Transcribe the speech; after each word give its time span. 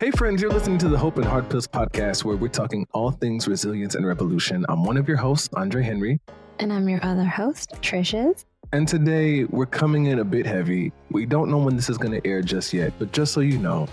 Hey, 0.00 0.10
friends, 0.10 0.42
you're 0.42 0.50
listening 0.50 0.78
to 0.78 0.88
the 0.88 0.98
Hope 0.98 1.18
and 1.18 1.24
Hard 1.24 1.48
Pills 1.48 1.68
podcast, 1.68 2.24
where 2.24 2.36
we're 2.36 2.48
talking 2.48 2.84
all 2.92 3.12
things 3.12 3.46
resilience 3.46 3.94
and 3.94 4.04
revolution. 4.04 4.66
I'm 4.68 4.82
one 4.82 4.96
of 4.96 5.06
your 5.06 5.16
hosts, 5.16 5.48
Andre 5.54 5.84
Henry. 5.84 6.20
And 6.58 6.72
I'm 6.72 6.88
your 6.88 6.98
other 7.04 7.24
host, 7.24 7.74
Trishes. 7.80 8.44
And 8.72 8.88
today 8.88 9.44
we're 9.44 9.66
coming 9.66 10.06
in 10.06 10.18
a 10.18 10.24
bit 10.24 10.46
heavy. 10.46 10.92
We 11.12 11.26
don't 11.26 11.48
know 11.48 11.58
when 11.58 11.76
this 11.76 11.88
is 11.88 11.96
going 11.96 12.20
to 12.20 12.28
air 12.28 12.42
just 12.42 12.72
yet, 12.72 12.92
but 12.98 13.12
just 13.12 13.32
so 13.32 13.38
you 13.38 13.56
know, 13.56 13.86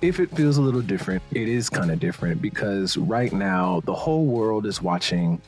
if 0.00 0.20
it 0.20 0.34
feels 0.34 0.56
a 0.56 0.62
little 0.62 0.80
different, 0.80 1.22
it 1.32 1.48
is 1.48 1.68
kind 1.68 1.90
of 1.90 2.00
different 2.00 2.40
because 2.40 2.96
right 2.96 3.32
now 3.32 3.82
the 3.84 3.94
whole 3.94 4.24
world 4.24 4.64
is 4.64 4.80
watching 4.80 5.38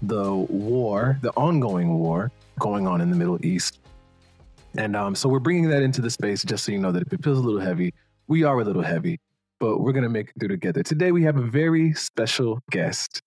the 0.00 0.32
war, 0.32 1.18
the 1.20 1.32
ongoing 1.32 1.98
war 1.98 2.32
going 2.58 2.88
on 2.88 3.02
in 3.02 3.10
the 3.10 3.16
Middle 3.16 3.44
East. 3.44 3.80
And 4.78 4.96
um, 4.96 5.14
so 5.14 5.28
we're 5.28 5.38
bringing 5.38 5.68
that 5.68 5.82
into 5.82 6.00
the 6.00 6.10
space 6.10 6.42
just 6.44 6.64
so 6.64 6.72
you 6.72 6.78
know 6.78 6.92
that 6.92 7.02
if 7.02 7.12
it 7.12 7.22
feels 7.22 7.38
a 7.38 7.42
little 7.42 7.60
heavy, 7.60 7.92
we 8.26 8.42
are 8.42 8.58
a 8.58 8.64
little 8.64 8.82
heavy 8.82 9.20
but 9.64 9.80
we're 9.80 9.92
going 9.92 10.02
to 10.02 10.10
make 10.10 10.28
it 10.28 10.34
through 10.38 10.48
together. 10.48 10.82
Today, 10.82 11.10
we 11.10 11.22
have 11.22 11.38
a 11.38 11.42
very 11.42 11.94
special 11.94 12.60
guest. 12.70 13.22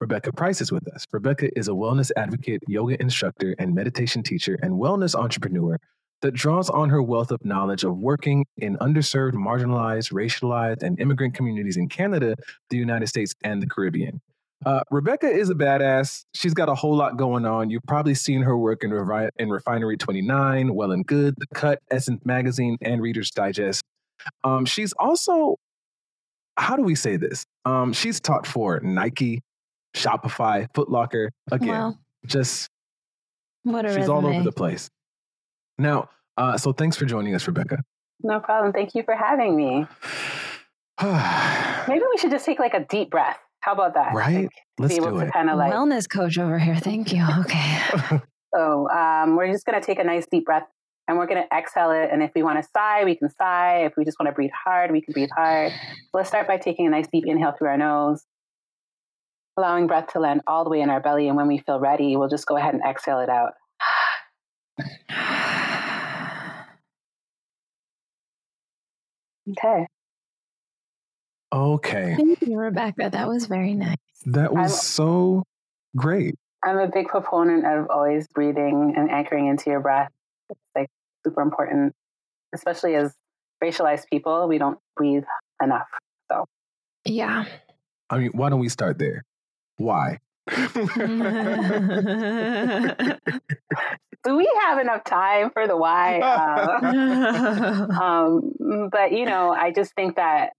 Rebeckah 0.00 0.36
Price 0.36 0.60
is 0.60 0.70
with 0.70 0.86
us. 0.94 1.04
Rebeckah 1.12 1.50
is 1.56 1.66
a 1.66 1.72
wellness 1.72 2.12
advocate, 2.16 2.62
yoga 2.68 2.96
instructor, 3.02 3.56
and 3.58 3.74
meditation 3.74 4.22
teacher, 4.22 4.56
and 4.62 4.74
wellness 4.74 5.16
entrepreneur 5.16 5.80
that 6.22 6.32
draws 6.32 6.70
on 6.70 6.90
her 6.90 7.02
wealth 7.02 7.32
of 7.32 7.44
knowledge 7.44 7.82
of 7.82 7.98
working 7.98 8.46
in 8.56 8.76
underserved, 8.76 9.32
marginalized, 9.32 10.12
racialized, 10.12 10.84
and 10.84 11.00
immigrant 11.00 11.34
communities 11.34 11.76
in 11.76 11.88
Canada, 11.88 12.36
the 12.68 12.76
United 12.76 13.08
States, 13.08 13.34
and 13.42 13.60
the 13.60 13.66
Caribbean. 13.66 14.20
Uh, 14.64 14.82
Rebeckah 14.92 15.34
is 15.36 15.50
a 15.50 15.54
badass. 15.54 16.24
She's 16.36 16.54
got 16.54 16.68
a 16.68 16.74
whole 16.76 16.94
lot 16.94 17.16
going 17.16 17.46
on. 17.46 17.68
You've 17.68 17.82
probably 17.88 18.14
seen 18.14 18.42
her 18.42 18.56
work 18.56 18.84
in, 18.84 18.90
Revi- 18.90 19.30
in 19.40 19.50
Refinery 19.50 19.96
29, 19.96 20.72
Well 20.72 20.92
and 20.92 21.04
Good, 21.04 21.34
The 21.38 21.48
Cut, 21.52 21.80
Essence 21.90 22.20
Magazine, 22.24 22.76
and 22.80 23.02
Reader's 23.02 23.32
Digest. 23.32 23.82
Um, 24.44 24.66
she's 24.66 24.92
also 24.92 25.56
how 26.56 26.76
do 26.76 26.82
we 26.82 26.94
say 26.94 27.16
this? 27.16 27.44
Um, 27.64 27.92
she's 27.92 28.20
taught 28.20 28.46
for 28.46 28.80
Nike, 28.80 29.42
Shopify, 29.96 30.70
Footlocker. 30.72 31.28
Again, 31.50 31.68
wow. 31.68 31.94
just 32.26 32.68
what 33.62 33.84
a 33.84 33.88
she's 33.88 33.98
resume. 33.98 34.14
all 34.14 34.26
over 34.26 34.42
the 34.42 34.52
place. 34.52 34.90
Now, 35.78 36.10
uh, 36.36 36.56
so 36.56 36.72
thanks 36.72 36.96
for 36.96 37.04
joining 37.04 37.34
us, 37.34 37.44
Rebeckah. 37.44 37.80
No 38.22 38.40
problem. 38.40 38.72
Thank 38.72 38.94
you 38.94 39.02
for 39.02 39.14
having 39.14 39.56
me. 39.56 39.86
Maybe 41.88 42.04
we 42.10 42.18
should 42.18 42.30
just 42.30 42.44
take 42.44 42.58
like 42.58 42.74
a 42.74 42.84
deep 42.84 43.10
breath. 43.10 43.38
How 43.60 43.72
about 43.72 43.94
that? 43.94 44.14
Right. 44.14 44.42
Like, 44.42 44.50
Let's 44.78 44.94
do 44.96 45.18
it. 45.18 45.32
Kind 45.32 45.50
of 45.50 45.58
like 45.58 45.72
wellness 45.72 46.08
coach 46.08 46.38
over 46.38 46.58
here. 46.58 46.76
Thank 46.76 47.12
you. 47.12 47.26
Okay. 47.40 47.78
so 48.54 48.88
um, 48.90 49.36
we're 49.36 49.50
just 49.52 49.66
going 49.66 49.80
to 49.80 49.86
take 49.86 49.98
a 49.98 50.04
nice 50.04 50.26
deep 50.30 50.46
breath 50.46 50.66
and 51.10 51.18
we're 51.18 51.26
going 51.26 51.42
to 51.42 51.56
exhale 51.56 51.90
it. 51.90 52.08
And 52.12 52.22
if 52.22 52.30
we 52.36 52.44
want 52.44 52.62
to 52.62 52.68
sigh, 52.72 53.02
we 53.04 53.16
can 53.16 53.28
sigh. 53.30 53.84
If 53.84 53.94
we 53.96 54.04
just 54.04 54.16
want 54.20 54.28
to 54.28 54.32
breathe 54.32 54.52
hard, 54.64 54.92
we 54.92 55.00
can 55.00 55.12
breathe 55.12 55.30
hard. 55.34 55.72
So 55.72 56.10
let's 56.14 56.28
start 56.28 56.46
by 56.46 56.56
taking 56.56 56.86
a 56.86 56.90
nice 56.90 57.08
deep 57.12 57.24
inhale 57.26 57.50
through 57.50 57.66
our 57.66 57.76
nose, 57.76 58.24
allowing 59.56 59.88
breath 59.88 60.12
to 60.12 60.20
land 60.20 60.42
all 60.46 60.62
the 60.62 60.70
way 60.70 60.80
in 60.80 60.88
our 60.88 61.00
belly. 61.00 61.26
And 61.26 61.36
when 61.36 61.48
we 61.48 61.58
feel 61.58 61.80
ready, 61.80 62.16
we'll 62.16 62.28
just 62.28 62.46
go 62.46 62.56
ahead 62.56 62.74
and 62.74 62.82
exhale 62.88 63.18
it 63.18 63.28
out. 63.28 63.54
okay. 69.50 69.88
Okay. 71.52 72.14
Thank 72.16 72.40
you, 72.42 72.50
Rebeckah. 72.50 73.10
That 73.10 73.26
was 73.26 73.46
very 73.46 73.74
nice. 73.74 73.96
That 74.26 74.54
was 74.54 74.72
I'm, 74.72 74.78
so 74.78 75.42
great. 75.96 76.36
I'm 76.62 76.78
a 76.78 76.86
big 76.86 77.08
proponent 77.08 77.66
of 77.66 77.90
always 77.90 78.28
breathing 78.28 78.94
and 78.96 79.10
anchoring 79.10 79.48
into 79.48 79.70
your 79.70 79.80
breath. 79.80 80.12
It's 80.50 80.60
like 80.76 80.88
super 81.24 81.42
important, 81.42 81.94
especially 82.54 82.94
as 82.94 83.14
racialized 83.62 84.04
people. 84.12 84.48
We 84.48 84.58
don't 84.58 84.78
breathe 84.96 85.24
enough. 85.62 85.88
So, 86.30 86.44
yeah. 87.04 87.44
I 88.08 88.18
mean, 88.18 88.30
why 88.32 88.50
don't 88.50 88.60
we 88.60 88.68
start 88.68 88.98
there? 88.98 89.24
Why? 89.76 90.18
Do 94.22 94.36
we 94.36 94.50
have 94.66 94.78
enough 94.78 95.04
time 95.04 95.50
for 95.50 95.66
the 95.66 95.76
why? 95.76 96.20
Uh, 96.80 97.86
um, 98.02 98.88
but 98.90 99.12
you 99.12 99.24
know, 99.24 99.52
I 99.52 99.70
just 99.72 99.94
think 99.94 100.16
that 100.16 100.50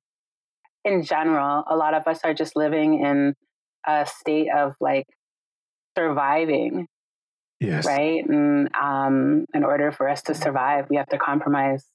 in 0.83 1.03
general, 1.03 1.63
a 1.67 1.75
lot 1.75 1.93
of 1.93 2.07
us 2.07 2.21
are 2.23 2.33
just 2.33 2.55
living 2.55 3.01
in 3.03 3.35
a 3.85 4.05
state 4.05 4.47
of 4.55 4.75
like 4.79 5.05
surviving 5.97 6.87
Yes. 7.61 7.85
Right. 7.85 8.27
And 8.27 8.69
um, 8.75 9.45
in 9.53 9.63
order 9.63 9.91
for 9.91 10.09
us 10.09 10.23
to 10.23 10.33
survive, 10.33 10.89
we 10.89 10.95
have 10.95 11.07
to 11.09 11.19
compromise 11.19 11.85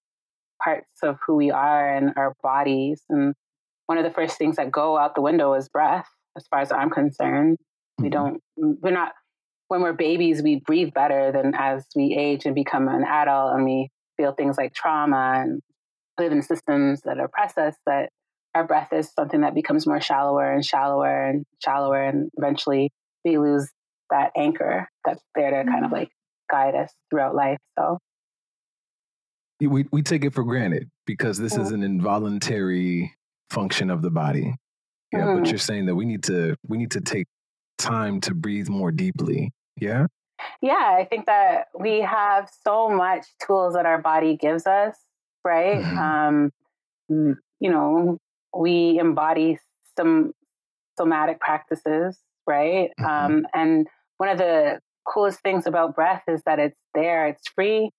parts 0.62 0.88
of 1.02 1.18
who 1.26 1.34
we 1.34 1.50
are 1.50 1.92
and 1.92 2.12
our 2.16 2.34
bodies. 2.40 3.02
And 3.10 3.34
one 3.86 3.98
of 3.98 4.04
the 4.04 4.12
first 4.12 4.38
things 4.38 4.56
that 4.56 4.70
go 4.70 4.96
out 4.96 5.16
the 5.16 5.22
window 5.22 5.54
is 5.54 5.68
breath, 5.68 6.06
as 6.36 6.46
far 6.46 6.60
as 6.60 6.70
I'm 6.70 6.88
concerned. 6.88 7.58
Mm-hmm. 7.58 8.04
We 8.04 8.10
don't, 8.10 8.40
we're 8.56 8.92
not, 8.92 9.12
when 9.66 9.82
we're 9.82 9.92
babies, 9.92 10.40
we 10.40 10.62
breathe 10.64 10.94
better 10.94 11.32
than 11.32 11.52
as 11.56 11.84
we 11.96 12.14
age 12.16 12.46
and 12.46 12.54
become 12.54 12.86
an 12.86 13.02
adult 13.02 13.54
and 13.54 13.64
we 13.64 13.90
feel 14.16 14.32
things 14.32 14.56
like 14.56 14.72
trauma 14.72 15.42
and 15.42 15.60
live 16.16 16.30
in 16.30 16.42
systems 16.42 17.02
that 17.02 17.18
oppress 17.18 17.58
us, 17.58 17.74
that 17.86 18.10
our 18.54 18.64
breath 18.64 18.92
is 18.92 19.10
something 19.12 19.40
that 19.40 19.54
becomes 19.54 19.84
more 19.84 20.00
shallower 20.00 20.52
and 20.52 20.64
shallower 20.64 21.26
and 21.26 21.44
shallower. 21.62 22.00
And 22.00 22.30
eventually 22.36 22.92
we 23.24 23.36
lose 23.36 23.68
that 24.10 24.32
anchor 24.36 24.88
that's 25.04 25.22
there 25.34 25.50
to 25.50 25.70
kind 25.70 25.84
of 25.84 25.90
mm-hmm. 25.90 25.94
like 25.94 26.10
guide 26.50 26.74
us 26.74 26.92
throughout 27.10 27.34
life. 27.34 27.58
So 27.78 27.98
we 29.60 29.86
we 29.90 30.02
take 30.02 30.24
it 30.24 30.34
for 30.34 30.44
granted 30.44 30.90
because 31.06 31.38
this 31.38 31.56
is 31.56 31.70
an 31.70 31.82
involuntary 31.82 33.14
function 33.50 33.90
of 33.90 34.02
the 34.02 34.10
body. 34.10 34.54
Yeah, 35.12 35.20
mm-hmm. 35.20 35.40
but 35.40 35.48
you're 35.48 35.58
saying 35.58 35.86
that 35.86 35.94
we 35.94 36.04
need 36.04 36.22
to 36.24 36.56
we 36.66 36.76
need 36.76 36.90
to 36.92 37.00
take 37.00 37.26
time 37.78 38.20
to 38.22 38.34
breathe 38.34 38.68
more 38.68 38.90
deeply. 38.90 39.52
Yeah? 39.80 40.06
Yeah, 40.60 40.96
I 40.98 41.06
think 41.08 41.26
that 41.26 41.68
we 41.78 42.00
have 42.00 42.50
so 42.64 42.88
much 42.88 43.26
tools 43.46 43.74
that 43.74 43.86
our 43.86 44.00
body 44.00 44.36
gives 44.36 44.66
us, 44.66 44.96
right? 45.44 45.82
Mm-hmm. 45.82 45.98
Um, 45.98 46.52
you 47.08 47.70
know, 47.70 48.18
we 48.54 48.98
embody 48.98 49.58
some 49.96 50.32
somatic 50.98 51.40
practices, 51.40 52.18
right? 52.46 52.90
Mm-hmm. 53.00 53.04
Um, 53.06 53.46
and 53.54 53.86
one 54.18 54.28
of 54.28 54.38
the 54.38 54.80
coolest 55.06 55.40
things 55.40 55.66
about 55.66 55.94
breath 55.94 56.22
is 56.28 56.42
that 56.46 56.58
it's 56.58 56.76
there, 56.94 57.28
it's 57.28 57.48
free, 57.48 57.90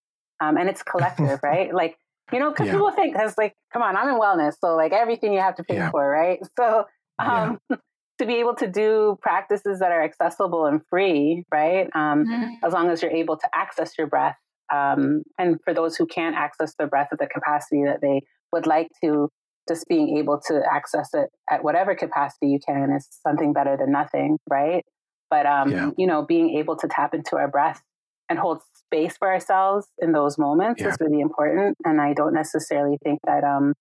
um, 0.41 0.57
and 0.57 0.69
it's 0.69 0.83
collective, 0.83 1.39
right? 1.44 1.73
Like, 1.73 1.97
you 2.31 2.39
know, 2.39 2.50
because 2.50 2.67
yeah. 2.67 2.73
people 2.73 2.91
think, 2.91 3.13
because 3.13 3.35
like, 3.38 3.53
come 3.72 3.81
on, 3.81 3.95
I'm 3.95 4.09
in 4.09 4.19
wellness, 4.19 4.53
so 4.59 4.75
like 4.75 4.91
everything 4.91 5.33
you 5.33 5.39
have 5.39 5.56
to 5.56 5.63
pay 5.63 5.75
yeah. 5.75 5.91
for, 5.91 6.07
right? 6.07 6.39
So, 6.59 6.85
um, 7.19 7.59
yeah. 7.69 7.77
to 8.19 8.25
be 8.25 8.35
able 8.35 8.56
to 8.56 8.67
do 8.67 9.17
practices 9.22 9.79
that 9.79 9.91
are 9.91 10.03
accessible 10.03 10.66
and 10.66 10.81
free, 10.89 11.44
right? 11.51 11.88
Um, 11.95 12.25
mm-hmm. 12.25 12.66
As 12.66 12.73
long 12.73 12.89
as 12.89 13.01
you're 13.01 13.11
able 13.11 13.38
to 13.38 13.50
access 13.56 13.97
your 13.97 14.07
breath. 14.07 14.35
Um, 14.72 15.23
and 15.39 15.57
for 15.63 15.73
those 15.73 15.95
who 15.95 16.06
can't 16.06 16.35
access 16.35 16.75
their 16.77 16.88
breath 16.88 17.07
at 17.11 17.19
the 17.19 17.27
capacity 17.27 17.83
that 17.85 18.01
they 18.01 18.22
would 18.51 18.67
like 18.67 18.89
to, 19.03 19.29
just 19.67 19.88
being 19.88 20.17
able 20.17 20.39
to 20.47 20.61
access 20.72 21.09
it 21.13 21.29
at 21.50 21.63
whatever 21.63 21.95
capacity 21.95 22.47
you 22.47 22.59
can 22.66 22.91
is 22.95 23.07
something 23.25 23.53
better 23.53 23.77
than 23.77 23.91
nothing, 23.91 24.38
right? 24.50 24.83
But, 25.29 25.45
um, 25.45 25.71
yeah. 25.71 25.89
you 25.97 26.07
know, 26.07 26.25
being 26.25 26.57
able 26.57 26.77
to 26.77 26.88
tap 26.88 27.13
into 27.13 27.35
our 27.35 27.47
breath 27.47 27.81
and 28.29 28.39
hold 28.39 28.59
space 28.73 29.17
for 29.17 29.31
ourselves 29.31 29.88
in 29.99 30.11
those 30.11 30.38
moments 30.38 30.81
yeah. 30.81 30.89
is 30.89 30.97
really 30.99 31.21
important. 31.21 31.77
And 31.83 31.99
I 31.99 32.13
don't 32.13 32.33
necessarily 32.33 32.97
think 33.03 33.19
that 33.25 33.43
um, 33.43 33.73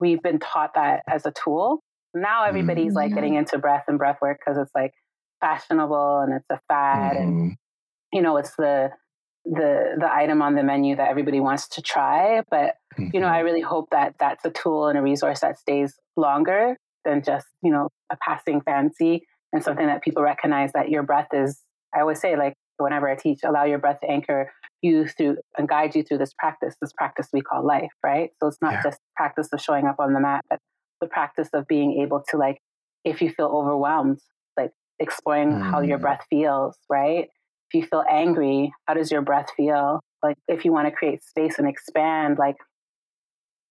we've 0.00 0.22
been 0.22 0.38
taught 0.38 0.74
that 0.74 1.02
as 1.08 1.26
a 1.26 1.32
tool. 1.32 1.80
Now 2.14 2.44
everybody's 2.44 2.88
mm-hmm. 2.88 2.96
like 2.96 3.14
getting 3.14 3.34
into 3.34 3.58
breath 3.58 3.84
and 3.88 3.98
breath 3.98 4.18
work 4.22 4.38
because 4.44 4.58
it's 4.58 4.70
like 4.74 4.92
fashionable 5.40 6.20
and 6.20 6.34
it's 6.34 6.46
a 6.50 6.58
fad 6.68 7.16
mm-hmm. 7.16 7.28
and 7.28 7.56
you 8.12 8.22
know 8.22 8.36
it's 8.36 8.54
the 8.56 8.90
the 9.44 9.96
the 9.98 10.12
item 10.12 10.42
on 10.42 10.54
the 10.54 10.62
menu 10.62 10.96
that 10.96 11.08
everybody 11.08 11.40
wants 11.40 11.68
to 11.68 11.82
try 11.82 12.42
but 12.50 12.74
mm-hmm. 12.98 13.08
you 13.12 13.20
know 13.20 13.28
i 13.28 13.36
mm-hmm. 13.36 13.44
really 13.44 13.60
hope 13.60 13.88
that 13.90 14.14
that's 14.18 14.44
a 14.44 14.50
tool 14.50 14.88
and 14.88 14.98
a 14.98 15.02
resource 15.02 15.40
that 15.40 15.58
stays 15.58 15.94
longer 16.16 16.76
than 17.04 17.22
just 17.22 17.46
you 17.62 17.70
know 17.70 17.88
a 18.10 18.16
passing 18.16 18.60
fancy 18.62 19.26
and 19.52 19.62
something 19.62 19.86
that 19.86 20.02
people 20.02 20.22
recognize 20.22 20.72
that 20.72 20.88
your 20.88 21.02
breath 21.02 21.28
is 21.32 21.60
i 21.94 22.00
always 22.00 22.20
say 22.20 22.36
like 22.36 22.54
whenever 22.78 23.08
i 23.08 23.14
teach 23.14 23.40
allow 23.44 23.64
your 23.64 23.78
breath 23.78 24.00
to 24.00 24.10
anchor 24.10 24.52
you 24.82 25.06
through 25.06 25.36
and 25.56 25.68
guide 25.68 25.94
you 25.94 26.02
through 26.02 26.18
this 26.18 26.32
practice 26.38 26.74
this 26.80 26.92
practice 26.92 27.28
we 27.32 27.40
call 27.40 27.66
life 27.66 27.90
right 28.02 28.30
so 28.40 28.46
it's 28.46 28.58
not 28.60 28.74
yeah. 28.74 28.82
just 28.82 28.98
practice 29.16 29.48
of 29.52 29.60
showing 29.60 29.86
up 29.86 29.96
on 29.98 30.12
the 30.12 30.20
mat 30.20 30.44
but 30.50 30.58
the 31.00 31.06
practice 31.06 31.48
of 31.52 31.66
being 31.66 32.00
able 32.00 32.22
to 32.28 32.36
like 32.36 32.58
if 33.04 33.22
you 33.22 33.30
feel 33.30 33.46
overwhelmed 33.46 34.18
like 34.56 34.72
exploring 34.98 35.52
mm. 35.52 35.62
how 35.62 35.80
your 35.80 35.98
mm. 35.98 36.02
breath 36.02 36.24
feels 36.28 36.76
right 36.90 37.28
if 37.70 37.74
you 37.74 37.82
feel 37.82 38.04
angry 38.10 38.72
how 38.86 38.94
does 38.94 39.10
your 39.10 39.22
breath 39.22 39.48
feel 39.56 40.00
like 40.22 40.36
if 40.48 40.64
you 40.64 40.72
want 40.72 40.86
to 40.86 40.94
create 40.94 41.22
space 41.22 41.58
and 41.58 41.68
expand 41.68 42.38
like 42.38 42.56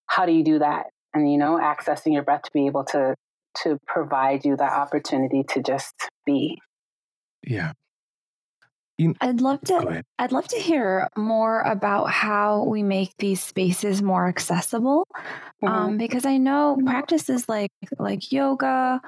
how 0.07 0.25
do 0.25 0.31
you 0.31 0.43
do 0.43 0.59
that 0.59 0.87
and 1.13 1.31
you 1.31 1.37
know 1.37 1.59
accessing 1.61 2.13
your 2.13 2.23
breath 2.23 2.43
to 2.43 2.51
be 2.53 2.67
able 2.67 2.83
to 2.83 3.15
to 3.63 3.79
provide 3.87 4.45
you 4.45 4.55
that 4.57 4.73
opportunity 4.73 5.43
to 5.49 5.61
just 5.61 5.93
be. 6.25 6.59
Yeah. 7.45 7.73
You, 8.97 9.13
I'd 9.19 9.41
love 9.41 9.59
to. 9.63 10.03
I'd 10.17 10.31
love 10.31 10.47
to 10.47 10.57
hear 10.57 11.09
more 11.17 11.61
about 11.61 12.09
how 12.09 12.63
we 12.63 12.81
make 12.81 13.11
these 13.17 13.43
spaces 13.43 14.01
more 14.01 14.27
accessible. 14.29 15.05
Mhm. 15.61 15.69
Um, 15.69 15.97
because 15.97 16.25
I 16.25 16.37
know 16.37 16.77
practices 16.85 17.49
like 17.49 17.71
like 17.99 18.31
yoga 18.31 19.01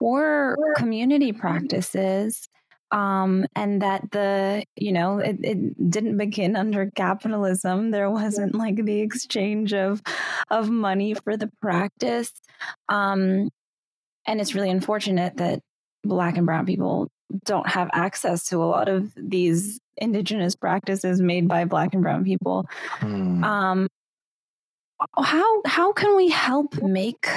or 0.00 0.56
community 0.76 1.32
practices 1.32 2.48
um, 2.90 3.46
and 3.54 3.82
that 3.82 4.10
the 4.10 4.64
you 4.76 4.92
know 4.92 5.18
it, 5.18 5.36
it 5.42 5.90
didn't 5.90 6.16
begin 6.16 6.56
under 6.56 6.90
capitalism 6.90 7.90
there 7.90 8.10
wasn't 8.10 8.54
like 8.54 8.76
the 8.84 9.00
exchange 9.00 9.74
of 9.74 10.02
of 10.50 10.70
money 10.70 11.14
for 11.14 11.36
the 11.36 11.50
practice 11.60 12.32
um, 12.88 13.50
and 14.28 14.40
it's 14.40 14.54
really 14.54 14.70
unfortunate 14.70 15.36
that 15.38 15.60
black 16.04 16.36
and 16.36 16.46
brown 16.46 16.66
people 16.66 17.10
don't 17.44 17.68
have 17.68 17.90
access 17.92 18.44
to 18.46 18.62
a 18.62 18.64
lot 18.64 18.88
of 18.88 19.12
these 19.16 19.80
indigenous 19.96 20.54
practices 20.54 21.20
made 21.20 21.48
by 21.48 21.64
black 21.64 21.92
and 21.94 22.02
brown 22.02 22.24
people 22.24 22.66
Hmm. 23.00 23.42
um, 23.42 23.88
how 25.16 25.62
how 25.64 25.92
can 25.92 26.16
we 26.16 26.28
help 26.28 26.80
make 26.82 27.28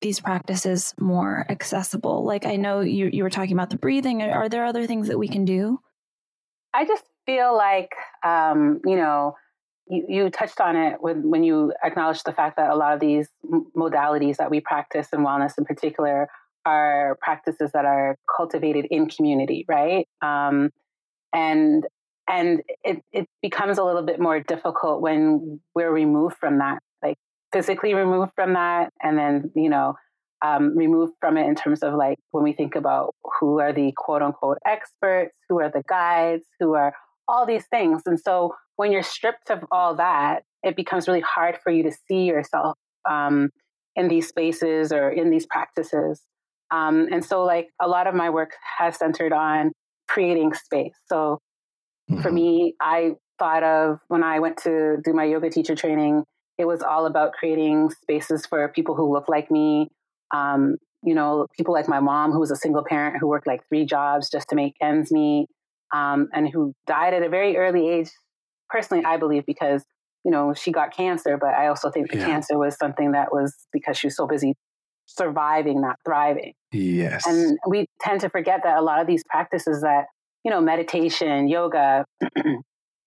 these 0.00 0.20
practices 0.20 0.94
more 1.00 1.46
accessible? 1.48 2.24
Like 2.24 2.46
I 2.46 2.56
know 2.56 2.80
you 2.80 3.08
you 3.12 3.22
were 3.22 3.30
talking 3.30 3.52
about 3.52 3.70
the 3.70 3.78
breathing. 3.78 4.22
Are, 4.22 4.30
are 4.44 4.48
there 4.48 4.64
other 4.64 4.86
things 4.86 5.08
that 5.08 5.18
we 5.18 5.28
can 5.28 5.44
do? 5.44 5.80
I 6.74 6.84
just 6.84 7.04
feel 7.26 7.56
like, 7.56 7.90
um, 8.24 8.80
you 8.84 8.96
know, 8.96 9.34
you, 9.88 10.04
you 10.08 10.30
touched 10.30 10.60
on 10.60 10.76
it 10.76 10.96
when, 11.00 11.28
when 11.30 11.42
you 11.42 11.72
acknowledged 11.82 12.24
the 12.24 12.32
fact 12.32 12.56
that 12.56 12.70
a 12.70 12.76
lot 12.76 12.94
of 12.94 13.00
these 13.00 13.28
modalities 13.76 14.36
that 14.36 14.50
we 14.50 14.60
practice 14.60 15.08
in 15.12 15.20
wellness 15.20 15.58
in 15.58 15.64
particular 15.64 16.28
are 16.66 17.16
practices 17.20 17.70
that 17.72 17.84
are 17.84 18.16
cultivated 18.36 18.86
in 18.90 19.08
community, 19.08 19.64
right? 19.68 20.06
Um, 20.22 20.70
and 21.32 21.86
and 22.28 22.62
it, 22.84 23.02
it 23.12 23.26
becomes 23.40 23.78
a 23.78 23.84
little 23.84 24.02
bit 24.02 24.20
more 24.20 24.38
difficult 24.40 25.00
when 25.00 25.60
we're 25.74 25.90
removed 25.90 26.36
from 26.38 26.58
that, 26.58 26.80
like 27.02 27.16
physically 27.52 27.94
removed 27.94 28.32
from 28.34 28.52
that, 28.52 28.92
and 29.02 29.18
then, 29.18 29.50
you 29.56 29.70
know, 29.70 29.94
um, 30.44 30.76
removed 30.76 31.14
from 31.20 31.38
it 31.38 31.46
in 31.46 31.54
terms 31.54 31.82
of 31.82 31.94
like 31.94 32.18
when 32.30 32.44
we 32.44 32.52
think 32.52 32.76
about 32.76 33.14
who 33.40 33.60
are 33.60 33.72
the 33.72 33.92
quote 33.96 34.20
unquote 34.20 34.58
experts, 34.66 35.34
who 35.48 35.58
are 35.60 35.70
the 35.70 35.82
guides, 35.88 36.44
who 36.60 36.74
are 36.74 36.92
all 37.26 37.46
these 37.46 37.64
things. 37.66 38.02
And 38.04 38.20
so 38.20 38.54
when 38.78 38.92
you're 38.92 39.02
stripped 39.02 39.50
of 39.50 39.64
all 39.72 39.96
that, 39.96 40.44
it 40.62 40.76
becomes 40.76 41.08
really 41.08 41.20
hard 41.20 41.58
for 41.62 41.70
you 41.70 41.82
to 41.82 41.92
see 42.08 42.24
yourself 42.24 42.76
um, 43.10 43.50
in 43.96 44.08
these 44.08 44.28
spaces 44.28 44.92
or 44.92 45.10
in 45.10 45.30
these 45.30 45.46
practices. 45.46 46.22
Um, 46.70 47.08
and 47.12 47.24
so, 47.24 47.44
like, 47.44 47.68
a 47.82 47.88
lot 47.88 48.06
of 48.06 48.14
my 48.14 48.30
work 48.30 48.52
has 48.78 48.96
centered 48.96 49.32
on 49.32 49.72
creating 50.08 50.54
space. 50.54 50.94
So 51.08 51.40
for 52.22 52.30
Mhm. 52.30 52.34
me, 52.34 52.74
I 52.80 53.16
thought 53.38 53.62
of 53.64 53.98
when 54.08 54.22
I 54.24 54.40
went 54.40 54.58
to 54.58 54.98
do 55.04 55.12
my 55.12 55.24
yoga 55.24 55.50
teacher 55.50 55.74
training, 55.74 56.24
it 56.58 56.66
was 56.66 56.82
all 56.82 57.06
about 57.06 57.32
creating 57.32 57.90
spaces 57.90 58.46
for 58.46 58.68
people 58.68 58.94
who 58.94 59.12
look 59.12 59.28
like 59.28 59.50
me. 59.50 59.88
Um, 60.34 60.76
you 61.02 61.14
know, 61.14 61.46
people 61.56 61.74
like 61.74 61.88
my 61.88 62.00
mom, 62.00 62.32
who 62.32 62.40
was 62.40 62.50
a 62.52 62.56
single 62.56 62.84
parent 62.84 63.18
who 63.20 63.28
worked 63.28 63.46
like 63.46 63.62
three 63.68 63.86
jobs 63.86 64.30
just 64.30 64.48
to 64.50 64.56
make 64.56 64.74
ends 64.82 65.12
meet, 65.12 65.48
um, 65.94 66.28
and 66.32 66.48
who 66.52 66.74
died 66.86 67.14
at 67.14 67.22
a 67.22 67.28
very 67.28 67.56
early 67.56 67.88
age. 67.88 68.10
Personally, 68.70 69.04
I 69.04 69.16
believe 69.16 69.44
because 69.46 69.84
you 70.24 70.30
know 70.30 70.54
she 70.54 70.72
got 70.72 70.94
cancer, 70.94 71.36
but 71.38 71.50
I 71.54 71.68
also 71.68 71.90
think 71.90 72.10
the 72.10 72.18
Yeah. 72.18 72.26
cancer 72.26 72.58
was 72.58 72.76
something 72.76 73.12
that 73.12 73.32
was 73.32 73.54
because 73.72 73.96
she 73.98 74.06
was 74.08 74.16
so 74.16 74.26
busy 74.26 74.54
surviving, 75.06 75.80
not 75.80 75.96
thriving. 76.04 76.52
Yes. 76.72 77.26
And 77.26 77.58
we 77.66 77.86
tend 78.00 78.20
to 78.20 78.28
forget 78.28 78.60
that 78.64 78.76
a 78.76 78.82
lot 78.82 79.00
of 79.00 79.06
these 79.06 79.24
practices 79.24 79.80
that, 79.80 80.04
you 80.44 80.50
know, 80.50 80.60
meditation, 80.60 81.48
yoga, 81.48 82.04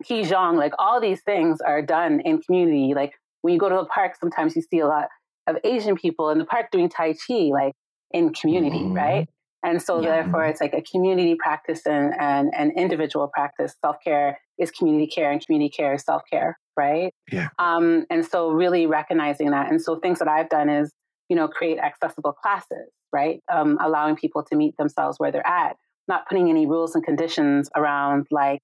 Qigong, 0.04 0.58
like 0.58 0.74
all 0.80 1.00
these 1.00 1.22
things 1.22 1.60
are 1.62 1.81
done 1.81 2.22
in 2.22 2.42
community. 2.42 2.94
Like 2.96 3.13
when 3.42 3.54
you 3.54 3.60
go 3.60 3.69
to 3.69 3.75
the 3.75 3.86
park, 3.86 4.13
sometimes 4.19 4.56
you 4.56 4.63
see 4.63 4.80
a 4.80 4.88
lot 4.88 5.10
of 5.48 5.58
Asian 5.63 5.96
people 5.96 6.30
in 6.31 6.40
the 6.40 6.46
park 6.46 6.72
doing 6.72 6.90
Tai 6.90 7.13
Chi, 7.13 7.50
like 7.54 7.74
in 8.12 8.34
community, 8.34 8.80
Mhm. 8.86 8.96
right? 8.96 9.30
And 9.63 9.80
so 9.81 10.02
Yeah. 10.02 10.10
therefore 10.12 10.46
it's 10.46 10.60
like 10.60 10.74
a 10.74 10.81
community 10.81 11.36
practice 11.36 11.86
and, 11.86 12.13
and 12.19 12.52
an 12.56 12.72
individual 12.72 13.28
practice. 13.31 13.75
Self-care 13.86 14.40
is 14.62 14.72
community 14.72 15.08
care 15.08 15.31
and 15.31 15.46
community 15.46 15.69
care 15.69 15.94
is 15.94 16.04
self-care, 16.04 16.58
right? 16.78 17.13
Yeah. 17.31 17.50
Um, 17.60 18.06
and 18.10 18.25
so 18.25 18.52
really 18.52 18.86
recognizing 18.86 19.52
that. 19.52 19.69
And 19.72 19.81
so 19.81 20.00
things 20.00 20.19
that 20.19 20.28
I've 20.28 20.50
done 20.50 20.69
is, 20.69 20.94
you 21.30 21.36
know, 21.36 21.48
create 21.48 21.80
accessible 21.80 22.34
classes, 22.34 22.90
right? 23.12 23.40
Um, 23.52 23.78
allowing 23.81 24.16
people 24.16 24.44
to 24.50 24.56
meet 24.56 24.78
themselves 24.78 25.18
where 25.19 25.31
they're 25.31 25.48
at, 25.48 25.75
not 26.08 26.28
putting 26.28 26.50
any 26.50 26.66
rules 26.68 26.96
and 26.96 27.04
conditions 27.04 27.69
around 27.75 28.28
like 28.31 28.62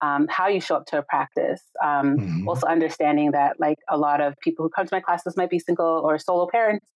um, 0.00 0.26
how 0.28 0.48
you 0.48 0.60
show 0.60 0.76
up 0.76 0.86
to 0.86 0.98
a 0.98 1.02
practice. 1.02 1.62
Um, 1.82 2.16
Mhm. 2.18 2.46
Also 2.46 2.66
understanding 2.66 3.32
that 3.32 3.52
like 3.58 3.78
a 3.88 3.96
lot 3.96 4.20
of 4.20 4.34
people 4.40 4.64
who 4.64 4.70
come 4.70 4.86
to 4.86 4.94
my 4.94 5.00
classes 5.00 5.36
might 5.36 5.50
be 5.50 5.58
single 5.58 6.02
or 6.04 6.18
solo 6.18 6.46
parents. 6.50 6.86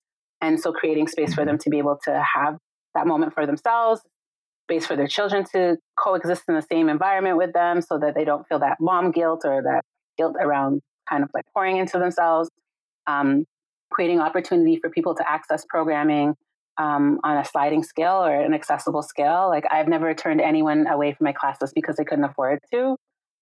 And 0.41 0.61
so 0.61 0.73
creating 0.73 1.09
space 1.09 1.35
for 1.35 1.43
Mhm. 1.43 1.47
them 1.47 1.59
to 1.59 1.71
be 1.71 1.79
able 1.79 1.99
to 2.05 2.13
have 2.35 2.59
that 2.95 3.07
moment 3.07 3.35
for 3.35 3.47
themselves, 3.47 4.01
space 4.69 4.87
for 4.87 4.97
their 4.97 5.07
children 5.07 5.45
to 5.53 5.77
coexist 5.99 6.43
in 6.49 6.55
the 6.55 6.67
same 6.71 6.89
environment 6.89 7.37
with 7.37 7.53
them 7.53 7.81
so 7.81 7.99
that 7.99 8.15
they 8.15 8.25
don't 8.25 8.47
feel 8.47 8.59
that 8.59 8.77
mom 8.81 9.11
guilt 9.11 9.43
or 9.45 9.63
that 9.63 9.83
guilt 10.17 10.37
around 10.41 10.83
kind 11.09 11.23
of 11.23 11.31
like 11.35 11.45
pouring 11.55 11.79
into 11.79 11.99
themselves. 11.99 12.51
Um, 13.07 13.45
creating 13.91 14.21
opportunity 14.21 14.77
for 14.77 14.91
people 14.91 15.15
to 15.15 15.29
access 15.29 15.65
programming 15.67 16.35
um, 16.77 17.19
on 17.25 17.39
a 17.39 17.45
sliding 17.45 17.83
scale 17.83 18.23
or 18.23 18.39
an 18.41 18.53
accessible 18.53 19.03
scale. 19.03 19.49
Like 19.49 19.65
I've 19.71 19.89
never 19.89 20.13
turned 20.13 20.43
anyone 20.43 20.87
away 20.87 21.15
from 21.15 21.25
my 21.25 21.33
classes 21.33 21.73
because 21.75 21.97
they 21.97 22.05
couldn't 22.05 22.25
afford 22.25 22.61
to. 22.73 22.97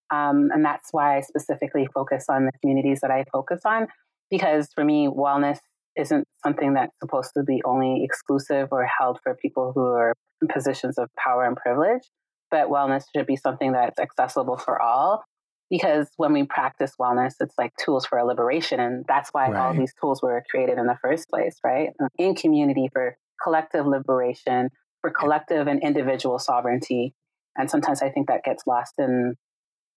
Um, 0.09 0.49
and 0.53 0.63
that's 0.63 0.89
why 0.91 1.17
I 1.17 1.21
specifically 1.21 1.87
focus 1.93 2.25
on 2.29 2.45
the 2.45 2.51
communities 2.61 3.01
that 3.01 3.11
I 3.11 3.25
focus 3.31 3.61
on. 3.65 3.87
Because 4.31 4.69
for 4.73 4.85
me, 4.85 5.07
wellness 5.07 5.59
isn't 5.97 6.25
something 6.43 6.75
that's 6.75 6.93
supposed 7.01 7.31
to 7.35 7.43
be 7.43 7.61
only 7.65 8.03
exclusive 8.03 8.69
or 8.71 8.85
held 8.85 9.19
for 9.23 9.35
people 9.35 9.73
who 9.75 9.81
are 9.81 10.13
positions 10.49 10.97
of 10.97 11.09
power 11.15 11.45
and 11.45 11.55
privilege, 11.55 12.03
but 12.51 12.69
wellness 12.69 13.03
should 13.15 13.25
be 13.25 13.35
something 13.35 13.71
that's 13.71 13.99
accessible 13.99 14.57
for 14.57 14.81
all. 14.81 15.23
Because 15.69 16.07
when 16.15 16.31
we 16.31 16.43
practice 16.43 16.93
wellness, 16.99 17.33
it's 17.41 17.55
like 17.57 17.73
tools 17.83 18.05
for 18.05 18.17
a 18.17 18.25
liberation. 18.25 18.79
And 18.79 19.03
that's 19.05 19.31
why 19.33 19.53
all 19.53 19.73
these 19.73 19.93
tools 19.99 20.21
were 20.21 20.41
created 20.49 20.77
in 20.77 20.85
the 20.85 20.97
first 21.01 21.27
place, 21.29 21.57
right? 21.61 21.89
In 22.17 22.35
community 22.35 22.87
for 22.93 23.17
collective 23.43 23.85
liberation, 23.85 24.69
for 25.01 25.11
collective 25.11 25.67
and 25.67 25.83
individual 25.83 26.39
sovereignty. 26.39 27.13
And 27.57 27.69
sometimes 27.69 28.01
I 28.01 28.09
think 28.09 28.27
that 28.27 28.45
gets 28.45 28.63
lost 28.65 28.93
in, 28.97 29.35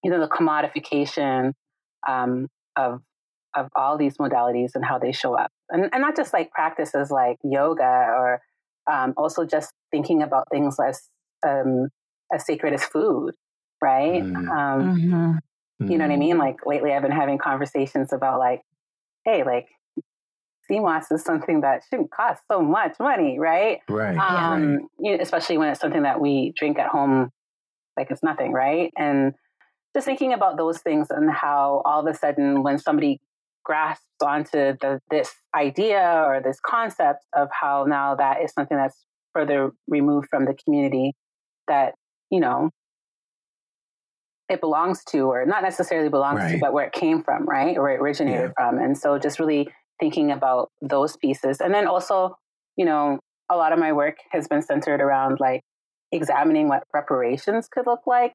you 0.02 0.10
know, 0.10 0.20
the 0.20 0.28
commodification 0.28 1.52
um, 2.08 2.48
of 2.76 3.00
of 3.56 3.68
all 3.74 3.98
these 3.98 4.16
modalities 4.16 4.70
and 4.76 4.84
how 4.84 4.98
they 4.98 5.10
show 5.10 5.34
up, 5.36 5.50
and, 5.70 5.88
and 5.92 6.02
not 6.02 6.16
just 6.16 6.32
like 6.32 6.52
practices 6.52 7.10
like 7.10 7.36
yoga, 7.42 7.82
or 7.84 8.40
um, 8.90 9.14
also 9.16 9.44
just 9.44 9.72
thinking 9.90 10.22
about 10.22 10.48
things 10.50 10.76
as 10.80 11.02
um, 11.46 11.88
as 12.32 12.44
sacred 12.46 12.74
as 12.74 12.84
food, 12.84 13.34
right? 13.82 14.22
Mm. 14.22 14.48
Um, 14.56 14.90
Mm-hmm. 15.80 15.88
you 15.90 15.98
know 15.98 16.04
what 16.06 16.12
I 16.12 16.16
Mhm. 16.16 16.18
mean? 16.18 16.38
Like 16.38 16.66
lately, 16.66 16.92
I've 16.92 17.02
been 17.02 17.10
having 17.10 17.38
conversations 17.38 18.12
about 18.12 18.38
like, 18.38 18.62
hey, 19.24 19.44
like 19.44 19.68
sea 20.68 20.80
moss 20.80 21.10
is 21.10 21.22
something 21.24 21.62
that 21.62 21.82
shouldn't 21.88 22.10
cost 22.10 22.42
so 22.50 22.62
much 22.62 22.96
money, 23.00 23.38
right? 23.38 23.80
Right. 23.88 24.16
um, 24.18 24.74
right. 24.74 24.80
you 24.98 25.16
know, 25.16 25.22
especially 25.22 25.58
when 25.58 25.68
it's 25.70 25.80
something 25.80 26.02
that 26.02 26.20
we 26.20 26.52
drink 26.56 26.78
at 26.78 26.88
home, 26.88 27.30
like 27.96 28.10
it's 28.10 28.22
nothing, 28.22 28.52
right? 28.52 28.92
And 28.96 29.34
just 29.94 30.06
thinking 30.06 30.32
about 30.32 30.56
those 30.56 30.78
things 30.78 31.08
and 31.10 31.30
how 31.30 31.82
all 31.84 32.00
of 32.00 32.06
a 32.06 32.16
sudden, 32.16 32.62
when 32.62 32.78
somebody 32.78 33.20
grasps 33.64 34.04
onto 34.22 34.76
the, 34.80 35.00
this 35.10 35.32
idea 35.54 36.24
or 36.26 36.40
this 36.42 36.58
concept 36.64 37.24
of 37.34 37.48
how 37.52 37.84
now 37.88 38.14
that 38.14 38.42
is 38.42 38.52
something 38.52 38.76
that's 38.76 38.96
further 39.32 39.72
removed 39.88 40.28
from 40.30 40.44
the 40.44 40.54
community 40.64 41.12
that 41.68 41.94
you 42.30 42.40
know 42.40 42.70
it 44.48 44.60
belongs 44.60 45.04
to, 45.04 45.20
or 45.20 45.46
not 45.46 45.62
necessarily 45.62 46.08
belongs 46.08 46.40
to, 46.50 46.58
but 46.58 46.72
where 46.72 46.84
it 46.84 46.92
came 46.92 47.22
from, 47.22 47.46
right, 47.46 47.76
or 47.76 47.84
where 47.84 47.94
it 47.94 48.00
originated 48.00 48.50
from, 48.56 48.78
and 48.78 48.98
so 48.98 49.18
just 49.18 49.38
really 49.38 49.68
thinking 50.00 50.32
about 50.32 50.70
those 50.82 51.16
pieces, 51.16 51.60
and 51.60 51.72
then 51.72 51.86
also, 51.86 52.34
you 52.76 52.84
know, 52.84 53.20
a 53.50 53.56
lot 53.56 53.72
of 53.72 53.78
my 53.78 53.92
work 53.92 54.16
has 54.30 54.48
been 54.48 54.62
centered 54.62 55.00
around 55.00 55.38
like 55.40 55.62
examining 56.12 56.68
what 56.68 56.82
reparations 56.92 57.68
could 57.70 57.86
look 57.86 58.00
like 58.06 58.32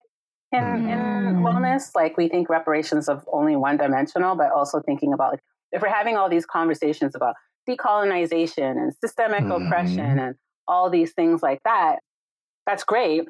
in, 0.56 0.90
in 0.90 1.00
Mm. 1.00 1.44
wellness. 1.44 1.96
Like 1.96 2.18
we 2.18 2.28
think 2.30 2.50
reparations 2.50 3.08
of 3.10 3.28
only 3.32 3.56
one 3.56 3.78
dimensional, 3.78 4.36
but 4.36 4.52
also 4.52 4.82
thinking 4.82 5.14
about 5.14 5.32
like 5.34 5.44
if 5.72 5.82
we're 5.82 5.90
having 5.90 6.16
all 6.18 6.30
these 6.30 6.46
conversations 6.46 7.16
about 7.16 7.36
decolonization 7.68 8.72
and 8.82 8.94
systemic 9.04 9.44
Mhm. 9.44 9.58
oppression 9.58 10.20
and 10.20 10.36
all 10.68 10.90
these 10.90 11.14
things 11.14 11.42
like 11.44 11.62
that, 11.64 12.00
that's 12.66 12.84
great, 12.84 13.28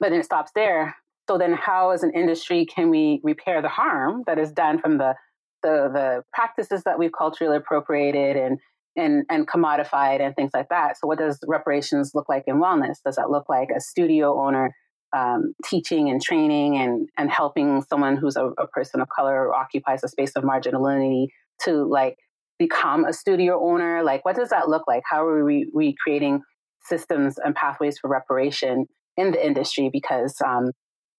but 0.00 0.10
then 0.10 0.20
it 0.20 0.24
stops 0.24 0.50
there. 0.54 0.96
So 1.28 1.38
then 1.38 1.52
how 1.54 1.90
as 1.90 2.02
an 2.02 2.12
industry 2.14 2.66
can 2.66 2.90
we 2.90 3.20
repair 3.22 3.62
the 3.62 3.68
harm 3.68 4.22
that 4.26 4.38
is 4.38 4.52
done 4.52 4.78
from 4.78 4.98
the 4.98 5.14
the, 5.62 5.88
the 5.90 6.24
practices 6.34 6.82
that 6.84 6.98
we've 6.98 7.12
culturally 7.16 7.56
appropriated 7.56 8.36
and 8.36 8.58
and 8.96 9.24
and 9.30 9.48
commodified 9.48 10.20
and 10.20 10.36
things 10.36 10.50
like 10.54 10.68
that. 10.68 10.98
So 10.98 11.06
what 11.08 11.18
does 11.18 11.38
reparations 11.48 12.12
look 12.14 12.28
like 12.28 12.44
in 12.46 12.56
wellness? 12.56 12.98
Does 13.04 13.16
that 13.16 13.30
look 13.30 13.48
like 13.48 13.70
a 13.74 13.80
studio 13.80 14.38
owner 14.38 14.74
um, 15.14 15.54
teaching 15.64 16.10
and 16.10 16.20
training 16.20 16.76
and 16.76 17.08
and 17.16 17.30
helping 17.30 17.82
someone 17.82 18.16
who's 18.16 18.36
a, 18.36 18.46
a 18.58 18.66
person 18.66 19.00
of 19.00 19.08
color 19.08 19.46
or 19.46 19.54
occupies 19.54 20.02
a 20.02 20.08
space 20.08 20.32
of 20.32 20.42
marginality 20.42 21.28
to 21.62 21.84
like 21.84 22.16
become 22.58 23.04
a 23.04 23.12
studio 23.12 23.62
owner. 23.62 24.02
Like 24.02 24.24
what 24.24 24.36
does 24.36 24.50
that 24.50 24.68
look 24.68 24.82
like? 24.86 25.02
How 25.08 25.24
are 25.24 25.44
we 25.44 25.70
recreating 25.72 26.42
systems 26.82 27.38
and 27.38 27.54
pathways 27.54 27.98
for 27.98 28.08
reparation 28.08 28.86
in 29.16 29.30
the 29.30 29.44
industry? 29.44 29.88
Because 29.92 30.36
um, 30.44 30.72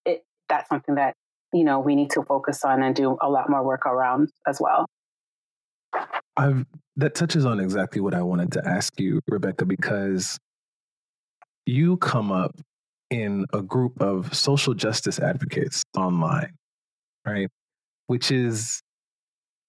it 0.06 0.26
that's 0.50 0.68
something 0.68 0.96
that 0.96 1.16
you 1.54 1.64
know 1.64 1.80
we 1.80 1.96
need 1.96 2.12
to 2.12 2.24
focus 2.24 2.66
on 2.66 2.84
and 2.84 2.96
do 2.96 3.18
a 3.22 3.30
lot 3.30 3.50
more 3.50 3.64
work 3.64 3.86
around 3.86 4.30
as 4.46 4.60
well. 4.60 4.86
I've, 6.38 6.66
that 6.98 7.16
touches 7.16 7.46
on 7.46 7.62
exactly 7.62 8.02
what 8.02 8.14
I 8.14 8.22
wanted 8.22 8.52
to 8.54 8.68
ask 8.68 9.00
you, 9.00 9.22
Rebeckah, 9.32 9.66
because 9.66 10.38
you 11.66 11.96
come 11.98 12.32
up 12.32 12.60
in 13.10 13.46
a 13.54 13.62
group 13.62 14.02
of 14.02 14.34
social 14.34 14.74
justice 14.74 15.20
advocates 15.20 15.84
online, 15.96 16.54
right? 17.26 17.50
Which 18.08 18.32
is 18.32 18.82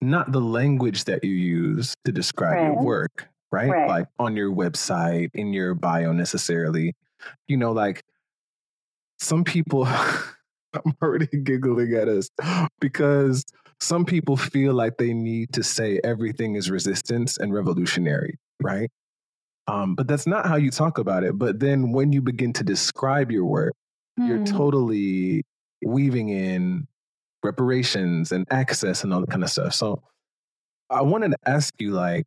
not 0.00 0.32
the 0.32 0.40
language 0.40 1.04
that 1.04 1.24
you 1.24 1.32
use 1.32 1.94
to 2.04 2.12
describe 2.12 2.52
right. 2.52 2.64
your 2.64 2.82
work, 2.82 3.28
right? 3.50 3.70
right? 3.70 3.88
Like 3.88 4.06
on 4.18 4.36
your 4.36 4.52
website, 4.52 5.30
in 5.34 5.52
your 5.52 5.74
bio 5.74 6.12
necessarily. 6.12 6.94
You 7.48 7.56
know, 7.56 7.72
like 7.72 8.02
some 9.18 9.44
people, 9.44 9.84
I'm 10.74 10.94
already 11.02 11.28
giggling 11.42 11.94
at 11.94 12.08
us 12.08 12.28
because 12.80 13.44
some 13.80 14.04
people 14.04 14.36
feel 14.36 14.74
like 14.74 14.96
they 14.98 15.12
need 15.12 15.52
to 15.54 15.62
say 15.62 16.00
everything 16.02 16.54
is 16.54 16.70
resistance 16.70 17.36
and 17.38 17.52
revolutionary, 17.52 18.38
right? 18.62 18.90
Um, 19.68 19.94
but 19.94 20.06
that's 20.06 20.26
not 20.26 20.46
how 20.46 20.56
you 20.56 20.70
talk 20.70 20.98
about 20.98 21.24
it. 21.24 21.38
But 21.38 21.60
then 21.60 21.92
when 21.92 22.12
you 22.12 22.22
begin 22.22 22.52
to 22.54 22.64
describe 22.64 23.32
your 23.32 23.44
work, 23.44 23.74
mm. 24.18 24.28
you're 24.28 24.38
hmm. 24.38 24.44
totally 24.44 25.44
weaving 25.84 26.28
in 26.28 26.86
reparations 27.42 28.32
and 28.32 28.46
access 28.50 29.04
and 29.04 29.12
all 29.12 29.20
that 29.20 29.30
kind 29.30 29.42
of 29.42 29.50
stuff. 29.50 29.74
So 29.74 30.02
I 30.90 31.02
wanted 31.02 31.32
to 31.32 31.38
ask 31.46 31.74
you, 31.78 31.92
like, 31.92 32.26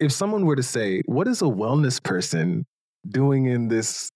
if 0.00 0.12
someone 0.12 0.46
were 0.46 0.56
to 0.56 0.62
say, 0.62 1.02
"What 1.06 1.26
is 1.26 1.42
a 1.42 1.46
wellness 1.46 2.02
person 2.02 2.64
doing 3.08 3.46
in 3.46 3.68
this 3.68 4.10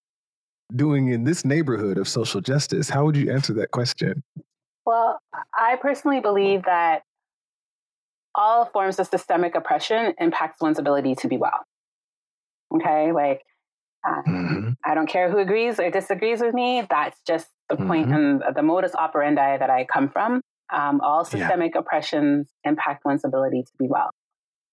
doing 0.74 1.08
in 1.08 1.24
this 1.24 1.44
neighborhood 1.44 1.98
of 1.98 2.08
social 2.08 2.40
justice?" 2.40 2.88
How 2.88 3.04
would 3.04 3.16
you 3.16 3.32
answer 3.32 3.52
that 3.54 3.70
question? 3.72 4.22
Well, 4.84 5.20
I 5.56 5.76
personally 5.80 6.20
believe 6.20 6.64
that 6.64 7.02
all 8.34 8.64
forms 8.66 8.98
of 8.98 9.06
systemic 9.06 9.54
oppression 9.54 10.14
impacts 10.18 10.60
one's 10.60 10.78
ability 10.78 11.14
to 11.16 11.28
be 11.28 11.36
well. 11.36 11.64
Okay, 12.74 13.12
like 13.12 13.42
uh, 14.06 14.22
mm-hmm. 14.26 14.70
I 14.84 14.94
don't 14.94 15.06
care 15.06 15.30
who 15.30 15.38
agrees 15.38 15.78
or 15.78 15.90
disagrees 15.90 16.40
with 16.40 16.54
me. 16.54 16.86
That's 16.88 17.20
just 17.26 17.48
the 17.68 17.76
mm-hmm. 17.76 17.86
point 17.86 18.12
and 18.12 18.42
the 18.54 18.62
modus 18.62 18.94
operandi 18.94 19.58
that 19.58 19.70
I 19.70 19.84
come 19.84 20.08
from. 20.08 20.40
Um, 20.72 21.00
all 21.02 21.24
systemic 21.24 21.72
yeah. 21.74 21.80
oppressions 21.80 22.48
impact 22.64 23.04
one's 23.04 23.24
ability 23.24 23.62
to 23.62 23.72
be 23.78 23.86
well. 23.88 24.10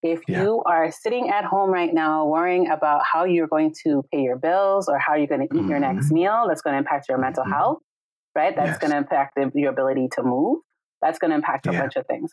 If 0.02 0.20
yeah. 0.26 0.42
you 0.42 0.62
are 0.64 0.90
sitting 0.90 1.28
at 1.28 1.44
home 1.44 1.70
right 1.70 1.92
now 1.92 2.26
worrying 2.26 2.70
about 2.70 3.02
how 3.04 3.24
you're 3.24 3.46
going 3.46 3.74
to 3.84 4.02
pay 4.10 4.22
your 4.22 4.38
bills 4.38 4.88
or 4.88 4.98
how 4.98 5.14
you're 5.14 5.26
going 5.26 5.46
to 5.46 5.54
eat 5.54 5.60
mm-hmm. 5.60 5.68
your 5.68 5.78
next 5.78 6.06
mm-hmm. 6.06 6.14
meal, 6.14 6.44
that's 6.48 6.62
going 6.62 6.72
to 6.72 6.78
impact 6.78 7.08
your 7.10 7.18
mental 7.18 7.42
mm-hmm. 7.42 7.52
health, 7.52 7.78
right? 8.34 8.56
That's 8.56 8.70
yes. 8.70 8.78
going 8.78 8.92
to 8.92 8.96
impact 8.96 9.38
your 9.54 9.70
ability 9.70 10.08
to 10.12 10.22
move. 10.22 10.60
That's 11.02 11.18
going 11.18 11.30
to 11.30 11.34
impact 11.34 11.66
a 11.66 11.72
yeah. 11.72 11.80
bunch 11.80 11.96
of 11.96 12.06
things. 12.06 12.32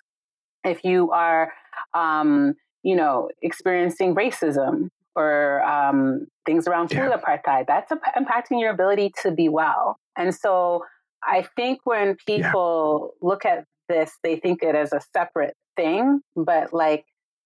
If 0.64 0.84
you 0.84 1.12
are, 1.12 1.54
um, 1.94 2.54
you 2.84 2.96
know, 2.96 3.30
experiencing 3.42 4.16
racism 4.16 4.90
or 5.16 5.64
um, 5.64 6.28
things 6.46 6.68
around 6.68 6.90
food 6.90 6.98
yeah. 6.98 7.18
apartheid, 7.18 7.66
that's 7.68 7.92
impacting 7.92 8.60
your 8.60 8.72
ability 8.72 9.12
to 9.24 9.32
be 9.32 9.50
well. 9.50 9.98
And 10.18 10.34
so 10.34 10.84
I 11.24 11.48
think 11.56 11.80
when 11.84 12.16
people 12.26 13.14
yeah. 13.22 13.28
look 13.28 13.46
at 13.46 13.66
this, 13.90 14.12
they 14.24 14.38
think 14.38 14.64
it 14.64 14.76
as 14.76 14.94
a 14.94 15.02
separate 15.14 15.56
thing, 15.76 16.22
but 16.36 16.74
like, 16.74 17.06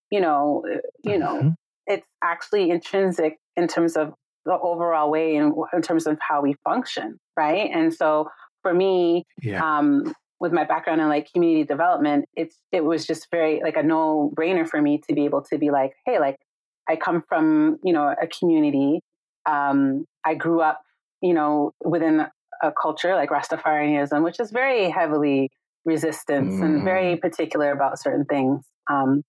you 0.09 0.19
know, 0.19 0.63
uh, 0.69 0.77
you 1.03 1.17
know, 1.17 1.35
mm-hmm. 1.35 1.49
it's 1.87 2.07
actually 2.23 2.69
intrinsic 2.69 3.37
in 3.55 3.67
terms 3.67 3.95
of 3.95 4.13
the 4.45 4.57
overall 4.59 5.09
way 5.11 5.35
and 5.35 5.53
in, 5.53 5.63
in 5.73 5.81
terms 5.81 6.07
of 6.07 6.17
how 6.19 6.41
we 6.41 6.55
function, 6.63 7.19
right? 7.37 7.69
And 7.71 7.93
so 7.93 8.27
for 8.61 8.73
me, 8.73 9.25
yeah. 9.41 9.63
um, 9.63 10.13
with 10.41 10.51
my 10.51 10.65
background 10.65 10.99
in 10.99 11.07
like 11.07 11.31
community 11.31 11.63
development, 11.63 12.25
it's 12.35 12.57
it 12.71 12.83
was 12.83 13.05
just 13.05 13.29
very 13.29 13.61
like 13.63 13.77
a 13.77 13.83
no 13.83 14.33
brainer 14.35 14.67
for 14.67 14.81
me 14.81 14.99
to 15.07 15.13
be 15.13 15.25
able 15.25 15.43
to 15.43 15.57
be 15.57 15.69
like, 15.69 15.93
hey, 16.05 16.19
like 16.19 16.37
I 16.89 16.95
come 16.95 17.23
from 17.29 17.77
you 17.83 17.93
know 17.93 18.13
a 18.21 18.27
community. 18.27 19.01
Um, 19.45 20.05
I 20.25 20.33
grew 20.33 20.61
up, 20.61 20.81
you 21.21 21.33
know, 21.33 21.71
within 21.85 22.25
a 22.61 22.71
culture 22.79 23.15
like 23.15 23.29
Rastafarianism, 23.29 24.23
which 24.23 24.39
is 24.39 24.51
very 24.51 24.89
heavily 24.89 25.49
resistance 25.85 26.55
mm. 26.55 26.63
and 26.63 26.83
very 26.83 27.15
mm. 27.15 27.21
particular 27.21 27.71
about 27.71 27.99
certain 27.99 28.25
things 28.25 28.63
um, 28.89 29.23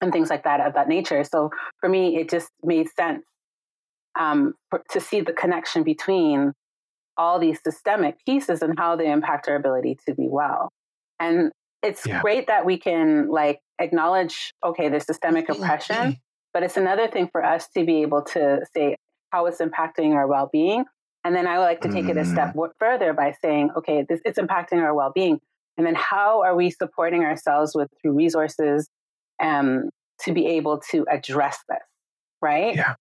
and 0.00 0.12
things 0.12 0.30
like 0.30 0.44
that 0.44 0.60
of 0.60 0.74
that 0.74 0.88
nature. 0.88 1.24
So 1.24 1.50
for 1.80 1.88
me, 1.88 2.16
it 2.16 2.30
just 2.30 2.50
made 2.62 2.88
sense 2.96 3.24
um, 4.18 4.54
for, 4.70 4.82
to 4.90 5.00
see 5.00 5.20
the 5.20 5.32
connection 5.32 5.82
between 5.82 6.52
all 7.18 7.38
these 7.38 7.58
systemic 7.62 8.24
pieces 8.24 8.62
and 8.62 8.78
how 8.78 8.96
they 8.96 9.10
impact 9.10 9.48
our 9.48 9.56
ability 9.56 9.98
to 10.06 10.14
be 10.14 10.28
well. 10.28 10.70
And 11.20 11.50
it's 11.82 12.06
yeah. 12.06 12.22
great 12.22 12.46
that 12.46 12.64
we 12.64 12.78
can 12.78 13.28
like 13.28 13.60
acknowledge, 13.78 14.54
okay, 14.64 14.88
there's 14.88 15.04
systemic 15.04 15.48
oppression, 15.48 16.16
but 16.54 16.62
it's 16.62 16.76
another 16.76 17.08
thing 17.08 17.28
for 17.30 17.44
us 17.44 17.68
to 17.76 17.84
be 17.84 18.02
able 18.02 18.22
to 18.22 18.60
say 18.74 18.96
how 19.30 19.46
it's 19.46 19.60
impacting 19.60 20.14
our 20.14 20.26
well-being. 20.26 20.84
And 21.24 21.34
then 21.34 21.46
I 21.46 21.58
would 21.58 21.64
like 21.64 21.80
to 21.82 21.88
take 21.88 22.06
mm. 22.06 22.10
it 22.10 22.16
a 22.16 22.24
step 22.24 22.54
mm. 22.54 22.70
further 22.78 23.12
by 23.12 23.34
saying, 23.42 23.70
okay, 23.76 24.04
this 24.08 24.20
it's 24.24 24.38
impacting 24.38 24.78
our 24.78 24.94
well-being. 24.94 25.40
And 25.76 25.86
then 25.86 25.94
how 25.94 26.42
are 26.42 26.56
we 26.56 26.70
supporting 26.70 27.22
ourselves 27.22 27.72
with 27.74 27.88
through 28.00 28.12
resources 28.12 28.88
um, 29.42 29.90
to 30.22 30.32
be 30.32 30.46
able 30.46 30.80
to 30.90 31.04
address 31.10 31.58
this, 31.68 31.78
right? 32.40 32.74
Yeah. 32.74 32.94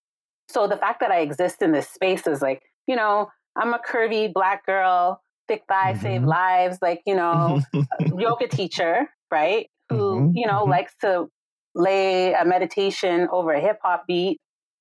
So 0.50 0.68
the 0.68 0.78
fact 0.78 1.00
that 1.00 1.12
I 1.12 1.20
exist 1.20 1.62
in 1.62 1.72
this 1.72 1.90
space 1.90 2.28
is 2.28 2.42
like, 2.42 2.62
you 2.88 2.96
know, 2.96 3.30
I'm 3.58 3.74
a 3.74 3.80
curvy 3.80 4.32
black 4.32 4.66
girl, 4.66 5.22
thick 5.48 5.64
thigh, 5.68 5.94
mm-hmm. 5.94 6.02
save 6.02 6.24
lives, 6.24 6.78
like, 6.82 7.02
you 7.06 7.16
know, 7.16 7.62
yoga 8.18 8.48
teacher, 8.48 9.08
right? 9.32 9.68
Who, 9.90 9.98
mm-hmm. 9.98 10.32
you 10.36 10.48
know, 10.48 10.62
mm-hmm. 10.62 10.72
likes 10.72 10.94
to 11.02 11.28
lay 11.76 12.34
a 12.34 12.46
meditation 12.46 13.28
over 13.32 13.52
a 13.54 13.60
hip 13.60 13.80
hop 13.84 14.06
beat, 14.08 14.40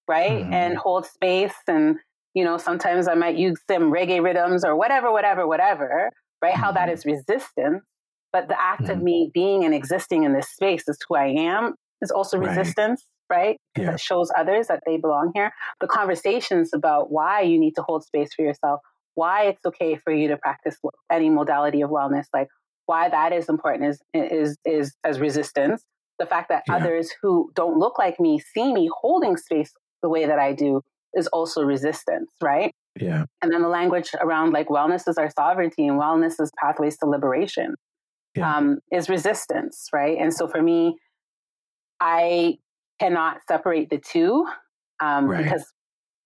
right? 0.09 0.42
And 0.42 0.75
mm-hmm. 0.75 0.78
hold 0.78 1.06
space. 1.06 1.54
And, 1.66 1.97
you 2.35 2.45
know, 2.45 2.59
sometimes 2.59 3.09
I 3.09 3.14
might 3.14 3.37
use 3.37 3.59
some 3.71 3.92
reggae 3.92 4.23
rhythms 4.23 4.64
or 4.64 4.76
whatever, 4.76 5.12
whatever, 5.12 5.47
whatever, 5.47 6.11
right? 6.42 6.54
How 6.54 6.73
that 6.73 6.88
mm-hmm. 6.88 6.95
is 6.95 7.06
resistance. 7.06 7.83
But 8.33 8.49
the 8.49 8.61
act 8.61 8.90
of 8.90 8.99
mm. 8.99 9.02
me 9.02 9.30
being 9.33 9.64
and 9.64 9.73
existing 9.73 10.25
in 10.25 10.35
this 10.35 10.50
space 10.50 10.87
is 10.88 10.99
who 11.09 11.14
I 11.14 11.28
am 11.28 11.75
is 12.02 12.11
also 12.11 12.37
resistance 12.37 13.02
right? 13.30 13.56
Yeah. 13.76 13.92
That 13.92 14.00
shows 14.00 14.30
others 14.37 14.68
that 14.68 14.80
they 14.87 14.97
belong 14.97 15.33
here. 15.35 15.52
The 15.80 15.87
conversations 15.87 16.71
about 16.75 17.11
why 17.11 17.42
you 17.42 17.59
need 17.59 17.75
to 17.76 17.83
hold 17.83 18.04
space 18.04 18.35
for 18.35 18.42
yourself, 18.42 18.80
why 19.14 19.45
it's 19.45 19.64
okay 19.66 19.97
for 19.97 20.12
you 20.12 20.28
to 20.28 20.37
practice 20.37 20.76
any 21.11 21.30
modality 21.30 21.80
of 21.83 21.90
wellness, 21.90 22.26
like 22.33 22.49
why 22.87 23.09
that 23.09 23.33
is 23.33 23.49
important 23.49 23.90
is 23.90 24.00
is 24.14 24.56
is 24.64 24.95
as 25.04 25.21
resistance. 25.21 25.85
The 26.18 26.26
fact 26.26 26.49
that 26.49 26.62
yeah. 26.66 26.76
others 26.76 27.12
who 27.21 27.50
don't 27.54 27.78
look 27.78 27.99
like 27.99 28.18
me 28.18 28.38
see 28.38 28.73
me 28.73 28.88
holding 29.02 29.37
space 29.37 29.73
the 30.02 30.09
way 30.09 30.26
that 30.26 30.38
I 30.38 30.54
do 30.54 30.83
is 31.14 31.26
also 31.28 31.62
resistance, 31.62 32.30
right? 32.42 32.73
Yeah. 32.99 33.25
And 33.42 33.52
then 33.52 33.61
the 33.61 33.68
language 33.68 34.11
around 34.18 34.52
like 34.52 34.68
wellness 34.68 35.09
is 35.09 35.18
our 35.18 35.30
sovereignty 35.30 35.87
and 35.87 36.00
wellness 36.00 36.40
is 36.40 36.50
pathways 36.59 36.97
to 36.99 37.06
liberation 37.06 37.75
yeah. 38.37 38.56
um, 38.56 38.78
is 38.92 39.09
resistance, 39.09 39.88
right? 39.92 40.16
And 40.18 40.33
so 40.33 40.47
for 40.47 40.62
me, 40.62 40.97
I 42.00 42.59
cannot 43.00 43.38
separate 43.47 43.91
the 43.91 43.99
two 43.99 44.47
um, 45.00 45.26
right. 45.26 45.45
because 45.45 45.65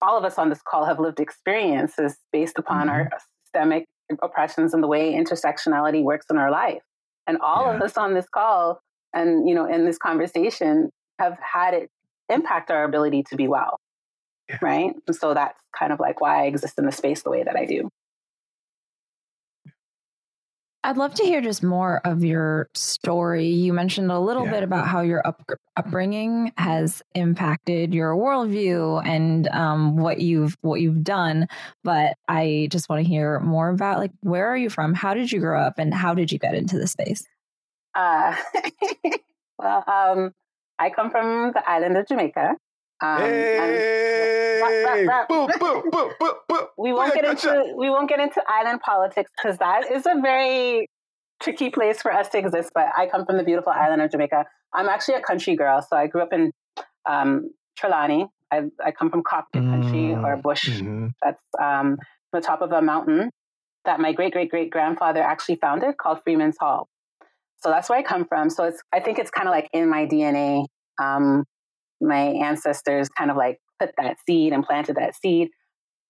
all 0.02 0.16
of 0.16 0.24
us 0.24 0.38
on 0.38 0.48
this 0.48 0.60
call 0.62 0.84
have 0.84 0.98
lived 0.98 1.20
experiences 1.20 2.16
based 2.32 2.58
upon 2.58 2.88
mm-hmm. 2.88 2.90
our 2.90 3.10
systemic 3.44 3.86
oppressions 4.22 4.74
and 4.74 4.82
the 4.82 4.88
way 4.88 5.12
intersectionality 5.12 6.02
works 6.02 6.26
in 6.30 6.36
our 6.36 6.50
life. 6.50 6.82
And 7.26 7.38
all 7.38 7.66
yeah. 7.66 7.76
of 7.76 7.82
us 7.82 7.96
on 7.96 8.14
this 8.14 8.28
call 8.28 8.80
and 9.12 9.48
you 9.48 9.54
know 9.54 9.66
in 9.66 9.84
this 9.84 9.98
conversation 9.98 10.90
have 11.18 11.38
had 11.40 11.74
it 11.74 11.90
impact 12.28 12.70
our 12.70 12.84
ability 12.84 13.24
to 13.24 13.36
be 13.36 13.48
well. 13.48 13.78
Yeah. 14.48 14.58
Right. 14.62 14.94
And 15.06 15.14
so 15.14 15.34
that's 15.34 15.60
kind 15.78 15.92
of 15.92 16.00
like 16.00 16.20
why 16.20 16.42
I 16.42 16.46
exist 16.46 16.78
in 16.78 16.86
the 16.86 16.92
space 16.92 17.22
the 17.22 17.30
way 17.30 17.42
that 17.42 17.56
I 17.56 17.66
do. 17.66 17.88
I'd 20.82 20.96
love 20.96 21.12
to 21.14 21.24
hear 21.24 21.42
just 21.42 21.62
more 21.62 22.00
of 22.06 22.24
your 22.24 22.70
story. 22.72 23.48
You 23.48 23.74
mentioned 23.74 24.10
a 24.10 24.18
little 24.18 24.46
yeah. 24.46 24.52
bit 24.52 24.62
about 24.62 24.86
how 24.86 25.02
your 25.02 25.26
up, 25.26 25.42
upbringing 25.76 26.52
has 26.56 27.02
impacted 27.14 27.92
your 27.92 28.14
worldview 28.14 29.06
and 29.06 29.46
um, 29.48 29.98
what 29.98 30.20
you've 30.20 30.56
what 30.62 30.80
you've 30.80 31.04
done. 31.04 31.48
But 31.84 32.16
I 32.28 32.68
just 32.70 32.88
want 32.88 33.02
to 33.02 33.08
hear 33.08 33.40
more 33.40 33.68
about 33.68 33.98
like 33.98 34.12
where 34.20 34.46
are 34.46 34.56
you 34.56 34.70
from? 34.70 34.94
How 34.94 35.12
did 35.12 35.30
you 35.30 35.40
grow 35.40 35.60
up, 35.60 35.74
and 35.78 35.92
how 35.92 36.14
did 36.14 36.32
you 36.32 36.38
get 36.38 36.54
into 36.54 36.78
the 36.78 36.86
space? 36.86 37.26
Uh, 37.94 38.34
well, 39.58 39.84
um, 39.86 40.34
I 40.78 40.88
come 40.88 41.10
from 41.10 41.52
the 41.52 41.68
island 41.68 41.98
of 41.98 42.08
Jamaica. 42.08 42.56
Um, 43.02 43.20
hey! 43.20 44.10
we 46.78 46.92
won't 46.92 47.14
get 47.14 47.24
into 47.24 47.74
we 47.76 47.88
won't 47.90 48.08
get 48.08 48.20
into 48.20 48.42
island 48.48 48.80
politics 48.80 49.30
because 49.36 49.58
that 49.58 49.90
is 49.90 50.06
a 50.06 50.20
very 50.20 50.88
tricky 51.42 51.70
place 51.70 52.02
for 52.02 52.12
us 52.12 52.28
to 52.30 52.38
exist. 52.38 52.70
But 52.74 52.86
I 52.96 53.06
come 53.06 53.24
from 53.24 53.36
the 53.38 53.42
beautiful 53.42 53.72
island 53.72 54.02
of 54.02 54.10
Jamaica. 54.10 54.44
I'm 54.74 54.88
actually 54.88 55.14
a 55.14 55.22
country 55.22 55.56
girl, 55.56 55.82
so 55.82 55.96
I 55.96 56.06
grew 56.06 56.22
up 56.22 56.32
in 56.32 56.52
um, 57.08 57.50
Trelawny. 57.78 58.28
I, 58.52 58.62
I 58.84 58.90
come 58.90 59.10
from 59.10 59.22
Cockpit 59.22 59.62
mm, 59.62 59.70
country 59.70 60.14
or 60.14 60.36
bush. 60.36 60.68
Mm-hmm. 60.68 61.08
That's 61.22 61.42
um, 61.60 61.98
the 62.32 62.40
top 62.40 62.62
of 62.62 62.72
a 62.72 62.82
mountain 62.82 63.30
that 63.84 64.00
my 64.00 64.12
great 64.12 64.32
great 64.32 64.50
great 64.50 64.70
grandfather 64.70 65.22
actually 65.22 65.56
founded 65.56 65.96
called 65.96 66.20
Freeman's 66.24 66.56
Hall. 66.58 66.88
So 67.62 67.70
that's 67.70 67.88
where 67.88 67.98
I 67.98 68.02
come 68.02 68.26
from. 68.26 68.50
So 68.50 68.64
it's 68.64 68.82
I 68.92 69.00
think 69.00 69.18
it's 69.18 69.30
kind 69.30 69.48
of 69.48 69.52
like 69.52 69.68
in 69.72 69.88
my 69.88 70.06
DNA. 70.06 70.66
Um, 71.00 71.44
my 72.00 72.20
ancestors 72.20 73.08
kind 73.08 73.30
of 73.30 73.36
like 73.36 73.58
put 73.78 73.90
that 73.96 74.16
seed 74.26 74.52
and 74.52 74.64
planted 74.64 74.96
that 74.96 75.14
seed. 75.14 75.48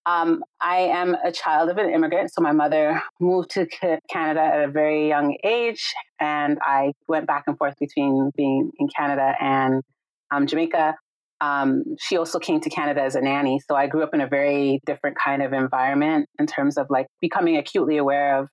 Um, 0.07 0.43
I 0.63 0.79
am 0.79 1.15
a 1.25 1.31
child 1.31 1.69
of 1.69 1.77
an 1.77 1.91
immigrant, 1.91 2.33
so 2.33 2.41
my 2.41 2.53
mother 2.53 3.03
moved 3.21 3.51
to 3.51 3.67
Canada 4.11 4.41
at 4.41 4.65
a 4.65 4.69
very 4.69 5.09
young 5.09 5.37
age, 5.45 5.93
and 6.19 6.59
I 6.63 6.93
went 7.07 7.27
back 7.27 7.45
and 7.47 7.57
forth 7.59 7.75
between 7.79 8.31
being 8.35 8.71
in 8.79 8.89
Canada 8.97 9.35
and 9.41 9.83
um, 10.31 10.47
Jamaica. 10.47 10.95
Um, 11.43 11.85
she 11.99 12.17
also 12.17 12.39
came 12.39 12.61
to 12.61 12.71
Canada 12.71 13.03
as 13.03 13.15
a 13.15 13.21
nanny, 13.21 13.61
so 13.67 13.75
I 13.77 13.87
grew 13.87 14.03
up 14.03 14.15
in 14.15 14.21
a 14.21 14.27
very 14.27 14.81
different 14.87 15.17
kind 15.23 15.43
of 15.43 15.53
environment 15.53 16.29
in 16.39 16.47
terms 16.47 16.79
of 16.79 16.87
like 16.89 17.07
becoming 17.21 17.57
acutely 17.57 17.99
aware 17.99 18.39
of 18.39 18.49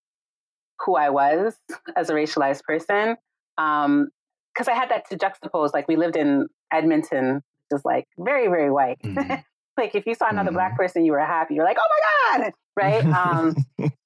who 0.86 0.96
I 0.96 1.10
was 1.10 1.56
as 1.96 2.10
a 2.10 2.14
racialized 2.14 2.64
person. 2.64 3.16
Because 3.56 3.86
um, 3.86 4.10
I 4.68 4.74
had 4.74 4.90
that 4.90 5.10
to 5.10 5.18
juxtapose. 5.18 5.74
Like 5.74 5.88
we 5.88 5.96
lived 5.96 6.16
in 6.16 6.48
Edmonton, 6.72 7.42
just 7.72 7.86
like 7.86 8.06
very, 8.18 8.48
very 8.48 8.72
white. 8.72 8.98
Mm-hmm. 9.04 9.36
like 9.78 9.96
if 9.96 10.06
you 10.06 10.16
saw 10.16 10.30
another 10.30 10.50
mm-hmm. 10.50 10.56
black 10.56 10.78
person, 10.78 11.06
you 11.06 11.12
were 11.12 11.20
happy. 11.20 11.56
You're 11.56 11.66
like, 11.66 11.78
oh 11.80 12.38
my 12.38 12.40
God. 12.40 12.52
Right. 12.78 13.04
um, 13.08 13.56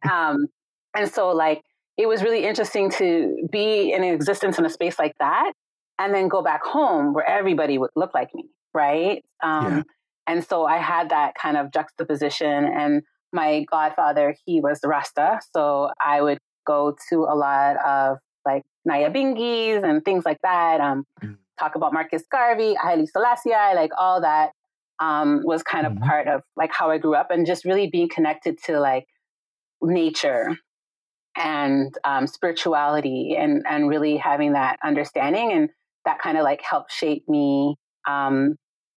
um, 0.09 0.47
and 0.95 1.11
so 1.11 1.31
like 1.31 1.61
it 1.97 2.07
was 2.07 2.23
really 2.23 2.45
interesting 2.45 2.89
to 2.91 3.35
be 3.51 3.91
in 3.91 4.01
existence 4.01 4.57
in 4.57 4.65
a 4.65 4.69
space 4.69 4.97
like 4.97 5.11
that 5.19 5.51
and 5.99 6.13
then 6.13 6.29
go 6.29 6.41
back 6.41 6.63
home 6.63 7.13
where 7.13 7.27
everybody 7.27 7.77
would 7.77 7.89
look 7.97 8.13
like 8.13 8.33
me. 8.33 8.45
Right. 8.73 9.25
Um, 9.43 9.65
yeah. 9.65 9.83
And 10.27 10.43
so 10.43 10.65
I 10.65 10.77
had 10.77 11.09
that 11.09 11.35
kind 11.35 11.57
of 11.57 11.73
juxtaposition. 11.73 12.65
And 12.65 13.01
my 13.33 13.65
godfather, 13.69 14.35
he 14.45 14.61
was 14.61 14.79
Rasta. 14.85 15.41
So 15.53 15.89
I 16.03 16.21
would 16.21 16.37
go 16.65 16.95
to 17.09 17.25
a 17.25 17.35
lot 17.35 17.75
of 17.85 18.17
like 18.45 18.63
Nyabingis 18.87 19.83
and 19.83 20.03
things 20.03 20.25
like 20.25 20.39
that. 20.43 20.79
Um, 20.79 21.05
mm 21.21 21.35
talk 21.59 21.75
about 21.75 21.93
Marcus 21.93 22.23
Garvey, 22.31 22.75
Haile 22.75 23.05
Selassie, 23.07 23.49
like 23.49 23.91
all 23.97 24.21
that 24.21 24.51
um, 25.01 25.41
was 25.43 25.63
kind 25.63 25.85
of 25.85 25.93
mm-hmm. 25.93 26.03
part 26.03 26.27
of 26.27 26.41
like 26.55 26.71
how 26.71 26.91
I 26.91 26.99
grew 26.99 27.15
up 27.15 27.31
and 27.31 27.45
just 27.45 27.65
really 27.65 27.89
being 27.91 28.07
connected 28.07 28.57
to 28.65 28.79
like 28.79 29.05
nature 29.81 30.55
and 31.35 31.97
um, 32.03 32.27
spirituality 32.27 33.35
and 33.37 33.63
and 33.67 33.89
really 33.89 34.17
having 34.17 34.53
that 34.53 34.77
understanding 34.83 35.51
and 35.51 35.69
that 36.05 36.19
kind 36.19 36.37
of 36.37 36.43
like 36.43 36.61
helped 36.61 36.91
shape 36.91 37.23
me 37.27 37.75
um, 38.07 38.55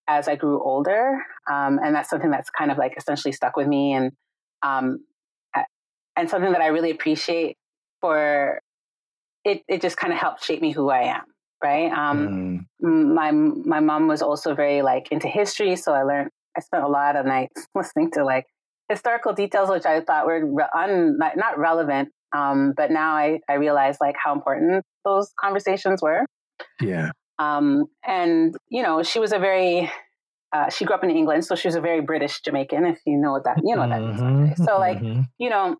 as 0.08 0.28
I 0.28 0.36
grew 0.36 0.62
older 0.62 1.22
um, 1.50 1.78
and 1.82 1.94
that's 1.94 2.10
something 2.10 2.30
that's 2.30 2.50
kind 2.50 2.70
of 2.70 2.76
like 2.76 2.94
essentially 2.98 3.32
stuck 3.32 3.56
with 3.56 3.66
me 3.66 3.94
and 3.94 4.12
um, 4.62 4.98
and 6.16 6.28
something 6.28 6.52
that 6.52 6.60
I 6.60 6.68
really 6.68 6.90
appreciate 6.90 7.56
for 8.00 8.60
it 9.44 9.62
it 9.68 9.80
just 9.80 9.96
kind 9.96 10.12
of 10.12 10.18
helped 10.18 10.44
shape 10.44 10.60
me 10.60 10.72
who 10.72 10.90
I 10.90 11.02
am 11.02 11.22
right? 11.64 11.90
Um, 11.90 12.66
mm. 12.84 13.14
My 13.14 13.32
my 13.32 13.80
mom 13.80 14.06
was 14.06 14.20
also 14.20 14.54
very 14.54 14.82
like 14.82 15.08
into 15.10 15.28
history, 15.28 15.76
so 15.76 15.92
I 15.92 16.02
learned. 16.02 16.30
I 16.56 16.60
spent 16.60 16.84
a 16.84 16.88
lot 16.88 17.16
of 17.16 17.26
nights 17.26 17.66
listening 17.74 18.10
to 18.12 18.24
like 18.24 18.46
historical 18.88 19.32
details, 19.32 19.70
which 19.70 19.86
I 19.86 20.00
thought 20.02 20.26
were 20.26 20.44
re- 20.44 20.68
un, 20.76 21.18
not, 21.18 21.58
relevant. 21.58 22.10
Um, 22.36 22.74
but 22.76 22.90
now 22.90 23.16
I 23.16 23.40
I 23.48 23.54
realize 23.54 23.96
like 24.00 24.16
how 24.22 24.34
important 24.34 24.84
those 25.04 25.32
conversations 25.40 26.02
were. 26.02 26.26
Yeah. 26.80 27.10
Um, 27.38 27.86
and 28.06 28.54
you 28.68 28.82
know, 28.82 29.02
she 29.02 29.18
was 29.18 29.32
a 29.32 29.38
very 29.38 29.90
uh, 30.52 30.68
she 30.68 30.84
grew 30.84 30.94
up 30.94 31.02
in 31.02 31.10
England, 31.10 31.44
so 31.44 31.54
she 31.54 31.66
was 31.66 31.74
a 31.74 31.80
very 31.80 32.00
British 32.00 32.40
Jamaican, 32.42 32.84
if 32.84 33.00
you 33.06 33.16
know 33.16 33.32
what 33.32 33.44
that 33.44 33.58
you 33.64 33.74
know 33.74 33.82
what 33.82 33.90
that 33.90 34.00
mm-hmm. 34.00 34.44
means. 34.44 34.58
So 34.58 34.78
like, 34.78 34.98
mm-hmm. 34.98 35.22
you 35.38 35.50
know, 35.50 35.76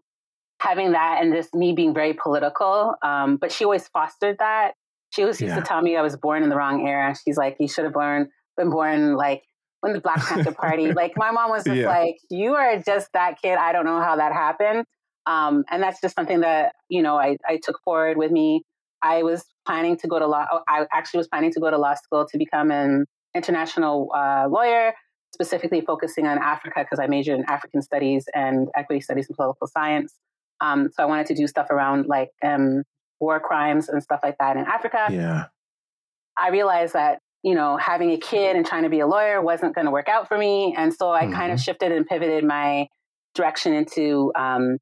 having 0.61 0.93
that 0.93 1.19
and 1.21 1.35
just 1.35 1.55
me 1.55 1.75
being 1.75 1.93
very 1.95 2.15
political, 2.15 2.95
um, 3.03 3.37
but 3.37 3.53
she 3.53 3.65
always 3.65 3.87
fostered 3.89 4.39
that 4.39 4.73
she 5.15 5.25
was 5.25 5.41
used 5.41 5.55
yeah. 5.55 5.61
to 5.61 5.67
tell 5.67 5.81
me 5.81 5.97
I 5.97 6.03
was 6.03 6.17
born 6.17 6.43
in 6.43 6.49
the 6.49 6.57
wrong 6.57 6.87
era. 6.87 7.15
She's 7.25 7.37
like, 7.37 7.57
you 7.61 7.69
should 7.69 7.85
have 7.85 7.93
born 7.93 8.31
been 8.57 8.71
born 8.71 9.15
like 9.15 9.43
when 9.81 9.93
the 9.93 10.01
Black 10.01 10.19
Panther 10.19 10.53
Party. 10.53 10.93
like 10.93 11.13
my 11.17 11.31
mom 11.31 11.51
was 11.51 11.65
just 11.65 11.77
yeah. 11.77 11.89
like, 11.89 12.17
you 12.31 12.55
are 12.55 12.81
just 12.83 13.09
that 13.13 13.41
kid. 13.41 13.57
I 13.57 13.73
don't 13.73 13.85
know 13.85 14.01
how 14.01 14.17
that 14.17 14.33
happened. 14.33 14.85
Um, 15.27 15.65
and 15.71 15.83
that's 15.83 16.01
just 16.01 16.15
something 16.15 16.41
that 16.41 16.75
you 16.89 17.03
know 17.03 17.17
I, 17.17 17.37
I 17.49 17.59
took 17.63 17.81
forward 17.85 18.17
with 18.17 18.31
me. 18.31 18.63
I 19.03 19.23
was 19.23 19.45
planning 19.67 19.97
to 19.99 20.09
go 20.09 20.19
to 20.19 20.27
law. 20.27 20.47
I 20.69 20.87
actually 20.93 21.19
was 21.19 21.29
planning 21.29 21.53
to 21.53 21.61
go 21.61 21.71
to 21.71 21.79
law 21.79 21.95
school 21.95 22.27
to 22.31 22.39
become 22.39 22.71
an 22.71 23.07
international 23.35 24.11
uh, 24.15 24.47
lawyer, 24.51 24.95
specifically 25.33 25.81
focusing 25.81 26.27
on 26.27 26.39
Africa 26.39 26.81
because 26.81 26.99
I 26.99 27.07
majored 27.07 27.39
in 27.39 27.45
African 27.49 27.83
studies 27.83 28.27
and 28.35 28.69
equity 28.77 29.01
studies 29.01 29.27
and 29.29 29.37
political 29.37 29.67
science. 29.67 30.15
Um, 30.61 30.91
so 30.93 31.03
I 31.03 31.07
wanted 31.07 31.27
to 31.27 31.35
do 31.35 31.47
stuff 31.47 31.71
around 31.71 32.07
like 32.07 32.31
um, 32.43 32.83
war 33.21 33.41
crimes 33.41 33.89
and 33.89 34.03
stuff 34.03 34.21
like 34.23 34.37
that 34.39 34.57
in 34.57 34.65
Africa. 34.65 35.07
Yeah. 35.11 35.47
I 36.37 36.51
realized 36.51 36.95
that, 36.95 37.21
you 37.43 37.55
know, 37.55 37.77
having 37.77 38.11
a 38.11 38.19
kid 38.19 38.57
and 38.57 38.67
trying 38.67 38.83
to 38.83 38.89
be 38.89 39.01
a 39.01 39.07
lawyer 39.07 39.41
wasn't 39.41 39.75
going 39.75 39.85
to 39.87 39.91
work 39.91 40.09
out 40.09 40.29
for 40.29 40.37
me. 40.37 40.75
And 40.77 40.93
so 40.93 41.11
I 41.11 41.25
mm-hmm. 41.25 41.35
kind 41.35 41.53
of 41.53 41.61
shifted 41.61 41.93
and 41.93 42.07
pivoted 42.07 42.45
my 42.45 42.89
direction 43.35 43.73
into 43.73 44.33
um, 44.37 44.79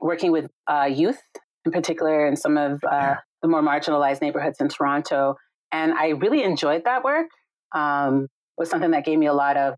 working 0.00 0.32
with 0.32 0.46
uh, 0.66 0.88
youth 0.90 1.20
in 1.64 1.72
particular 1.72 2.26
in 2.26 2.36
some 2.36 2.56
of 2.56 2.82
uh, 2.84 2.90
yeah. 2.92 3.16
the 3.40 3.48
more 3.48 3.62
marginalized 3.62 4.20
neighborhoods 4.20 4.58
in 4.60 4.68
Toronto. 4.68 5.36
And 5.70 5.92
I 5.92 6.08
really 6.08 6.42
enjoyed 6.42 6.84
that 6.84 7.04
work. 7.04 7.28
Um, 7.74 8.28
was 8.58 8.68
something 8.68 8.90
that 8.90 9.04
gave 9.04 9.18
me 9.18 9.26
a 9.26 9.32
lot 9.32 9.56
of 9.56 9.74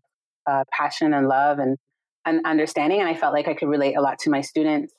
uh, 0.49 0.63
passion 0.71 1.13
and 1.13 1.27
love 1.27 1.59
and, 1.59 1.77
and 2.25 2.45
understanding. 2.45 2.99
And 2.99 3.07
I 3.07 3.15
felt 3.15 3.33
like 3.33 3.47
I 3.47 3.53
could 3.53 3.69
relate 3.69 3.95
a 3.95 4.01
lot 4.01 4.19
to 4.19 4.29
my 4.29 4.41
students. 4.41 4.93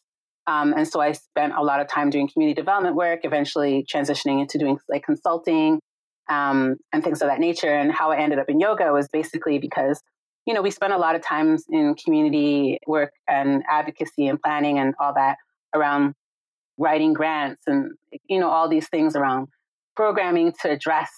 Um, 0.46 0.74
and 0.76 0.86
so 0.86 1.00
I 1.00 1.12
spent 1.12 1.54
a 1.56 1.62
lot 1.62 1.80
of 1.80 1.88
time 1.88 2.10
doing 2.10 2.28
community 2.28 2.54
development 2.54 2.94
work, 2.94 3.20
eventually 3.24 3.84
transitioning 3.92 4.40
into 4.40 4.58
doing 4.58 4.78
like 4.88 5.04
consulting 5.04 5.80
um, 6.28 6.76
and 6.92 7.02
things 7.02 7.20
of 7.20 7.28
that 7.28 7.40
nature. 7.40 7.72
And 7.72 7.92
how 7.92 8.12
I 8.12 8.18
ended 8.18 8.38
up 8.38 8.48
in 8.48 8.60
yoga 8.60 8.92
was 8.92 9.08
basically 9.08 9.58
because, 9.58 10.00
you 10.46 10.54
know, 10.54 10.62
we 10.62 10.70
spent 10.70 10.92
a 10.92 10.98
lot 10.98 11.16
of 11.16 11.22
times 11.22 11.64
in 11.68 11.94
community 11.94 12.78
work 12.86 13.12
and 13.28 13.64
advocacy 13.68 14.28
and 14.28 14.40
planning 14.40 14.78
and 14.78 14.94
all 15.00 15.14
that 15.14 15.38
around 15.74 16.14
writing 16.78 17.12
grants 17.12 17.62
and, 17.66 17.92
you 18.28 18.38
know, 18.38 18.48
all 18.48 18.68
these 18.68 18.88
things 18.88 19.16
around 19.16 19.48
programming 19.96 20.52
to 20.62 20.70
address, 20.70 21.10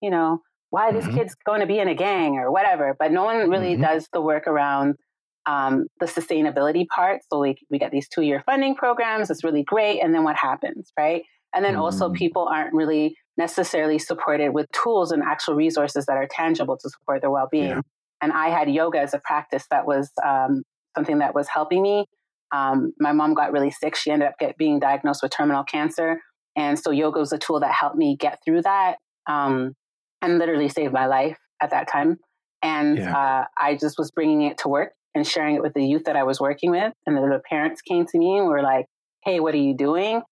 you 0.00 0.10
know, 0.10 0.40
why 0.70 0.92
this 0.92 1.04
mm-hmm. 1.04 1.18
kid's 1.18 1.34
going 1.44 1.60
to 1.60 1.66
be 1.66 1.78
in 1.78 1.88
a 1.88 1.94
gang 1.94 2.36
or 2.36 2.50
whatever. 2.50 2.96
But 2.98 3.12
no 3.12 3.24
one 3.24 3.50
really 3.50 3.74
mm-hmm. 3.74 3.82
does 3.82 4.08
the 4.12 4.22
work 4.22 4.46
around 4.46 4.96
um, 5.46 5.86
the 6.00 6.06
sustainability 6.06 6.86
part. 6.86 7.20
So 7.30 7.40
we, 7.40 7.56
we 7.70 7.78
get 7.78 7.90
these 7.90 8.08
two 8.08 8.22
year 8.22 8.42
funding 8.44 8.74
programs. 8.74 9.30
It's 9.30 9.44
really 9.44 9.62
great. 9.62 10.00
And 10.00 10.14
then 10.14 10.24
what 10.24 10.36
happens, 10.36 10.92
right? 10.98 11.22
And 11.54 11.64
then 11.64 11.74
mm-hmm. 11.74 11.82
also 11.82 12.10
people 12.10 12.48
aren't 12.48 12.72
really 12.72 13.16
necessarily 13.36 13.98
supported 13.98 14.50
with 14.50 14.66
tools 14.72 15.10
and 15.10 15.22
actual 15.22 15.54
resources 15.54 16.06
that 16.06 16.16
are 16.16 16.28
tangible 16.30 16.76
to 16.76 16.90
support 16.90 17.20
their 17.20 17.30
well 17.30 17.48
being. 17.50 17.68
Yeah. 17.68 17.80
And 18.20 18.32
I 18.32 18.50
had 18.50 18.70
yoga 18.70 19.00
as 19.00 19.14
a 19.14 19.18
practice 19.18 19.66
that 19.70 19.86
was 19.86 20.10
um, 20.24 20.62
something 20.94 21.18
that 21.18 21.34
was 21.34 21.48
helping 21.48 21.82
me. 21.82 22.06
Um, 22.52 22.92
my 23.00 23.12
mom 23.12 23.34
got 23.34 23.52
really 23.52 23.70
sick. 23.70 23.96
She 23.96 24.10
ended 24.10 24.28
up 24.28 24.34
get, 24.38 24.56
being 24.56 24.78
diagnosed 24.78 25.22
with 25.22 25.32
terminal 25.32 25.64
cancer. 25.64 26.20
And 26.54 26.78
so 26.78 26.90
yoga 26.90 27.18
was 27.18 27.32
a 27.32 27.38
tool 27.38 27.60
that 27.60 27.72
helped 27.72 27.96
me 27.96 28.16
get 28.16 28.38
through 28.44 28.62
that 28.62 28.96
um, 29.26 29.72
and 30.20 30.38
literally 30.38 30.68
saved 30.68 30.92
my 30.92 31.06
life 31.06 31.38
at 31.60 31.70
that 31.70 31.88
time. 31.90 32.18
And 32.62 32.98
yeah. 32.98 33.16
uh, 33.16 33.44
I 33.58 33.76
just 33.76 33.98
was 33.98 34.10
bringing 34.10 34.42
it 34.42 34.58
to 34.58 34.68
work 34.68 34.92
and 35.14 35.26
sharing 35.26 35.56
it 35.56 35.62
with 35.62 35.74
the 35.74 35.84
youth 35.84 36.04
that 36.04 36.16
I 36.16 36.22
was 36.22 36.40
working 36.40 36.70
with. 36.70 36.92
And 37.06 37.16
then 37.16 37.28
the 37.28 37.40
parents 37.48 37.82
came 37.82 38.06
to 38.06 38.18
me 38.18 38.38
and 38.38 38.46
were 38.46 38.62
like, 38.62 38.86
Hey, 39.24 39.40
what 39.40 39.54
are 39.54 39.58
you 39.58 39.76
doing? 39.76 40.22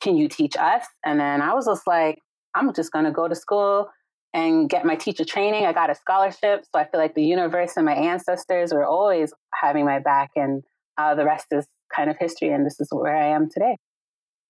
Can 0.00 0.16
you 0.16 0.28
teach 0.28 0.56
us? 0.56 0.84
And 1.04 1.20
then 1.20 1.42
I 1.42 1.54
was 1.54 1.66
just 1.66 1.86
like, 1.86 2.18
I'm 2.54 2.72
just 2.74 2.92
going 2.92 3.04
to 3.04 3.12
go 3.12 3.28
to 3.28 3.34
school 3.34 3.88
and 4.34 4.68
get 4.68 4.84
my 4.84 4.96
teacher 4.96 5.24
training. 5.24 5.66
I 5.66 5.72
got 5.72 5.90
a 5.90 5.94
scholarship. 5.94 6.64
So 6.64 6.80
I 6.80 6.84
feel 6.84 7.00
like 7.00 7.14
the 7.14 7.24
universe 7.24 7.76
and 7.76 7.84
my 7.84 7.94
ancestors 7.94 8.72
were 8.72 8.84
always 8.84 9.32
having 9.54 9.84
my 9.84 9.98
back. 9.98 10.30
And 10.36 10.62
uh, 10.98 11.14
the 11.14 11.24
rest 11.24 11.46
is 11.52 11.66
kind 11.94 12.10
of 12.10 12.16
history. 12.18 12.48
And 12.48 12.66
this 12.66 12.80
is 12.80 12.88
where 12.90 13.16
I 13.16 13.28
am 13.28 13.48
today. 13.50 13.76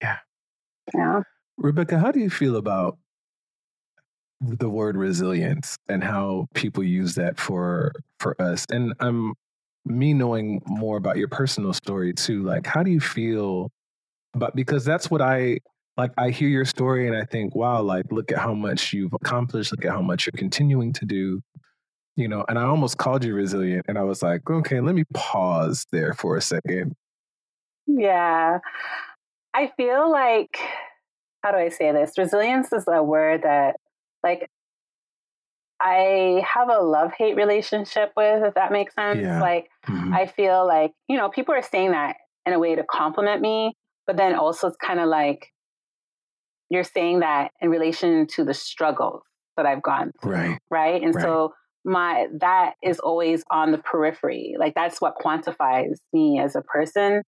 Yeah. 0.01 0.19
Yeah. 0.95 1.23
Rebeckah, 1.61 2.01
how 2.01 2.13
do 2.13 2.21
you 2.21 2.31
feel 2.31 2.57
about 2.57 2.99
the 4.41 4.69
word 4.69 4.97
resilience 4.97 5.77
and 5.89 6.03
how 6.03 6.49
people 6.55 6.83
use 6.83 7.15
that 7.17 7.39
for 7.39 7.93
for 8.19 8.41
us? 8.41 8.65
And 8.71 8.95
I'm 9.01 9.35
me 9.85 10.15
knowing 10.15 10.63
more 10.67 10.97
about 10.97 11.17
your 11.17 11.29
personal 11.29 11.73
story 11.73 12.13
too, 12.13 12.43
like 12.43 12.67
how 12.67 12.83
do 12.83 12.91
you 12.91 13.01
feel 13.01 13.71
about 14.35 14.55
because 14.57 14.85
that's 14.85 15.11
what 15.11 15.21
I 15.21 15.59
like 15.97 16.13
I 16.17 16.31
hear 16.31 16.49
your 16.49 16.65
story 16.65 17.07
and 17.07 17.17
I 17.17 17.25
think, 17.25 17.55
wow, 17.55 17.83
like 17.83 18.11
look 18.11 18.33
at 18.33 18.39
how 18.39 18.55
much 18.55 18.93
you've 18.93 19.13
accomplished, 19.13 19.73
look 19.73 19.85
at 19.85 19.91
how 19.91 20.03
much 20.03 20.27
you're 20.27 20.39
continuing 20.39 20.93
to 20.95 21.05
do. 21.05 21.43
you 22.17 22.29
know, 22.29 22.45
and 22.49 22.59
I 22.59 22.65
almost 22.65 22.99
called 22.99 23.25
you 23.25 23.35
resilient, 23.35 23.87
and 23.89 23.99
I 23.99 24.03
was 24.03 24.23
like, 24.23 24.49
okay, 24.49 24.81
let 24.81 24.95
me 24.95 25.05
pause 25.15 25.87
there 25.93 26.13
for 26.13 26.37
a 26.37 26.43
second. 26.43 26.95
Yeah. 27.87 28.59
I 29.55 29.73
feel 29.77 30.11
like, 30.11 30.59
how 31.43 31.53
do 31.53 31.59
I 31.59 31.71
say 31.71 31.93
this? 31.93 32.13
Resilience 32.19 32.73
is 32.73 32.85
a 32.87 33.03
word 33.03 33.43
that, 33.43 33.77
like, 34.23 34.49
I 35.83 36.45
have 36.47 36.69
a 36.69 36.79
love 36.81 37.11
hate 37.13 37.35
relationship 37.35 38.13
with, 38.17 38.45
if 38.45 38.55
that 38.55 38.71
makes 38.71 38.95
sense. 38.95 39.21
Yeah. 39.21 39.41
Like, 39.41 39.69
mm-hmm. 39.89 40.15
I 40.15 40.27
feel 40.27 40.65
like, 40.65 40.93
you 41.09 41.17
know, 41.17 41.29
people 41.29 41.55
are 41.55 41.63
saying 41.63 41.91
that 41.91 42.17
in 42.47 42.53
a 42.53 42.59
way 42.59 42.77
to 42.77 42.85
compliment 42.85 43.41
me, 43.41 43.75
but 44.07 44.17
then 44.17 44.35
also 44.37 44.69
it's 44.69 44.77
kind 44.77 45.01
of 45.01 45.09
like 45.09 45.49
you're 46.71 46.85
saying 46.85 47.21
that 47.21 47.51
in 47.61 47.69
relation 47.69 48.27
to 48.29 48.45
the 48.45 48.55
struggles 48.55 49.23
that 49.57 49.67
I've 49.67 49.83
gone 49.83 50.13
through. 50.23 50.33
Right. 50.33 50.59
Right. 50.71 51.03
And 51.03 51.15
right. 51.15 51.23
so 51.23 51.53
my 51.85 52.27
that 52.41 52.75
is 52.83 53.01
always 53.01 53.43
on 53.51 53.73
the 53.73 53.79
periphery. 53.79 54.55
Like 54.59 54.75
that's 54.75 55.01
what 55.01 55.15
quantifies 55.23 55.97
me 56.13 56.39
as 56.39 56.55
a 56.55 56.63
person. 56.63 57.23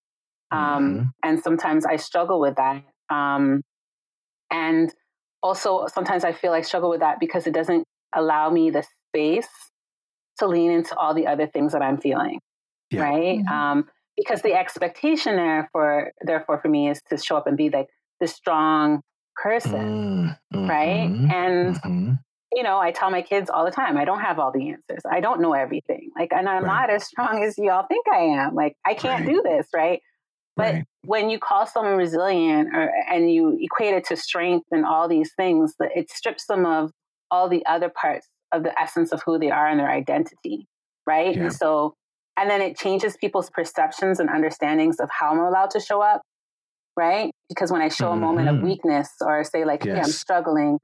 Um, 0.52 0.60
mm-hmm. 0.60 1.02
and 1.24 1.40
sometimes 1.42 1.84
I 1.84 1.96
struggle 1.96 2.40
with 2.40 2.54
that. 2.56 2.84
Um, 3.10 3.62
and 4.50 4.94
also 5.42 5.86
sometimes 5.92 6.24
I 6.24 6.32
feel 6.32 6.52
I 6.52 6.60
struggle 6.60 6.88
with 6.88 7.00
that 7.00 7.18
because 7.18 7.46
it 7.48 7.52
doesn't 7.52 7.84
allow 8.14 8.50
me 8.50 8.70
the 8.70 8.84
space 9.08 9.48
to 10.38 10.46
lean 10.46 10.70
into 10.70 10.96
all 10.96 11.14
the 11.14 11.26
other 11.26 11.46
things 11.46 11.72
that 11.72 11.82
I'm 11.82 11.98
feeling. 11.98 12.40
Yeah. 12.90 13.02
Right. 13.02 13.38
Mm-hmm. 13.38 13.48
Um, 13.48 13.88
because 14.16 14.42
the 14.42 14.54
expectation 14.54 15.36
there 15.36 15.68
for 15.72 16.12
therefore 16.22 16.60
for 16.60 16.68
me 16.68 16.88
is 16.88 17.00
to 17.10 17.18
show 17.18 17.36
up 17.36 17.46
and 17.46 17.56
be 17.56 17.70
like 17.70 17.88
the 18.20 18.28
strong 18.28 19.00
person. 19.36 20.36
Mm-hmm. 20.52 20.68
Right. 20.68 21.10
And 21.10 21.76
mm-hmm. 21.76 22.12
you 22.52 22.62
know, 22.62 22.78
I 22.78 22.92
tell 22.92 23.10
my 23.10 23.22
kids 23.22 23.50
all 23.50 23.64
the 23.64 23.70
time, 23.70 23.96
I 23.96 24.04
don't 24.04 24.20
have 24.20 24.38
all 24.38 24.52
the 24.52 24.70
answers. 24.70 25.02
I 25.10 25.20
don't 25.20 25.40
know 25.40 25.54
everything. 25.54 26.10
Like, 26.16 26.32
and 26.32 26.48
I'm 26.48 26.64
right. 26.64 26.88
not 26.88 26.90
as 26.90 27.04
strong 27.04 27.42
as 27.42 27.58
y'all 27.58 27.86
think 27.86 28.06
I 28.12 28.18
am. 28.18 28.54
Like, 28.54 28.76
I 28.86 28.94
can't 28.94 29.26
right. 29.26 29.34
do 29.34 29.42
this, 29.42 29.66
right? 29.74 30.00
But 30.56 30.74
right. 30.74 30.84
when 31.02 31.30
you 31.30 31.38
call 31.40 31.66
someone 31.66 31.96
resilient 31.96 32.68
or 32.72 32.92
and 33.10 33.32
you 33.32 33.58
equate 33.60 33.94
it 33.94 34.06
to 34.06 34.16
strength 34.16 34.66
and 34.70 34.84
all 34.84 35.08
these 35.08 35.32
things, 35.36 35.74
it 35.80 36.10
strips 36.10 36.46
them 36.46 36.64
of 36.64 36.92
all 37.30 37.48
the 37.48 37.64
other 37.66 37.88
parts 37.88 38.28
of 38.52 38.62
the 38.62 38.80
essence 38.80 39.12
of 39.12 39.22
who 39.24 39.38
they 39.38 39.50
are 39.50 39.66
and 39.66 39.80
their 39.80 39.90
identity, 39.90 40.66
right? 41.06 41.34
Yeah. 41.34 41.44
And 41.44 41.52
so, 41.52 41.94
and 42.36 42.50
then 42.50 42.60
it 42.60 42.76
changes 42.76 43.16
people's 43.16 43.50
perceptions 43.50 44.20
and 44.20 44.28
understandings 44.28 45.00
of 45.00 45.08
how 45.10 45.32
I'm 45.32 45.40
allowed 45.40 45.70
to 45.70 45.80
show 45.80 46.00
up, 46.00 46.22
right? 46.96 47.30
Because 47.48 47.70
when 47.70 47.80
I 47.80 47.88
show 47.88 48.06
mm-hmm. 48.06 48.22
a 48.22 48.26
moment 48.26 48.48
of 48.48 48.56
mm-hmm. 48.56 48.66
weakness 48.66 49.10
or 49.20 49.44
say 49.44 49.64
like, 49.64 49.84
yes. 49.84 49.94
"Hey, 49.94 50.02
I'm 50.02 50.10
struggling," 50.10 50.78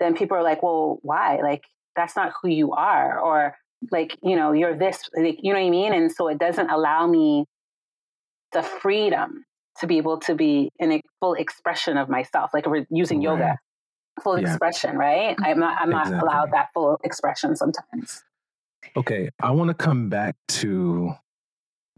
then 0.00 0.14
people 0.14 0.36
are 0.36 0.42
like, 0.42 0.62
"Well, 0.62 0.98
why? 1.02 1.40
Like 1.42 1.62
that's 1.96 2.16
not 2.16 2.32
who 2.42 2.48
you 2.48 2.72
are," 2.72 3.18
or 3.18 3.56
like, 3.90 4.16
you 4.22 4.36
know, 4.36 4.52
you're 4.52 4.76
this, 4.76 5.08
like, 5.16 5.38
you 5.42 5.52
know 5.52 5.58
what 5.58 5.66
I 5.66 5.70
mean? 5.70 5.92
And 5.92 6.12
so 6.12 6.28
it 6.28 6.38
doesn't 6.38 6.70
allow 6.70 7.06
me 7.06 7.46
the 8.52 8.62
freedom 8.62 9.44
to 9.80 9.86
be 9.86 9.96
able 9.96 10.18
to 10.20 10.34
be 10.34 10.70
in 10.78 10.92
a 10.92 11.00
full 11.18 11.34
expression 11.34 11.96
of 11.96 12.08
myself, 12.08 12.50
like 12.52 12.66
we're 12.66 12.86
using 12.90 13.18
right. 13.18 13.24
yoga, 13.24 13.58
full 14.22 14.38
yeah. 14.38 14.48
expression, 14.48 14.96
right? 14.96 15.36
I'm 15.42 15.58
not, 15.58 15.80
I'm 15.80 15.90
exactly. 15.90 16.12
not 16.16 16.22
allowed 16.22 16.52
that 16.52 16.68
full 16.74 16.98
expression 17.04 17.56
sometimes. 17.56 18.24
Okay, 18.96 19.30
I 19.40 19.52
want 19.52 19.68
to 19.68 19.74
come 19.74 20.08
back 20.08 20.36
to 20.48 21.12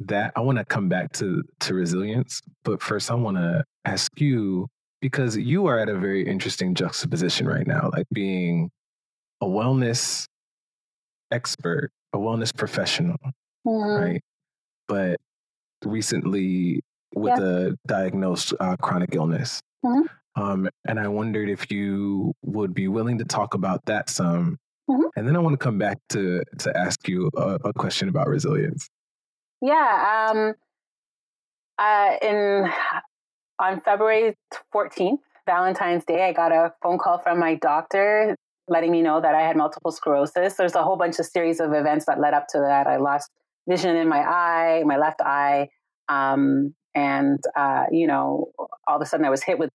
that. 0.01 0.33
I 0.37 0.41
want 0.41 0.59
to 0.59 0.65
come 0.65 0.89
back 0.89 1.13
to 1.15 1.43
to 1.61 1.75
resilience, 1.75 2.43
but 2.63 2.83
first, 2.83 3.11
I 3.11 3.15
want 3.15 3.37
to 3.37 3.65
ask 3.85 4.21
you 4.21 4.69
because 5.01 5.37
you 5.37 5.67
are 5.67 5.79
at 5.79 5.89
a 5.89 5.99
very 5.99 6.27
interesting 6.27 6.75
juxtaposition 6.75 7.47
right 7.47 7.67
now, 7.67 7.91
like 7.93 8.07
being 8.13 8.71
a 9.41 9.47
wellness 9.47 10.27
expert, 11.31 11.91
a 12.13 12.19
wellness 12.19 12.55
professional, 12.55 13.19
mm-hmm. 13.67 14.05
right? 14.05 14.23
But 14.87 15.17
recently 15.85 16.83
with 17.15 17.39
yeah. 17.39 17.69
a 17.69 17.71
diagnosed 17.87 18.55
uh, 18.61 18.77
chronic 18.77 19.15
illness. 19.15 19.61
Mm-hmm. 19.85 20.07
Um, 20.37 20.69
and 20.87 20.99
I 20.99 21.09
wondered 21.09 21.49
if 21.49 21.71
you 21.71 22.35
would 22.43 22.75
be 22.75 22.89
willing 22.89 23.19
to 23.19 23.25
talk 23.25 23.55
about 23.55 23.85
that 23.87 24.11
some. 24.11 24.59
Mm-hmm. 24.91 25.07
And 25.17 25.29
then 25.29 25.37
I 25.37 25.39
want 25.39 25.55
to 25.55 25.65
come 25.65 25.79
back 25.79 25.99
to 26.11 26.43
to 26.59 26.77
ask 26.77 27.09
you 27.09 27.31
a, 27.37 27.59
a 27.65 27.73
question 27.73 28.09
about 28.09 28.29
resilience. 28.29 28.91
Yeah. 29.63 30.29
Um, 30.31 30.55
uh, 31.79 32.17
in 32.21 32.71
on 33.59 33.81
February 33.81 34.35
14th, 34.75 35.19
Valentine's 35.47 36.05
Day, 36.05 36.25
I 36.25 36.33
got 36.33 36.53
a 36.53 36.73
phone 36.83 36.99
call 36.99 37.19
from 37.19 37.39
my 37.39 37.55
doctor 37.55 38.37
letting 38.69 38.91
me 38.91 39.03
know 39.03 39.21
that 39.21 39.35
I 39.35 39.43
had 39.43 39.57
multiple 39.57 39.93
sclerosis. 39.93 40.55
There's 40.55 40.75
a 40.75 40.83
whole 40.83 40.97
bunch 40.97 41.19
of 41.19 41.27
series 41.27 41.61
of 41.61 41.73
events 41.73 42.07
that 42.07 42.21
led 42.21 42.35
up 42.35 42.47
to 42.49 42.59
that. 42.61 42.87
I 42.87 42.97
lost 42.97 43.31
vision 43.69 43.97
in 43.97 44.09
my 44.09 44.21
eye, 44.21 44.83
my 44.85 44.97
left 44.97 45.21
eye. 45.21 45.69
Um, 46.09 46.75
and, 46.95 47.43
uh, 47.57 47.85
you 47.91 48.07
know, 48.07 48.53
all 48.59 48.97
of 48.97 49.03
a 49.03 49.07
sudden 49.07 49.27
I 49.27 49.31
was 49.31 49.43
hit 49.43 49.59
with 49.59 49.71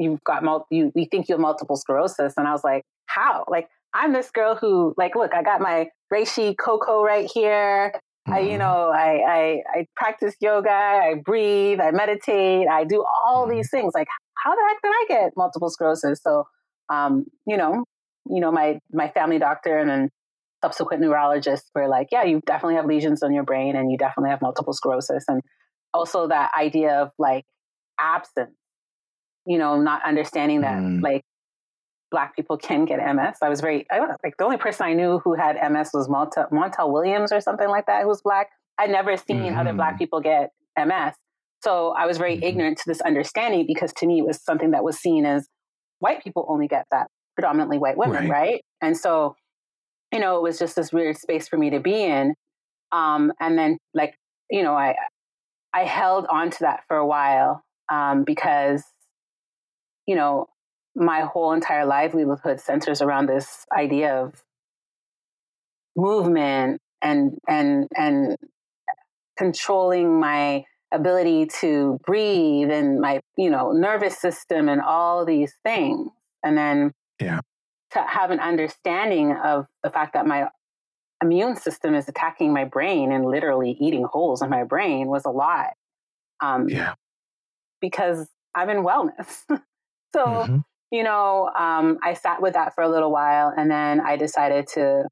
you've 0.00 0.24
got, 0.24 0.42
mul- 0.42 0.66
you, 0.70 0.90
we 0.94 1.04
think 1.04 1.28
you 1.28 1.34
have 1.34 1.40
multiple 1.40 1.76
sclerosis. 1.76 2.34
And 2.36 2.48
I 2.48 2.52
was 2.52 2.64
like, 2.64 2.82
how? 3.06 3.44
Like, 3.48 3.68
I'm 3.94 4.12
this 4.12 4.30
girl 4.30 4.54
who, 4.54 4.94
like, 4.96 5.14
look, 5.14 5.34
I 5.34 5.42
got 5.42 5.60
my 5.60 5.88
reishi 6.12 6.56
cocoa 6.56 7.02
right 7.02 7.30
here. 7.32 7.92
Mm-hmm. 8.28 8.32
I, 8.32 8.38
you 8.40 8.48
mm-hmm. 8.50 8.58
know, 8.58 8.90
I, 8.92 9.20
I, 9.28 9.62
I 9.78 9.86
practice 9.96 10.34
yoga, 10.40 10.70
I 10.70 11.14
breathe, 11.24 11.80
I 11.80 11.90
meditate, 11.90 12.66
I 12.68 12.84
do 12.84 13.04
all 13.04 13.46
mm-hmm. 13.46 13.56
these 13.56 13.70
things. 13.70 13.92
Like, 13.94 14.08
how 14.34 14.54
the 14.54 14.62
heck 14.68 14.82
did 14.82 14.90
I 14.90 15.04
get 15.08 15.32
multiple 15.36 15.70
sclerosis? 15.70 16.20
So, 16.22 16.44
um, 16.88 17.26
you 17.46 17.56
know, 17.56 17.84
you 18.28 18.40
know, 18.40 18.52
my, 18.52 18.78
my 18.92 19.08
family 19.08 19.38
doctor 19.38 19.76
and 19.76 19.90
then 19.90 20.10
subsequent 20.62 21.02
neurologists 21.02 21.70
were 21.74 21.88
like, 21.88 22.08
yeah, 22.12 22.24
you 22.24 22.40
definitely 22.46 22.76
have 22.76 22.86
lesions 22.86 23.22
on 23.22 23.32
your 23.32 23.44
brain 23.44 23.76
and 23.76 23.90
you 23.90 23.98
definitely 23.98 24.30
have 24.30 24.42
multiple 24.42 24.72
sclerosis. 24.72 25.24
And 25.26 25.40
also 25.92 26.28
that 26.28 26.50
idea 26.58 27.02
of 27.02 27.10
like 27.18 27.44
absence, 27.98 28.54
you 29.46 29.58
know, 29.58 29.80
not 29.80 30.02
understanding 30.06 30.62
that 30.62 30.78
mm. 30.78 31.02
like 31.02 31.22
black 32.10 32.34
people 32.34 32.56
can 32.56 32.84
get 32.84 32.98
MS. 32.98 33.36
I 33.42 33.48
was 33.48 33.60
very, 33.60 33.86
I, 33.90 34.00
like 34.00 34.36
the 34.38 34.44
only 34.44 34.56
person 34.56 34.86
I 34.86 34.94
knew 34.94 35.20
who 35.20 35.34
had 35.34 35.56
MS 35.70 35.90
was 35.94 36.08
Montel, 36.08 36.50
Montel 36.50 36.92
Williams 36.92 37.32
or 37.32 37.40
something 37.40 37.68
like 37.68 37.86
that, 37.86 38.02
who 38.02 38.08
was 38.08 38.20
black. 38.22 38.48
I'd 38.78 38.90
never 38.90 39.16
seen 39.16 39.42
mm-hmm. 39.42 39.58
other 39.58 39.72
black 39.72 39.92
mm-hmm. 39.92 39.98
people 39.98 40.20
get 40.20 40.50
MS. 40.78 41.14
So 41.62 41.94
I 41.96 42.06
was 42.06 42.18
very 42.18 42.36
mm-hmm. 42.36 42.44
ignorant 42.44 42.78
to 42.78 42.84
this 42.86 43.00
understanding 43.00 43.66
because 43.66 43.92
to 43.94 44.06
me 44.06 44.18
it 44.18 44.26
was 44.26 44.42
something 44.42 44.72
that 44.72 44.82
was 44.82 44.98
seen 44.98 45.26
as 45.26 45.46
white 45.98 46.24
people 46.24 46.46
only 46.48 46.66
get 46.66 46.86
that, 46.90 47.08
predominantly 47.36 47.78
white 47.78 47.96
women, 47.96 48.28
right? 48.28 48.30
right? 48.30 48.60
And 48.80 48.96
so 48.96 49.36
you 50.12 50.18
know, 50.18 50.36
it 50.36 50.42
was 50.42 50.58
just 50.58 50.76
this 50.76 50.92
weird 50.92 51.16
space 51.16 51.48
for 51.48 51.56
me 51.56 51.70
to 51.70 51.80
be 51.80 52.02
in. 52.02 52.34
Um, 52.92 53.32
and 53.40 53.56
then 53.56 53.78
like, 53.94 54.14
you 54.50 54.62
know, 54.62 54.74
I, 54.74 54.96
I 55.72 55.84
held 55.84 56.26
on 56.28 56.50
to 56.50 56.58
that 56.60 56.82
for 56.88 56.96
a 56.96 57.06
while 57.06 57.62
um, 57.92 58.24
because, 58.24 58.82
you 60.10 60.16
know, 60.16 60.48
my 60.96 61.20
whole 61.20 61.52
entire 61.52 61.86
livelihood 61.86 62.58
centers 62.58 63.00
around 63.00 63.26
this 63.26 63.64
idea 63.72 64.12
of 64.12 64.42
movement 65.96 66.80
and 67.00 67.38
and 67.46 67.86
and 67.96 68.36
controlling 69.38 70.18
my 70.18 70.64
ability 70.92 71.46
to 71.60 72.00
breathe 72.04 72.72
and 72.72 73.00
my 73.00 73.20
you 73.36 73.50
know 73.50 73.70
nervous 73.70 74.18
system 74.18 74.68
and 74.68 74.80
all 74.80 75.24
these 75.24 75.52
things 75.64 76.10
and 76.42 76.58
then 76.58 76.92
yeah 77.20 77.38
to 77.92 78.02
have 78.02 78.32
an 78.32 78.40
understanding 78.40 79.36
of 79.44 79.66
the 79.84 79.90
fact 79.90 80.14
that 80.14 80.26
my 80.26 80.48
immune 81.22 81.54
system 81.54 81.94
is 81.94 82.08
attacking 82.08 82.52
my 82.52 82.64
brain 82.64 83.12
and 83.12 83.24
literally 83.24 83.76
eating 83.80 84.04
holes 84.10 84.42
in 84.42 84.50
my 84.50 84.64
brain 84.64 85.06
was 85.08 85.24
a 85.24 85.30
lot. 85.30 85.74
Um, 86.40 86.68
yeah. 86.68 86.94
Because 87.80 88.26
I'm 88.54 88.70
in 88.70 88.84
wellness. 88.84 89.44
so, 90.14 90.24
mm-hmm. 90.24 90.56
you 90.90 91.02
know, 91.02 91.50
um, 91.58 91.98
I 92.02 92.14
sat 92.14 92.42
with 92.42 92.54
that 92.54 92.74
for 92.74 92.82
a 92.82 92.88
little 92.88 93.12
while 93.12 93.52
and 93.56 93.70
then 93.70 94.00
I 94.00 94.16
decided 94.16 94.66
to 94.74 95.04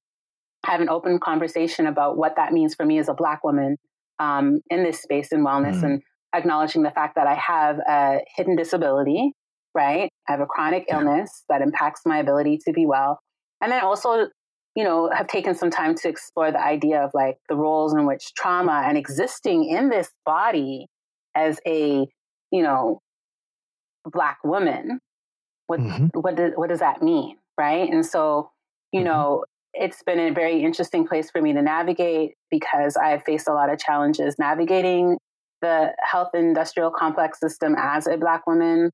have 0.66 0.80
an 0.80 0.88
open 0.88 1.20
conversation 1.20 1.86
about 1.86 2.16
what 2.16 2.36
that 2.36 2.52
means 2.52 2.74
for 2.74 2.84
me 2.84 2.98
as 2.98 3.08
a 3.08 3.14
Black 3.14 3.44
woman 3.44 3.76
um, 4.18 4.60
in 4.70 4.82
this 4.82 5.00
space 5.00 5.32
in 5.32 5.44
wellness 5.44 5.76
mm-hmm. 5.76 5.84
and 5.84 6.02
acknowledging 6.34 6.82
the 6.82 6.90
fact 6.90 7.14
that 7.14 7.26
I 7.26 7.34
have 7.34 7.78
a 7.88 8.18
hidden 8.36 8.56
disability 8.56 9.32
right? 9.78 10.10
I 10.28 10.32
have 10.32 10.40
a 10.40 10.46
chronic 10.46 10.86
illness 10.90 11.44
that 11.48 11.62
impacts 11.62 12.02
my 12.04 12.18
ability 12.18 12.58
to 12.66 12.72
be 12.72 12.86
well. 12.86 13.20
And 13.60 13.70
then 13.70 13.82
also, 13.82 14.28
you 14.74 14.84
know, 14.84 15.10
have 15.14 15.28
taken 15.28 15.54
some 15.54 15.70
time 15.70 15.94
to 15.96 16.08
explore 16.08 16.50
the 16.50 16.62
idea 16.62 17.02
of 17.02 17.10
like 17.14 17.36
the 17.48 17.56
roles 17.56 17.94
in 17.94 18.06
which 18.06 18.34
trauma 18.34 18.84
and 18.86 18.96
existing 18.96 19.68
in 19.68 19.88
this 19.88 20.08
body 20.24 20.86
as 21.34 21.60
a, 21.66 22.06
you 22.50 22.62
know, 22.62 23.00
black 24.06 24.38
woman, 24.44 25.00
what 25.66 25.80
mm-hmm. 25.80 26.06
what 26.20 26.36
does 26.36 26.52
what 26.56 26.68
does 26.68 26.80
that 26.80 27.02
mean? 27.02 27.36
Right. 27.58 27.90
And 27.90 28.04
so, 28.06 28.50
you 28.92 29.00
mm-hmm. 29.00 29.08
know, 29.08 29.44
it's 29.74 30.02
been 30.02 30.20
a 30.20 30.32
very 30.32 30.62
interesting 30.62 31.06
place 31.06 31.30
for 31.30 31.42
me 31.42 31.52
to 31.52 31.62
navigate 31.62 32.34
because 32.50 32.96
I've 32.96 33.24
faced 33.24 33.48
a 33.48 33.52
lot 33.52 33.72
of 33.72 33.78
challenges 33.78 34.36
navigating 34.38 35.18
the 35.60 35.92
health 36.02 36.30
industrial 36.34 36.90
complex 36.90 37.40
system 37.40 37.74
as 37.78 38.06
a 38.06 38.16
black 38.16 38.46
woman 38.46 38.90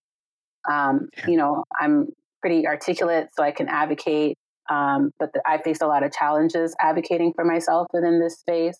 um, 0.71 1.09
yeah. 1.17 1.29
You 1.29 1.37
know, 1.37 1.65
I'm 1.79 2.09
pretty 2.41 2.67
articulate, 2.67 3.29
so 3.37 3.43
I 3.43 3.53
can 3.53 3.69
advocate 3.69 4.37
Um, 4.71 5.11
but 5.19 5.33
the, 5.35 5.43
I 5.47 5.59
faced 5.59 5.83
a 5.83 5.87
lot 5.87 6.03
of 6.03 6.13
challenges 6.13 6.75
advocating 6.81 7.33
for 7.35 7.45
myself 7.45 7.87
within 7.93 8.21
this 8.21 8.39
space. 8.39 8.79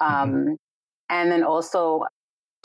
Mm-hmm. 0.00 0.14
Um, 0.14 0.30
mm-hmm. 0.30 0.52
And 1.10 1.30
then 1.30 1.44
also 1.44 2.04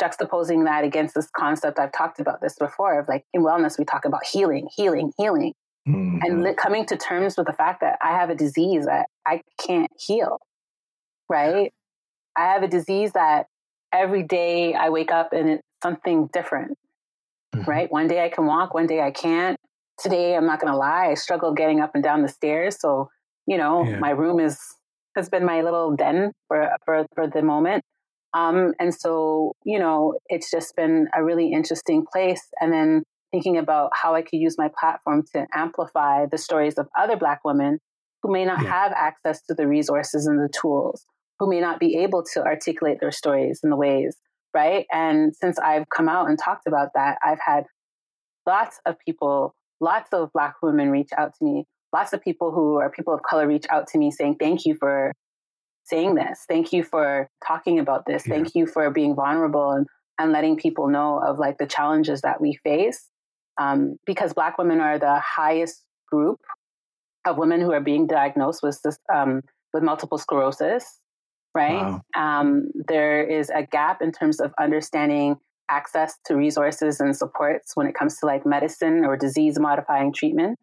juxtaposing 0.01 0.65
that 0.65 0.83
against 0.83 1.15
this 1.15 1.29
concept, 1.35 1.79
I've 1.79 1.91
talked 1.91 2.19
about 2.19 2.41
this 2.41 2.55
before 2.55 2.99
of 2.99 3.07
like 3.07 3.25
in 3.33 3.41
wellness, 3.41 3.77
we 3.77 3.85
talk 3.85 4.05
about 4.05 4.25
healing, 4.25 4.67
healing, 4.75 5.11
healing. 5.17 5.53
Mm-hmm. 5.87 6.19
And 6.21 6.43
li- 6.43 6.53
coming 6.53 6.85
to 6.87 6.97
terms 6.97 7.37
with 7.37 7.47
the 7.47 7.53
fact 7.53 7.79
that 7.81 7.97
I 8.01 8.11
have 8.11 8.29
a 8.29 8.35
disease 8.35 8.85
that 8.85 9.07
I 9.25 9.41
can't 9.65 9.91
heal, 9.97 10.37
right? 11.29 11.71
I 12.37 12.51
have 12.51 12.61
a 12.61 12.67
disease 12.67 13.13
that 13.13 13.47
every 13.93 14.23
day 14.23 14.73
I 14.73 14.89
wake 14.89 15.11
up 15.11 15.31
and 15.31 15.49
it's 15.49 15.63
something 15.81 16.29
different, 16.33 16.77
mm-hmm. 17.55 17.69
right? 17.69 17.91
One 17.91 18.07
day 18.07 18.23
I 18.23 18.29
can 18.29 18.45
walk, 18.45 18.73
one 18.73 18.87
day 18.87 19.01
I 19.01 19.11
can't. 19.11 19.57
Today, 19.99 20.35
I'm 20.35 20.45
not 20.45 20.59
going 20.59 20.71
to 20.71 20.77
lie, 20.77 21.07
I 21.07 21.15
struggle 21.15 21.53
getting 21.55 21.79
up 21.79 21.95
and 21.95 22.03
down 22.03 22.21
the 22.21 22.27
stairs. 22.27 22.77
So, 22.79 23.09
you 23.47 23.57
know, 23.57 23.83
yeah. 23.83 23.97
my 23.97 24.11
room 24.11 24.39
is 24.39 24.59
has 25.15 25.27
been 25.27 25.43
my 25.43 25.61
little 25.61 25.95
den 25.95 26.31
for 26.47 26.69
for 26.85 27.07
for 27.15 27.27
the 27.27 27.41
moment. 27.41 27.83
Um, 28.33 28.73
and 28.79 28.93
so, 28.93 29.53
you 29.63 29.79
know, 29.79 30.15
it's 30.27 30.51
just 30.51 30.75
been 30.75 31.07
a 31.15 31.23
really 31.23 31.51
interesting 31.51 32.05
place. 32.11 32.41
And 32.59 32.73
then 32.73 33.03
thinking 33.31 33.57
about 33.57 33.91
how 33.93 34.15
I 34.15 34.21
could 34.21 34.39
use 34.39 34.55
my 34.57 34.69
platform 34.79 35.23
to 35.33 35.45
amplify 35.53 36.25
the 36.29 36.37
stories 36.37 36.77
of 36.77 36.87
other 36.97 37.17
Black 37.17 37.39
women 37.43 37.79
who 38.23 38.31
may 38.31 38.45
not 38.45 38.63
yeah. 38.63 38.69
have 38.69 38.91
access 38.93 39.41
to 39.43 39.53
the 39.53 39.67
resources 39.67 40.25
and 40.25 40.39
the 40.39 40.49
tools 40.49 41.05
who 41.39 41.49
may 41.49 41.59
not 41.59 41.79
be 41.79 41.97
able 41.97 42.23
to 42.33 42.43
articulate 42.43 42.97
their 42.99 43.11
stories 43.11 43.59
in 43.63 43.69
the 43.69 43.75
ways, 43.75 44.17
right? 44.53 44.85
And 44.91 45.35
since 45.35 45.59
I've 45.59 45.85
come 45.95 46.09
out 46.09 46.29
and 46.29 46.37
talked 46.43 46.67
about 46.67 46.89
that, 46.95 47.17
I've 47.23 47.39
had 47.45 47.65
lots 48.47 48.79
of 48.85 48.95
people, 49.05 49.53
lots 49.79 50.09
of 50.13 50.31
Black 50.33 50.55
women 50.63 50.89
reach 50.89 51.09
out 51.15 51.33
to 51.37 51.45
me, 51.45 51.65
lots 51.93 52.13
of 52.13 52.21
people 52.21 52.51
who 52.51 52.77
are 52.77 52.89
people 52.89 53.13
of 53.13 53.21
color 53.21 53.47
reach 53.47 53.65
out 53.69 53.87
to 53.89 53.97
me 53.99 54.09
saying, 54.09 54.37
thank 54.39 54.65
you 54.65 54.75
for 54.79 55.13
saying 55.87 56.15
this. 56.15 56.45
Thank 56.47 56.73
you 56.73 56.83
for 56.83 57.29
talking 57.45 57.79
about 57.79 58.05
this. 58.05 58.25
Yeah. 58.25 58.35
Thank 58.35 58.55
you 58.55 58.67
for 58.67 58.89
being 58.91 59.15
vulnerable 59.15 59.71
and, 59.71 59.87
and 60.19 60.31
letting 60.31 60.57
people 60.57 60.87
know 60.87 61.21
of 61.25 61.39
like 61.39 61.57
the 61.57 61.67
challenges 61.67 62.21
that 62.21 62.41
we 62.41 62.59
face. 62.63 63.09
Um, 63.59 63.97
because 64.05 64.33
Black 64.33 64.57
women 64.57 64.79
are 64.79 64.99
the 64.99 65.19
highest 65.19 65.83
group 66.11 66.39
of 67.25 67.37
women 67.37 67.59
who 67.61 67.71
are 67.71 67.81
being 67.81 68.07
diagnosed 68.07 68.61
with 68.61 68.79
this, 68.83 68.99
um, 69.13 69.41
with 69.73 69.83
multiple 69.83 70.17
sclerosis 70.17 70.99
right? 71.57 71.81
Wow. 71.81 72.01
Um, 72.15 72.69
there 72.87 73.23
is 73.23 73.49
a 73.49 73.63
gap 73.63 74.01
in 74.01 74.11
terms 74.11 74.39
of 74.39 74.53
understanding 74.59 75.37
access 75.69 76.15
to 76.25 76.35
resources 76.35 76.99
and 76.99 77.15
supports 77.15 77.75
when 77.75 77.87
it 77.87 77.95
comes 77.95 78.19
to 78.19 78.25
like 78.27 78.45
medicine 78.45 79.03
or 79.03 79.17
disease 79.17 79.59
modifying 79.59 80.13
treatments, 80.13 80.61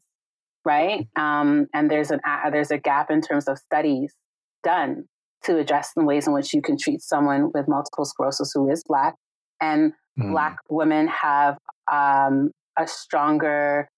right? 0.64 1.08
Um, 1.16 1.66
and 1.74 1.90
there's 1.90 2.10
an 2.12 2.20
uh, 2.26 2.48
there's 2.50 2.70
a 2.70 2.78
gap 2.78 3.10
in 3.10 3.20
terms 3.20 3.48
of 3.48 3.58
studies 3.58 4.14
done 4.62 5.04
to 5.44 5.58
address 5.58 5.90
the 5.96 6.04
ways 6.04 6.26
in 6.26 6.32
which 6.32 6.52
you 6.52 6.62
can 6.62 6.76
treat 6.76 7.02
someone 7.02 7.50
with 7.54 7.68
multiple 7.68 8.04
sclerosis 8.04 8.52
who 8.54 8.70
is 8.70 8.82
black, 8.86 9.14
and 9.60 9.92
mm. 10.18 10.30
black 10.32 10.56
women 10.68 11.08
have 11.08 11.56
um, 11.90 12.50
a 12.78 12.86
stronger 12.86 13.88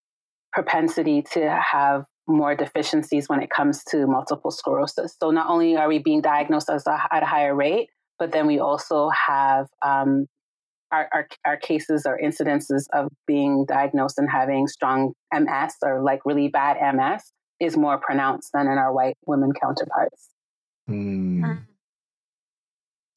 propensity 0.53 1.23
to 1.33 1.51
have 1.51 2.05
more 2.29 2.55
deficiencies 2.55 3.29
when 3.29 3.43
it 3.43 3.51
comes 3.51 3.85
to 3.85 4.07
multiple 4.07 4.51
sclerosis. 4.51 5.17
So 5.21 5.31
not 5.31 5.49
only 5.49 5.77
are 5.77 5.89
we 5.89 5.99
being 5.99 6.21
diagnosed 6.21 6.69
as 6.71 6.87
a, 6.87 6.99
at 7.13 7.23
a 7.23 7.27
higher 7.27 7.55
rate, 7.55 7.89
but 8.19 8.33
then 8.33 8.47
we 8.47 8.59
also 8.59 9.11
have 9.11 9.67
um, 9.85 10.27
our, 10.91 11.09
our, 11.13 11.29
our 11.45 11.57
cases 11.57 12.07
or 12.07 12.19
incidences 12.19 12.85
of 12.93 13.09
being 13.27 13.65
diagnosed 13.69 14.19
and 14.19 14.29
having 14.31 14.67
strong 14.67 15.13
MS 15.33 15.75
or 15.83 16.03
like 16.03 16.21
really 16.25 16.49
bad 16.49 16.77
MS 16.95 17.23
is 17.61 17.77
more 17.77 17.99
pronounced 17.99 18.51
than 18.53 18.67
in 18.67 18.79
our 18.79 18.93
white 18.93 19.17
women 19.27 19.53
counterparts. 19.61 20.31
Mm. 20.89 21.65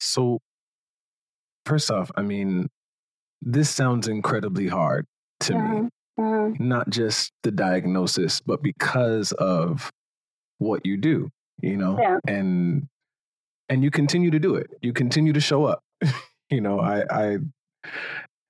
So, 0.00 0.40
first 1.66 1.90
off, 1.90 2.10
I 2.16 2.22
mean, 2.22 2.68
this 3.42 3.70
sounds 3.70 4.08
incredibly 4.08 4.68
hard 4.68 5.06
to 5.40 5.52
mm-hmm. 5.52 5.84
me 5.84 5.88
mm-hmm. 6.20 6.68
not 6.68 6.90
just 6.90 7.32
the 7.42 7.50
diagnosis, 7.50 8.40
but 8.40 8.62
because 8.62 9.32
of 9.32 9.90
what 10.58 10.84
you 10.84 10.96
do, 10.96 11.30
you 11.60 11.76
know, 11.76 11.98
yeah. 12.00 12.18
and 12.26 12.86
and 13.68 13.82
you 13.84 13.90
continue 13.90 14.30
to 14.30 14.38
do 14.38 14.56
it. 14.56 14.70
You 14.82 14.92
continue 14.92 15.32
to 15.32 15.40
show 15.40 15.64
up. 15.64 15.82
you 16.50 16.60
know, 16.60 16.80
I 16.80 17.04
I 17.10 17.38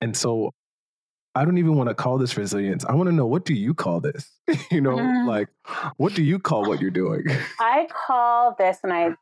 and 0.01 0.15
so 0.15 0.51
I 1.33 1.45
don't 1.45 1.57
even 1.57 1.75
want 1.75 1.89
to 1.89 1.95
call 1.95 2.17
this 2.17 2.35
resilience. 2.35 2.83
I 2.85 2.93
want 2.93 3.07
to 3.09 3.15
know 3.15 3.25
what 3.25 3.45
do 3.45 3.53
you 3.53 3.73
call 3.73 4.01
this? 4.01 4.29
you 4.71 4.81
know, 4.81 4.97
mm. 4.97 5.27
like 5.27 5.47
what 5.97 6.13
do 6.13 6.23
you 6.23 6.39
call 6.39 6.65
what 6.65 6.81
you're 6.81 6.91
doing? 6.91 7.25
I 7.59 7.87
call 8.07 8.55
this, 8.57 8.79
and 8.83 8.91
I 8.91 9.15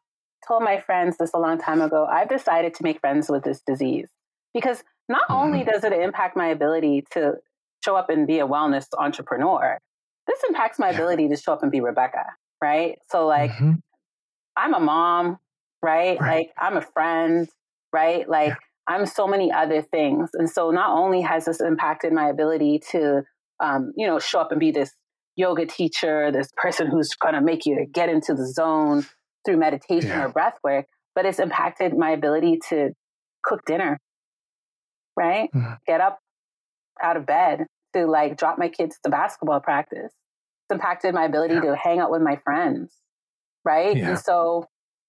told 0.47 0.63
my 0.63 0.79
friends 0.79 1.17
this 1.17 1.31
a 1.33 1.39
long 1.39 1.59
time 1.59 1.81
ago. 1.81 2.05
I've 2.05 2.29
decided 2.29 2.73
to 2.75 2.83
make 2.83 2.99
friends 2.99 3.29
with 3.29 3.43
this 3.43 3.61
disease 3.65 4.09
because 4.53 4.83
not 5.07 5.27
mm. 5.29 5.35
only 5.35 5.59
mm-hmm. 5.59 5.71
does 5.71 5.83
it 5.83 5.93
impact 5.93 6.35
my 6.35 6.47
ability 6.47 7.05
to 7.11 7.35
show 7.83 7.95
up 7.95 8.09
and 8.09 8.27
be 8.27 8.39
a 8.39 8.47
wellness 8.47 8.85
entrepreneur, 8.97 9.79
this 10.27 10.39
impacts 10.47 10.79
my 10.79 10.89
yeah. 10.89 10.95
ability 10.95 11.29
to 11.29 11.37
show 11.37 11.53
up 11.53 11.63
and 11.63 11.71
be 11.71 11.79
Rebeckah, 11.79 12.25
right? 12.61 12.99
So, 13.09 13.25
like, 13.25 13.51
mm-hmm. 13.51 13.73
I'm 14.55 14.73
a 14.73 14.79
mom, 14.79 15.37
right? 15.81 16.19
right? 16.19 16.37
Like, 16.37 16.51
I'm 16.57 16.77
a 16.77 16.81
friend, 16.81 17.47
right? 17.93 18.27
Like, 18.29 18.49
yeah. 18.49 18.55
I'm 18.89 19.05
so 19.05 19.27
many 19.27 19.51
other 19.51 19.83
things. 19.83 20.31
And 20.33 20.49
so, 20.49 20.71
not 20.71 20.97
only 20.97 21.21
has 21.21 21.45
this 21.45 21.61
impacted 21.61 22.11
my 22.11 22.27
ability 22.27 22.81
to, 22.91 23.21
um, 23.63 23.93
you 23.95 24.07
know, 24.07 24.17
show 24.19 24.39
up 24.39 24.51
and 24.51 24.59
be 24.59 24.71
this 24.71 24.91
yoga 25.35 25.65
teacher, 25.65 26.31
this 26.31 26.49
person 26.57 26.87
who's 26.87 27.13
going 27.13 27.35
to 27.35 27.41
make 27.41 27.65
you 27.65 27.87
get 27.93 28.09
into 28.09 28.33
the 28.33 28.47
zone 28.47 29.05
through 29.45 29.57
meditation 29.57 30.09
yeah. 30.09 30.25
or 30.25 30.29
breath 30.29 30.57
work, 30.63 30.85
but 31.15 31.25
it's 31.25 31.39
impacted 31.39 31.95
my 31.95 32.09
ability 32.09 32.59
to 32.69 32.89
cook 33.43 33.61
dinner, 33.65 33.99
right? 35.15 35.49
Mm-hmm. 35.55 35.73
Get 35.87 36.01
up 36.01 36.19
out 37.01 37.15
of 37.15 37.25
bed 37.25 37.65
to 37.93 38.05
like 38.05 38.37
drop 38.37 38.57
my 38.57 38.69
kids 38.69 38.97
to 39.03 39.11
basketball 39.11 39.59
practice. 39.59 40.11
It's 40.11 40.73
impacted 40.73 41.13
my 41.13 41.25
ability 41.25 41.55
yeah. 41.55 41.61
to 41.61 41.75
hang 41.75 41.99
out 41.99 42.11
with 42.11 42.21
my 42.21 42.37
friends. 42.43 42.91
Right. 43.63 43.95
Yeah. 43.95 44.09
And 44.09 44.19
so, 44.19 44.65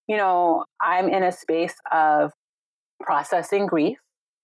you 0.06 0.16
know, 0.16 0.64
I'm 0.80 1.08
in 1.08 1.22
a 1.22 1.32
space 1.32 1.74
of 1.90 2.32
processing 3.00 3.66
grief, 3.66 3.98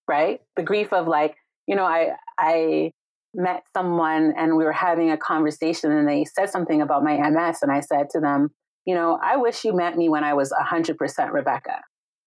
right? 0.09 0.41
The 0.57 0.63
grief 0.63 0.93
of 0.93 1.07
like, 1.07 1.37
you 1.67 1.77
know, 1.77 1.85
I, 1.85 2.13
I 2.39 2.93
met 3.35 3.65
someone 3.75 4.35
and 4.37 4.57
we 4.57 4.65
were 4.65 4.73
having 4.73 5.11
a 5.11 5.17
conversation 5.17 5.93
and 5.93 6.09
they 6.09 6.25
said 6.25 6.51
something 6.51 6.81
about 6.81 7.05
my 7.05 7.17
MS. 7.17 7.59
And 7.63 7.71
I 7.71 7.81
said 7.81 8.11
to 8.11 8.21
them, 8.21 8.51
you 8.87 8.95
know, 8.95 9.19
I 9.23 9.37
wish 9.37 9.65
you 9.65 9.75
met 9.75 9.97
me 9.97 10.09
when 10.09 10.25
I 10.25 10.35
was 10.35 10.53
100% 10.53 10.97
Rebeckah 10.97 11.81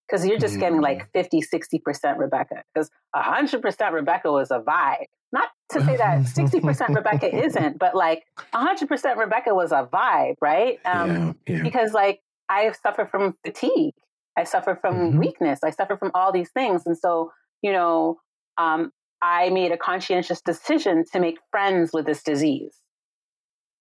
because 0.08 0.26
you're 0.26 0.40
just 0.40 0.56
mm. 0.56 0.60
getting 0.60 0.82
like 0.82 1.10
50, 1.12 1.42
60% 1.42 1.82
Rebeckah 2.18 2.62
because 2.74 2.90
100% 3.16 3.62
Rebeckah 3.62 4.32
was 4.32 4.52
a 4.52 4.60
vibe. 4.60 5.06
Not 5.32 5.50
to 5.74 5.86
say 5.86 5.96
that 5.98 6.22
60% 6.22 6.62
Rebeckah 6.62 7.46
isn't, 7.46 7.78
but 7.78 7.96
like 7.96 8.24
100% 8.54 8.88
Rebeckah 8.88 9.56
was 9.56 9.72
a 9.72 9.88
vibe, 9.92 10.36
right? 10.42 10.80
Um, 10.86 11.38
yeah, 11.48 11.56
yeah. 11.56 11.64
Because 11.64 11.94
like 11.94 12.22
I 12.50 12.72
suffer 12.72 13.06
from 13.06 13.36
fatigue, 13.46 13.94
I 14.38 14.44
suffer 14.44 14.78
from 14.80 14.96
mm-hmm. 14.96 15.20
weakness, 15.20 15.60
I 15.64 15.72
suffer 15.72 15.98
from 15.98 16.12
all 16.14 16.32
these 16.32 16.50
things. 16.52 16.84
And 16.86 16.98
so, 16.98 17.32
you 17.62 17.72
know, 17.72 18.20
um, 18.58 18.92
I 19.22 19.50
made 19.50 19.72
a 19.72 19.78
conscientious 19.78 20.42
decision 20.42 21.04
to 21.12 21.20
make 21.20 21.38
friends 21.52 21.92
with 21.94 22.06
this 22.06 22.24
disease. 22.24 22.76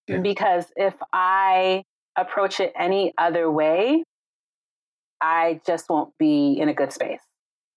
Yeah. 0.09 0.19
Because 0.19 0.67
if 0.77 0.95
I 1.13 1.85
approach 2.17 2.61
it 2.61 2.73
any 2.77 3.13
other 3.19 3.51
way, 3.51 4.05
I 5.21 5.61
just 5.67 5.89
won't 5.89 6.13
be 6.19 6.59
in 6.59 6.69
a 6.69 6.75
good 6.75 6.93
space. 6.93 7.21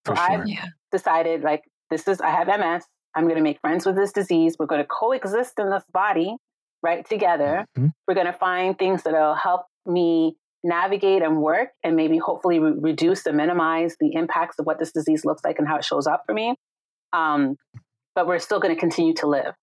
So 0.07 0.15
sure. 0.15 0.23
I've 0.23 0.47
yeah. 0.47 0.65
decided 0.91 1.41
like 1.41 1.63
this 1.89 2.07
is 2.07 2.21
I 2.21 2.29
have 2.29 2.47
MS. 2.47 2.85
I'm 3.15 3.25
going 3.25 3.35
to 3.35 3.43
make 3.43 3.59
friends 3.59 3.85
with 3.85 3.95
this 3.95 4.11
disease. 4.11 4.55
We're 4.57 4.67
going 4.67 4.81
to 4.81 4.87
coexist 4.87 5.59
in 5.59 5.69
this 5.69 5.83
body, 5.91 6.35
right 6.81 7.07
together. 7.07 7.65
Mm-hmm. 7.77 7.89
We're 8.07 8.15
going 8.15 8.27
to 8.27 8.33
find 8.33 8.77
things 8.77 9.03
that'll 9.03 9.35
help 9.35 9.65
me 9.85 10.37
navigate 10.63 11.21
and 11.21 11.41
work 11.41 11.69
and 11.83 11.95
maybe 11.95 12.17
hopefully 12.17 12.59
re- 12.59 12.73
reduce 12.75 13.25
and 13.25 13.37
minimize 13.37 13.95
the 13.99 14.13
impacts 14.13 14.59
of 14.59 14.65
what 14.65 14.79
this 14.79 14.91
disease 14.91 15.25
looks 15.25 15.43
like 15.43 15.59
and 15.59 15.67
how 15.67 15.77
it 15.77 15.83
shows 15.83 16.07
up 16.07 16.23
for 16.25 16.33
me. 16.33 16.55
Um, 17.13 17.57
but 18.15 18.27
we're 18.27 18.39
still 18.39 18.59
going 18.59 18.73
to 18.73 18.79
continue 18.79 19.13
to 19.15 19.27
live. 19.27 19.53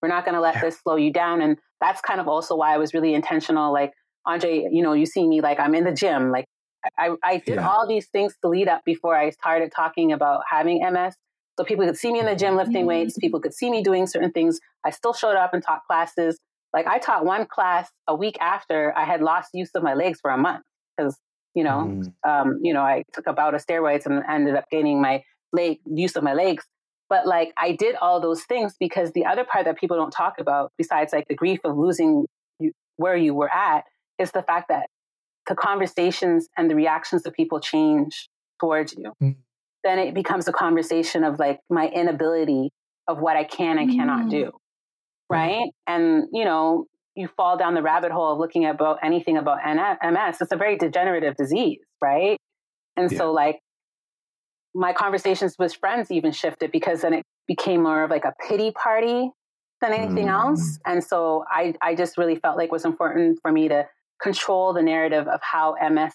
We're 0.00 0.08
not 0.08 0.24
going 0.24 0.34
to 0.34 0.40
let 0.40 0.56
yeah. 0.56 0.60
this 0.62 0.78
slow 0.80 0.96
you 0.96 1.12
down. 1.12 1.40
And 1.40 1.58
that's 1.80 2.00
kind 2.00 2.20
of 2.20 2.28
also 2.28 2.56
why 2.56 2.74
I 2.74 2.78
was 2.78 2.94
really 2.94 3.14
intentional. 3.14 3.72
Like, 3.72 3.92
Andre, 4.24 4.68
you 4.70 4.82
know, 4.82 4.92
you 4.92 5.06
see 5.06 5.26
me 5.26 5.40
like 5.40 5.60
I'm 5.60 5.74
in 5.74 5.84
the 5.84 5.92
gym, 5.92 6.30
like 6.30 6.46
I, 6.98 7.10
I 7.22 7.38
did 7.38 7.56
yeah. 7.56 7.68
all 7.68 7.86
these 7.86 8.06
things 8.08 8.34
to 8.42 8.48
lead 8.48 8.68
up 8.68 8.82
before 8.84 9.16
I 9.16 9.30
started 9.30 9.72
talking 9.74 10.12
about 10.12 10.42
having 10.48 10.80
MS. 10.80 11.14
So 11.58 11.64
people 11.64 11.86
could 11.86 11.96
see 11.96 12.12
me 12.12 12.20
in 12.20 12.26
the 12.26 12.36
gym 12.36 12.56
lifting 12.56 12.76
mm-hmm. 12.76 12.86
weights. 12.86 13.18
People 13.18 13.40
could 13.40 13.54
see 13.54 13.70
me 13.70 13.82
doing 13.82 14.06
certain 14.06 14.30
things. 14.30 14.60
I 14.84 14.90
still 14.90 15.14
showed 15.14 15.36
up 15.36 15.54
and 15.54 15.62
taught 15.62 15.80
classes. 15.86 16.38
Like 16.76 16.86
I 16.86 16.98
taught 16.98 17.24
one 17.24 17.46
class 17.46 17.88
a 18.06 18.14
week 18.14 18.36
after 18.38 18.92
I 18.96 19.04
had 19.04 19.22
lost 19.22 19.50
use 19.54 19.70
of 19.74 19.82
my 19.82 19.94
legs 19.94 20.20
for 20.20 20.30
a 20.30 20.36
month 20.36 20.62
because 20.96 21.18
you 21.54 21.64
know, 21.64 22.02
mm. 22.04 22.12
um, 22.28 22.60
you 22.62 22.74
know, 22.74 22.82
I 22.82 23.02
took 23.14 23.26
a 23.26 23.32
bout 23.32 23.54
of 23.54 23.64
steroids 23.64 24.04
and 24.04 24.22
ended 24.30 24.54
up 24.54 24.66
gaining 24.70 25.00
my 25.00 25.22
leg 25.54 25.78
use 25.86 26.14
of 26.14 26.22
my 26.22 26.34
legs. 26.34 26.66
But 27.08 27.26
like 27.26 27.54
I 27.56 27.72
did 27.72 27.96
all 27.96 28.20
those 28.20 28.42
things 28.42 28.74
because 28.78 29.12
the 29.12 29.24
other 29.24 29.42
part 29.42 29.64
that 29.64 29.78
people 29.78 29.96
don't 29.96 30.10
talk 30.10 30.34
about, 30.38 30.70
besides 30.76 31.14
like 31.14 31.26
the 31.28 31.34
grief 31.34 31.60
of 31.64 31.78
losing 31.78 32.26
where 32.98 33.16
you 33.16 33.32
were 33.32 33.50
at 33.50 33.84
is 34.18 34.32
the 34.32 34.42
fact 34.42 34.68
that 34.68 34.88
the 35.48 35.54
conversations 35.54 36.46
and 36.58 36.70
the 36.70 36.74
reactions 36.74 37.24
of 37.24 37.32
people 37.32 37.58
change 37.58 38.28
towards 38.60 38.92
you. 38.92 39.12
Mm-hmm. 39.22 39.40
Then 39.82 39.98
it 39.98 40.12
becomes 40.12 40.46
a 40.46 40.52
conversation 40.52 41.24
of 41.24 41.38
like 41.38 41.60
my 41.70 41.88
inability 41.88 42.70
of 43.08 43.18
what 43.18 43.36
I 43.36 43.44
can 43.44 43.78
and 43.78 43.90
cannot 43.90 44.26
mm-hmm. 44.26 44.28
do. 44.28 44.52
Right. 45.28 45.70
And, 45.86 46.24
you 46.32 46.44
know, 46.44 46.86
you 47.14 47.28
fall 47.28 47.56
down 47.56 47.74
the 47.74 47.82
rabbit 47.82 48.12
hole 48.12 48.32
of 48.32 48.38
looking 48.38 48.64
at 48.64 48.74
about 48.74 48.98
anything 49.02 49.36
about 49.36 49.58
MS. 49.64 50.36
It's 50.40 50.52
a 50.52 50.56
very 50.56 50.76
degenerative 50.76 51.36
disease. 51.36 51.80
Right. 52.00 52.38
And 52.96 53.10
yeah. 53.10 53.18
so, 53.18 53.32
like, 53.32 53.60
my 54.74 54.92
conversations 54.92 55.56
with 55.58 55.74
friends 55.74 56.10
even 56.10 56.32
shifted 56.32 56.70
because 56.70 57.00
then 57.00 57.14
it 57.14 57.24
became 57.46 57.82
more 57.82 58.04
of 58.04 58.10
like 58.10 58.26
a 58.26 58.34
pity 58.46 58.72
party 58.72 59.30
than 59.80 59.92
anything 59.92 60.26
mm. 60.26 60.32
else. 60.32 60.78
And 60.84 61.02
so 61.02 61.44
I, 61.50 61.74
I 61.80 61.94
just 61.94 62.18
really 62.18 62.36
felt 62.36 62.58
like 62.58 62.66
it 62.66 62.72
was 62.72 62.84
important 62.84 63.38
for 63.40 63.50
me 63.50 63.68
to 63.68 63.86
control 64.20 64.74
the 64.74 64.82
narrative 64.82 65.26
of 65.28 65.40
how 65.42 65.76
MS 65.90 66.12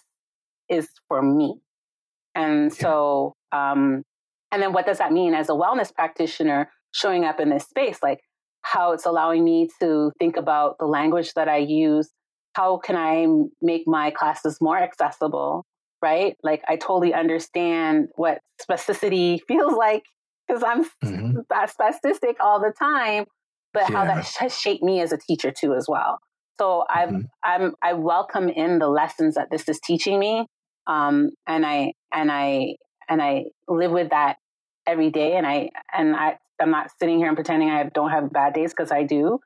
is 0.68 0.88
for 1.08 1.22
me. 1.22 1.56
And 2.34 2.72
so, 2.72 3.34
um, 3.50 4.04
and 4.52 4.62
then 4.62 4.72
what 4.72 4.86
does 4.86 4.98
that 4.98 5.12
mean 5.12 5.34
as 5.34 5.48
a 5.48 5.52
wellness 5.52 5.92
practitioner 5.92 6.70
showing 6.92 7.24
up 7.24 7.40
in 7.40 7.50
this 7.50 7.64
space? 7.64 7.98
Like 8.02 8.20
how 8.62 8.92
it's 8.92 9.06
allowing 9.06 9.44
me 9.44 9.68
to 9.80 10.12
think 10.18 10.36
about 10.36 10.76
the 10.78 10.86
language 10.86 11.34
that 11.34 11.48
I 11.48 11.58
use. 11.58 12.10
How 12.54 12.78
can 12.78 12.96
I 12.96 13.26
make 13.60 13.82
my 13.86 14.10
classes 14.10 14.58
more 14.60 14.78
accessible? 14.78 15.64
Right? 16.00 16.36
Like 16.42 16.62
I 16.68 16.76
totally 16.76 17.14
understand 17.14 18.08
what 18.16 18.38
spasticity 18.60 19.38
feels 19.48 19.74
like 19.74 20.02
because 20.46 20.62
I'm 20.62 20.84
mm-hmm. 21.04 21.38
spastic 21.50 22.34
all 22.40 22.60
the 22.60 22.72
time, 22.78 23.26
but 23.72 23.88
yeah. 23.88 23.96
how 23.96 24.04
that 24.04 24.26
has 24.38 24.58
shaped 24.58 24.82
me 24.82 25.00
as 25.00 25.12
a 25.12 25.18
teacher 25.18 25.52
too 25.52 25.74
as 25.74 25.86
well. 25.88 26.18
So 26.58 26.84
i 26.88 27.06
mm-hmm. 27.06 27.20
I'm 27.42 27.74
I 27.82 27.94
welcome 27.94 28.48
in 28.48 28.78
the 28.78 28.88
lessons 28.88 29.34
that 29.36 29.48
this 29.50 29.68
is 29.68 29.80
teaching 29.80 30.18
me, 30.18 30.46
um, 30.86 31.30
and 31.46 31.64
I 31.64 31.92
and 32.12 32.30
I 32.30 32.76
and 33.08 33.22
I 33.22 33.44
live 33.68 33.90
with 33.90 34.10
that 34.10 34.36
every 34.86 35.10
day. 35.10 35.36
And 35.36 35.46
I 35.46 35.70
and 35.92 36.14
I 36.14 36.36
I'm 36.60 36.70
not 36.70 36.90
sitting 36.98 37.18
here 37.18 37.28
and 37.28 37.36
pretending 37.36 37.70
I 37.70 37.84
don't 37.84 38.10
have 38.10 38.32
bad 38.32 38.54
days 38.54 38.72
because 38.76 38.92
I 38.92 39.04
do. 39.04 39.38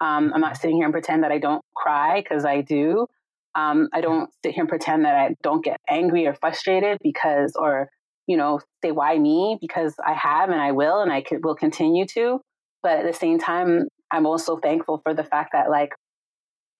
Um, 0.00 0.32
I'm 0.34 0.40
not 0.40 0.56
sitting 0.56 0.76
here 0.76 0.84
and 0.84 0.92
pretend 0.92 1.22
that 1.24 1.32
I 1.32 1.38
don't 1.38 1.62
cry 1.74 2.20
because 2.20 2.44
I 2.44 2.60
do. 2.60 3.06
Um, 3.54 3.88
I 3.92 4.00
don't 4.00 4.30
sit 4.44 4.52
here 4.54 4.62
and 4.62 4.68
pretend 4.68 5.04
that 5.04 5.14
I 5.14 5.36
don't 5.42 5.64
get 5.64 5.78
angry 5.88 6.26
or 6.26 6.34
frustrated 6.34 6.98
because, 7.02 7.52
or 7.54 7.88
you 8.26 8.36
know, 8.36 8.60
say 8.82 8.90
why 8.90 9.18
me 9.18 9.58
because 9.60 9.94
I 10.04 10.14
have 10.14 10.50
and 10.50 10.60
I 10.60 10.72
will 10.72 11.00
and 11.00 11.12
I 11.12 11.22
will 11.42 11.54
continue 11.54 12.06
to. 12.14 12.40
But 12.82 12.98
at 12.98 13.06
the 13.06 13.12
same 13.12 13.38
time, 13.38 13.88
I'm 14.10 14.26
also 14.26 14.58
thankful 14.58 15.00
for 15.02 15.14
the 15.14 15.24
fact 15.24 15.50
that 15.52 15.70
like 15.70 15.92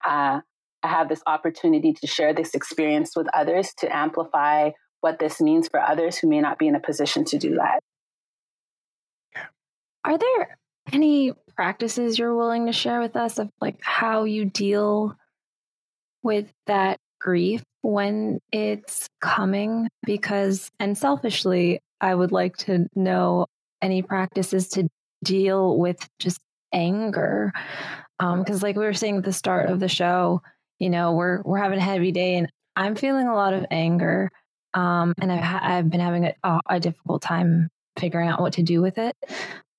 uh, 0.05 0.41
I 0.83 0.87
have 0.87 1.09
this 1.09 1.21
opportunity 1.25 1.93
to 1.93 2.07
share 2.07 2.33
this 2.33 2.53
experience 2.53 3.15
with 3.15 3.27
others 3.33 3.73
to 3.79 3.95
amplify 3.95 4.71
what 5.01 5.19
this 5.19 5.41
means 5.41 5.67
for 5.67 5.79
others 5.79 6.17
who 6.17 6.27
may 6.27 6.41
not 6.41 6.59
be 6.59 6.67
in 6.67 6.75
a 6.75 6.79
position 6.79 7.25
to 7.25 7.37
do 7.37 7.55
that. 7.55 7.79
Are 10.05 10.19
there 10.19 10.57
any 10.93 11.33
practices 11.55 12.19
you're 12.19 12.35
willing 12.35 12.67
to 12.67 12.71
share 12.71 13.01
with 13.01 13.15
us 13.15 13.39
of 13.39 13.49
like 13.59 13.79
how 13.81 14.25
you 14.25 14.45
deal 14.45 15.15
with 16.21 16.53
that 16.67 16.99
grief 17.19 17.63
when 17.81 18.39
it's 18.51 19.09
coming? 19.19 19.87
Because, 20.05 20.69
and 20.79 20.95
selfishly, 20.95 21.79
I 21.99 22.13
would 22.13 22.31
like 22.31 22.55
to 22.57 22.87
know 22.93 23.47
any 23.81 24.03
practices 24.03 24.69
to 24.69 24.87
deal 25.23 25.75
with 25.75 26.07
just 26.19 26.39
anger 26.71 27.51
because 28.19 28.49
um, 28.53 28.59
like 28.61 28.75
we 28.75 28.85
were 28.85 28.93
saying 28.93 29.17
at 29.17 29.23
the 29.23 29.33
start 29.33 29.69
of 29.69 29.79
the 29.79 29.87
show 29.87 30.41
you 30.79 30.89
know 30.89 31.13
we're 31.13 31.41
we're 31.43 31.57
having 31.57 31.79
a 31.79 31.83
heavy 31.83 32.11
day 32.11 32.35
and 32.35 32.49
i'm 32.75 32.95
feeling 32.95 33.27
a 33.27 33.35
lot 33.35 33.53
of 33.53 33.65
anger 33.71 34.29
um, 34.73 35.13
and 35.21 35.31
I've, 35.31 35.41
ha- 35.41 35.61
I've 35.63 35.89
been 35.89 36.01
having 36.01 36.25
a, 36.43 36.59
a, 36.67 36.81
difficult 36.81 37.21
time 37.21 37.69
figuring 37.97 38.27
out 38.27 38.41
what 38.41 38.53
to 38.53 38.61
do 38.61 38.81
with 38.81 38.97
it 38.97 39.15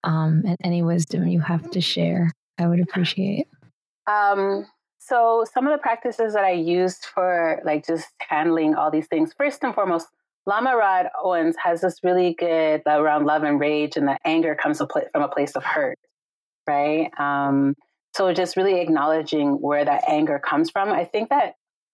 um, 0.04 0.42
and 0.46 0.56
any 0.62 0.82
wisdom 0.82 1.26
you 1.26 1.40
have 1.40 1.70
to 1.70 1.80
share 1.80 2.30
i 2.58 2.66
would 2.66 2.80
appreciate 2.80 3.46
um, 4.08 4.64
so 4.98 5.44
some 5.52 5.66
of 5.66 5.72
the 5.72 5.82
practices 5.82 6.34
that 6.34 6.44
i 6.44 6.52
used 6.52 7.06
for 7.06 7.60
like 7.64 7.86
just 7.86 8.08
handling 8.18 8.74
all 8.74 8.90
these 8.90 9.06
things 9.08 9.32
first 9.36 9.62
and 9.62 9.74
foremost 9.74 10.08
Lama 10.48 10.76
Rod 10.76 11.08
Owens 11.20 11.56
has 11.60 11.80
this 11.80 11.98
really 12.04 12.32
good 12.38 12.80
around 12.86 13.26
love 13.26 13.42
and 13.42 13.58
rage 13.58 13.96
and 13.96 14.06
that 14.06 14.20
anger 14.24 14.54
comes 14.54 14.78
from 14.78 15.22
a 15.22 15.28
place 15.28 15.56
of 15.56 15.64
hurt 15.64 15.98
right 16.68 17.10
um, 17.18 17.74
so 18.16 18.32
just 18.32 18.56
really 18.56 18.80
acknowledging 18.80 19.60
where 19.60 19.84
that 19.84 20.04
anger 20.08 20.38
comes 20.38 20.70
from. 20.70 20.90
I 20.90 21.04
think 21.04 21.28
that, 21.28 21.52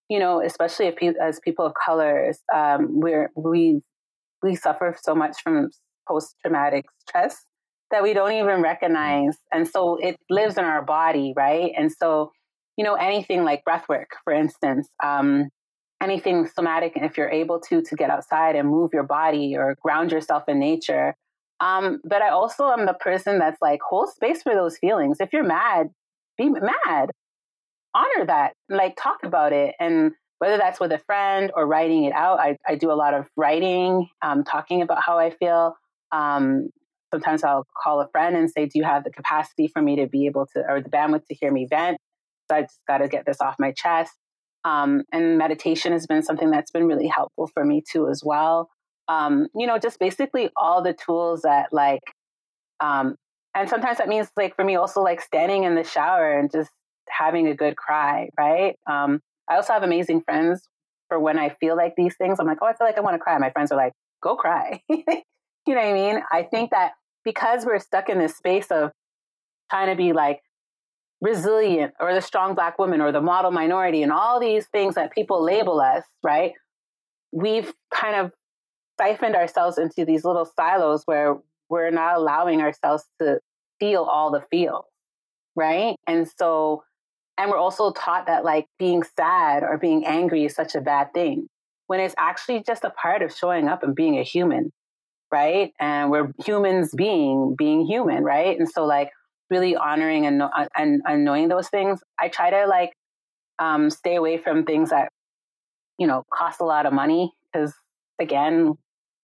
you 0.08 0.20
know, 0.20 0.40
especially 0.40 0.86
if 0.86 1.02
you, 1.02 1.16
as 1.20 1.40
people 1.40 1.66
of 1.66 1.72
colors, 1.74 2.38
um, 2.54 3.00
we're, 3.00 3.32
we, 3.34 3.80
we 4.40 4.54
suffer 4.54 4.96
so 5.02 5.16
much 5.16 5.42
from 5.42 5.70
post 6.06 6.36
traumatic 6.40 6.84
stress 7.00 7.44
that 7.92 8.02
we 8.02 8.12
don't 8.12 8.32
even 8.32 8.62
recognize. 8.62 9.36
And 9.52 9.68
so 9.68 9.96
it 9.96 10.16
lives 10.28 10.58
in 10.58 10.64
our 10.64 10.82
body, 10.82 11.32
right? 11.36 11.72
And 11.76 11.92
so, 11.92 12.32
you 12.76 12.84
know, 12.84 12.94
anything 12.94 13.44
like 13.44 13.64
breath 13.64 13.84
work, 13.88 14.08
for 14.24 14.32
instance, 14.32 14.88
um, 15.02 15.48
anything 16.02 16.46
somatic, 16.46 16.92
if 16.96 17.16
you're 17.16 17.30
able 17.30 17.60
to, 17.60 17.82
to 17.82 17.94
get 17.94 18.10
outside 18.10 18.56
and 18.56 18.68
move 18.68 18.90
your 18.92 19.04
body 19.04 19.54
or 19.56 19.76
ground 19.80 20.10
yourself 20.10 20.44
in 20.48 20.58
nature. 20.58 21.14
Um, 21.60 22.00
but 22.04 22.22
I 22.22 22.30
also 22.30 22.68
am 22.70 22.86
the 22.86 22.94
person 22.94 23.38
that's 23.38 23.62
like, 23.62 23.78
hold 23.88 24.08
space 24.08 24.42
for 24.42 24.54
those 24.54 24.78
feelings. 24.78 25.18
If 25.20 25.32
you're 25.32 25.44
mad, 25.44 25.88
be 26.36 26.48
mad 26.48 27.10
honor 27.94 28.26
that 28.26 28.52
like 28.68 28.96
talk 29.00 29.18
about 29.22 29.52
it 29.52 29.74
and 29.78 30.12
whether 30.38 30.56
that's 30.56 30.80
with 30.80 30.92
a 30.92 30.98
friend 30.98 31.52
or 31.54 31.66
writing 31.66 32.04
it 32.04 32.12
out 32.12 32.40
i, 32.40 32.56
I 32.66 32.74
do 32.74 32.90
a 32.90 32.94
lot 32.94 33.14
of 33.14 33.28
writing 33.36 34.08
um, 34.22 34.44
talking 34.44 34.82
about 34.82 35.02
how 35.04 35.18
i 35.18 35.30
feel 35.30 35.74
um, 36.10 36.68
sometimes 37.12 37.44
i'll 37.44 37.66
call 37.82 38.00
a 38.00 38.08
friend 38.08 38.36
and 38.36 38.50
say 38.50 38.64
do 38.64 38.78
you 38.78 38.84
have 38.84 39.04
the 39.04 39.10
capacity 39.10 39.68
for 39.68 39.82
me 39.82 39.96
to 39.96 40.06
be 40.06 40.26
able 40.26 40.46
to 40.46 40.62
or 40.68 40.80
the 40.80 40.88
bandwidth 40.88 41.26
to 41.26 41.34
hear 41.34 41.52
me 41.52 41.66
vent? 41.68 41.98
So 42.50 42.56
i 42.56 42.62
just 42.62 42.80
got 42.88 42.98
to 42.98 43.08
get 43.08 43.26
this 43.26 43.40
off 43.40 43.56
my 43.58 43.72
chest. 43.72 44.12
Um, 44.64 45.02
and 45.12 45.38
meditation 45.38 45.92
has 45.92 46.06
been 46.06 46.22
something 46.22 46.50
that's 46.50 46.70
been 46.70 46.86
really 46.86 47.08
helpful 47.08 47.48
for 47.52 47.64
me 47.64 47.82
too 47.90 48.08
as 48.08 48.22
well. 48.24 48.68
Um, 49.08 49.48
you 49.54 49.66
know 49.66 49.78
just 49.78 49.98
basically 49.98 50.50
all 50.56 50.82
the 50.82 50.94
tools 50.94 51.42
that 51.42 51.68
like 51.72 52.02
um, 52.80 53.16
and 53.54 53.68
sometimes 53.68 53.98
that 53.98 54.08
means 54.08 54.28
like 54.36 54.56
for 54.56 54.64
me 54.64 54.76
also 54.76 55.02
like 55.02 55.20
standing 55.20 55.64
in 55.64 55.74
the 55.74 55.84
shower 55.84 56.38
and 56.38 56.50
just 56.50 56.70
having 57.08 57.46
a 57.48 57.54
good 57.54 57.76
cry 57.76 58.28
right? 58.38 58.76
Um, 58.90 59.20
i 59.50 59.56
also 59.56 59.72
have 59.72 59.82
amazing 59.82 60.22
friends 60.22 60.62
for 61.08 61.18
when 61.18 61.36
i 61.38 61.48
feel 61.48 61.76
like 61.76 61.94
these 61.96 62.14
things 62.16 62.38
i'm 62.38 62.46
like 62.46 62.58
oh 62.62 62.66
i 62.66 62.72
feel 62.74 62.86
like 62.86 62.96
i 62.96 63.00
want 63.00 63.14
to 63.14 63.18
cry. 63.18 63.36
My 63.38 63.50
friends 63.50 63.72
are 63.72 63.76
like 63.76 63.92
go 64.22 64.36
cry. 64.36 64.80
You 65.66 65.74
know 65.74 65.80
what 65.80 65.90
i 65.90 65.92
mean? 65.92 66.22
I 66.30 66.42
think 66.42 66.70
that 66.70 66.92
because 67.24 67.64
we're 67.64 67.78
stuck 67.78 68.08
in 68.08 68.18
this 68.18 68.36
space 68.36 68.70
of 68.70 68.90
trying 69.70 69.88
to 69.88 69.96
be 69.96 70.12
like 70.12 70.40
resilient 71.20 71.94
or 72.00 72.14
the 72.14 72.20
strong 72.20 72.54
black 72.54 72.78
woman 72.78 73.00
or 73.00 73.12
the 73.12 73.20
model 73.20 73.50
minority 73.50 74.02
and 74.02 74.10
all 74.10 74.40
these 74.40 74.66
things 74.66 74.96
that 74.96 75.12
people 75.12 75.42
label 75.42 75.80
us 75.80 76.02
right 76.24 76.52
we've 77.32 77.72
kind 77.92 78.16
of 78.16 78.32
siphoned 79.00 79.34
ourselves 79.34 79.78
into 79.78 80.04
these 80.04 80.24
little 80.24 80.44
silos 80.56 81.02
where 81.06 81.38
we're 81.68 81.90
not 81.90 82.16
allowing 82.16 82.60
ourselves 82.60 83.04
to 83.20 83.40
feel 83.80 84.02
all 84.02 84.30
the 84.30 84.42
feels, 84.50 84.84
right? 85.56 85.96
And 86.06 86.28
so, 86.38 86.84
and 87.38 87.50
we're 87.50 87.56
also 87.56 87.92
taught 87.92 88.26
that 88.26 88.44
like 88.44 88.66
being 88.78 89.02
sad 89.16 89.62
or 89.62 89.78
being 89.78 90.04
angry 90.06 90.44
is 90.44 90.54
such 90.54 90.74
a 90.74 90.80
bad 90.80 91.12
thing 91.14 91.48
when 91.86 91.98
it's 91.98 92.14
actually 92.18 92.62
just 92.62 92.84
a 92.84 92.90
part 92.90 93.22
of 93.22 93.34
showing 93.34 93.68
up 93.68 93.82
and 93.82 93.94
being 93.94 94.18
a 94.18 94.22
human, 94.22 94.70
right? 95.32 95.72
And 95.80 96.10
we're 96.10 96.32
humans 96.44 96.92
being 96.94 97.54
being 97.56 97.86
human, 97.86 98.22
right? 98.22 98.58
And 98.58 98.68
so, 98.68 98.84
like, 98.84 99.10
really 99.50 99.74
honoring 99.74 100.26
and 100.26 100.42
and, 100.76 101.02
and 101.04 101.24
knowing 101.24 101.48
those 101.48 101.68
things, 101.68 102.00
I 102.20 102.28
try 102.28 102.50
to 102.50 102.66
like 102.66 102.92
um, 103.58 103.90
stay 103.90 104.16
away 104.16 104.38
from 104.38 104.64
things 104.64 104.90
that 104.90 105.08
you 105.98 106.06
know 106.06 106.24
cost 106.32 106.60
a 106.60 106.64
lot 106.64 106.86
of 106.86 106.92
money 106.92 107.32
because 107.52 107.72
again, 108.20 108.74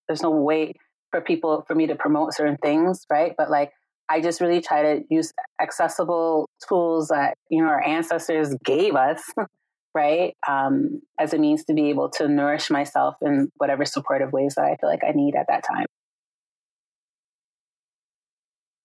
there's 0.08 0.22
no 0.22 0.30
way 0.30 0.74
for 1.10 1.20
people 1.20 1.64
for 1.66 1.74
me 1.74 1.86
to 1.86 1.94
promote 1.94 2.34
certain 2.34 2.58
things, 2.62 3.04
right? 3.10 3.34
But 3.36 3.50
like 3.50 3.72
I 4.08 4.20
just 4.20 4.40
really 4.40 4.60
try 4.60 4.82
to 4.82 5.04
use 5.10 5.32
accessible 5.60 6.48
tools 6.68 7.08
that 7.08 7.34
you 7.50 7.62
know 7.62 7.68
our 7.68 7.82
ancestors 7.82 8.54
gave 8.64 8.94
us, 8.94 9.22
right, 9.94 10.34
um, 10.48 11.00
as 11.18 11.34
a 11.34 11.38
means 11.38 11.64
to 11.64 11.74
be 11.74 11.90
able 11.90 12.10
to 12.10 12.28
nourish 12.28 12.70
myself 12.70 13.16
in 13.22 13.50
whatever 13.56 13.84
supportive 13.84 14.32
ways 14.32 14.54
that 14.56 14.64
I 14.64 14.76
feel 14.76 14.88
like 14.88 15.04
I 15.06 15.12
need 15.12 15.34
at 15.34 15.46
that 15.48 15.64
time. 15.64 15.86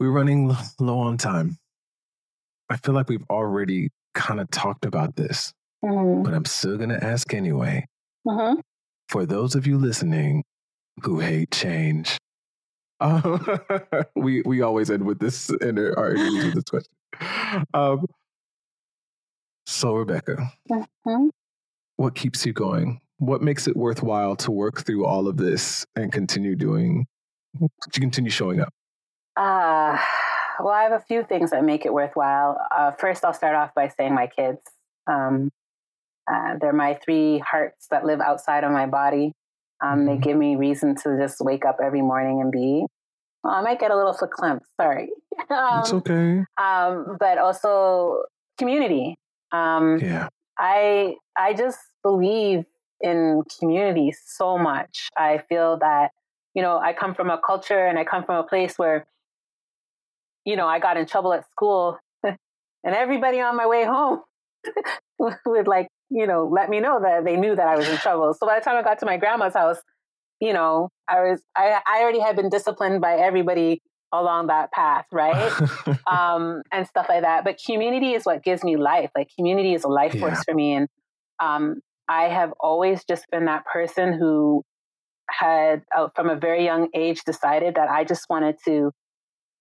We're 0.04 0.12
running 0.12 0.54
low 0.82 1.00
on 1.00 1.18
time. 1.18 1.58
I 2.70 2.76
feel 2.76 2.94
like 2.94 3.08
we've 3.08 3.24
already 3.30 3.90
kind 4.14 4.42
of 4.42 4.52
talked 4.52 4.84
about 4.84 5.16
this, 5.16 5.54
mm-hmm. 5.82 6.24
but 6.24 6.34
I'm 6.34 6.44
still 6.44 6.76
going 6.76 6.90
to 6.90 7.02
ask 7.02 7.34
anyway. 7.34 7.86
Mm-hmm. 8.28 8.60
For 9.08 9.26
those 9.26 9.56
of 9.56 9.66
you 9.66 9.78
listening 9.78 10.44
who 11.04 11.20
hate 11.20 11.52
change. 11.52 12.18
We 14.16 14.42
we 14.46 14.62
always 14.62 14.90
end 14.90 15.06
with 15.06 15.20
this 15.20 15.50
in 15.50 15.78
our 15.78 16.16
interviews 16.16 16.46
with 16.46 16.56
this 16.56 16.64
question. 16.66 17.66
Um, 17.74 18.06
So, 19.66 19.94
Rebeckah, 19.94 20.50
mm-hmm. 20.70 21.28
what 21.96 22.16
keeps 22.16 22.46
you 22.46 22.52
going? 22.52 23.00
What 23.20 23.42
makes 23.42 23.68
it 23.68 23.78
worthwhile 23.78 24.36
to 24.38 24.52
work 24.52 24.86
through 24.86 25.06
all 25.06 25.30
of 25.30 25.38
this 25.38 25.86
and 25.96 26.12
continue 26.12 26.58
doing, 26.58 27.06
to 27.92 28.00
continue 28.02 28.32
showing 28.32 28.60
up? 28.60 28.74
Uh, 29.36 29.98
well, 30.60 30.74
I 30.74 30.84
have 30.84 30.92
a 30.92 31.04
few 31.08 31.24
things 31.24 31.52
that 31.52 31.64
make 31.64 31.86
it 31.86 31.94
worthwhile. 31.94 32.60
Uh, 32.76 32.92
first, 32.92 33.26
I'll 33.26 33.34
start 33.34 33.56
off 33.56 33.74
by 33.76 33.90
saying 33.90 34.14
my 34.14 34.28
kids. 34.28 34.62
Um, 35.08 35.52
uh, 36.32 36.56
they're 36.62 36.74
my 36.74 36.94
three 37.04 37.40
hearts 37.40 37.88
that 37.92 38.06
live 38.06 38.22
outside 38.22 38.64
of 38.64 38.72
my 38.72 38.86
body. 38.86 39.34
Um, 39.84 40.00
mm-hmm. 40.00 40.08
They 40.08 40.18
give 40.18 40.38
me 40.38 40.56
reason 40.56 40.96
to 41.04 41.18
just 41.20 41.38
wake 41.42 41.66
up 41.66 41.78
every 41.84 42.02
morning 42.02 42.42
and 42.42 42.52
be. 42.52 42.86
Well, 43.44 43.54
I 43.54 43.62
might 43.62 43.80
get 43.80 43.92
a 43.92 43.98
little 43.98 44.14
verklempt. 44.14 44.62
Sorry. 44.80 45.10
um, 45.50 45.80
it's 45.80 45.94
okay. 45.94 46.44
Um, 46.62 47.18
but 47.20 47.38
also 47.38 48.24
community. 48.58 49.16
Um, 49.52 50.00
yeah. 50.02 50.30
I 50.58 51.16
I 51.38 51.54
just 51.54 51.80
believe 52.04 52.66
in 53.02 53.42
community 53.60 54.14
so 54.26 54.58
much. 54.58 55.10
I 55.18 55.40
feel 55.50 55.78
that 55.80 56.12
you 56.54 56.62
know 56.62 56.78
I 56.78 56.94
come 56.94 57.14
from 57.14 57.30
a 57.30 57.38
culture 57.38 57.86
and 57.86 58.00
I 58.00 58.06
come 58.06 58.24
from 58.24 58.36
a 58.36 58.44
place 58.44 58.78
where 58.78 59.06
you 60.46 60.56
know 60.56 60.68
I 60.68 60.80
got 60.80 60.98
in 60.98 61.06
trouble 61.06 61.34
at 61.34 61.50
school, 61.52 61.98
and 62.24 62.38
everybody 62.86 63.40
on 63.40 63.56
my 63.56 63.68
way 63.68 63.86
home 63.86 64.22
would 65.46 65.68
like 65.68 65.88
you 66.14 66.28
know, 66.28 66.48
let 66.52 66.70
me 66.70 66.80
know 66.80 67.00
that 67.02 67.26
they 67.26 67.36
knew 67.36 67.56
that 67.56 67.68
I 67.68 67.76
was 67.76 67.90
in 67.90 67.98
trouble. 67.98 68.36
So 68.40 68.46
by 68.46 68.60
the 68.60 68.64
time 68.64 68.78
I 68.78 68.84
got 68.84 69.00
to 69.00 69.06
my 69.06 69.18
grandma's 69.18 69.56
house, 69.56 69.78
you 70.40 70.54
know, 70.54 70.90
I 71.08 71.22
was 71.22 71.42
I, 71.56 71.80
I 71.88 72.02
already 72.02 72.20
had 72.20 72.36
been 72.36 72.50
disciplined 72.50 73.02
by 73.02 73.16
everybody 73.16 73.82
along 74.12 74.48
that 74.48 74.72
path, 74.72 75.06
right? 75.12 75.52
um, 76.08 76.62
and 76.72 76.86
stuff 76.86 77.08
like 77.10 77.22
that. 77.22 77.44
But 77.44 77.58
community 77.66 78.14
is 78.14 78.26
what 78.26 78.44
gives 78.44 78.64
me 78.64 78.78
life. 78.78 79.10
Like 79.16 79.30
community 79.36 79.74
is 79.74 79.84
a 79.84 79.88
life 79.88 80.12
force 80.18 80.38
yeah. 80.38 80.44
for 80.46 80.54
me. 80.54 80.74
And 80.74 80.88
um, 81.42 81.82
I 82.08 82.24
have 82.26 82.54
always 82.60 83.04
just 83.06 83.26
been 83.32 83.46
that 83.46 83.66
person 83.66 84.14
who 84.14 84.64
had, 85.30 85.82
uh, 85.98 86.10
from 86.16 86.30
a 86.30 86.36
very 86.36 86.64
young 86.64 86.90
age, 86.94 87.24
decided 87.26 87.76
that 87.76 87.90
I 87.90 88.04
just 88.04 88.26
wanted 88.30 88.58
to, 88.66 88.92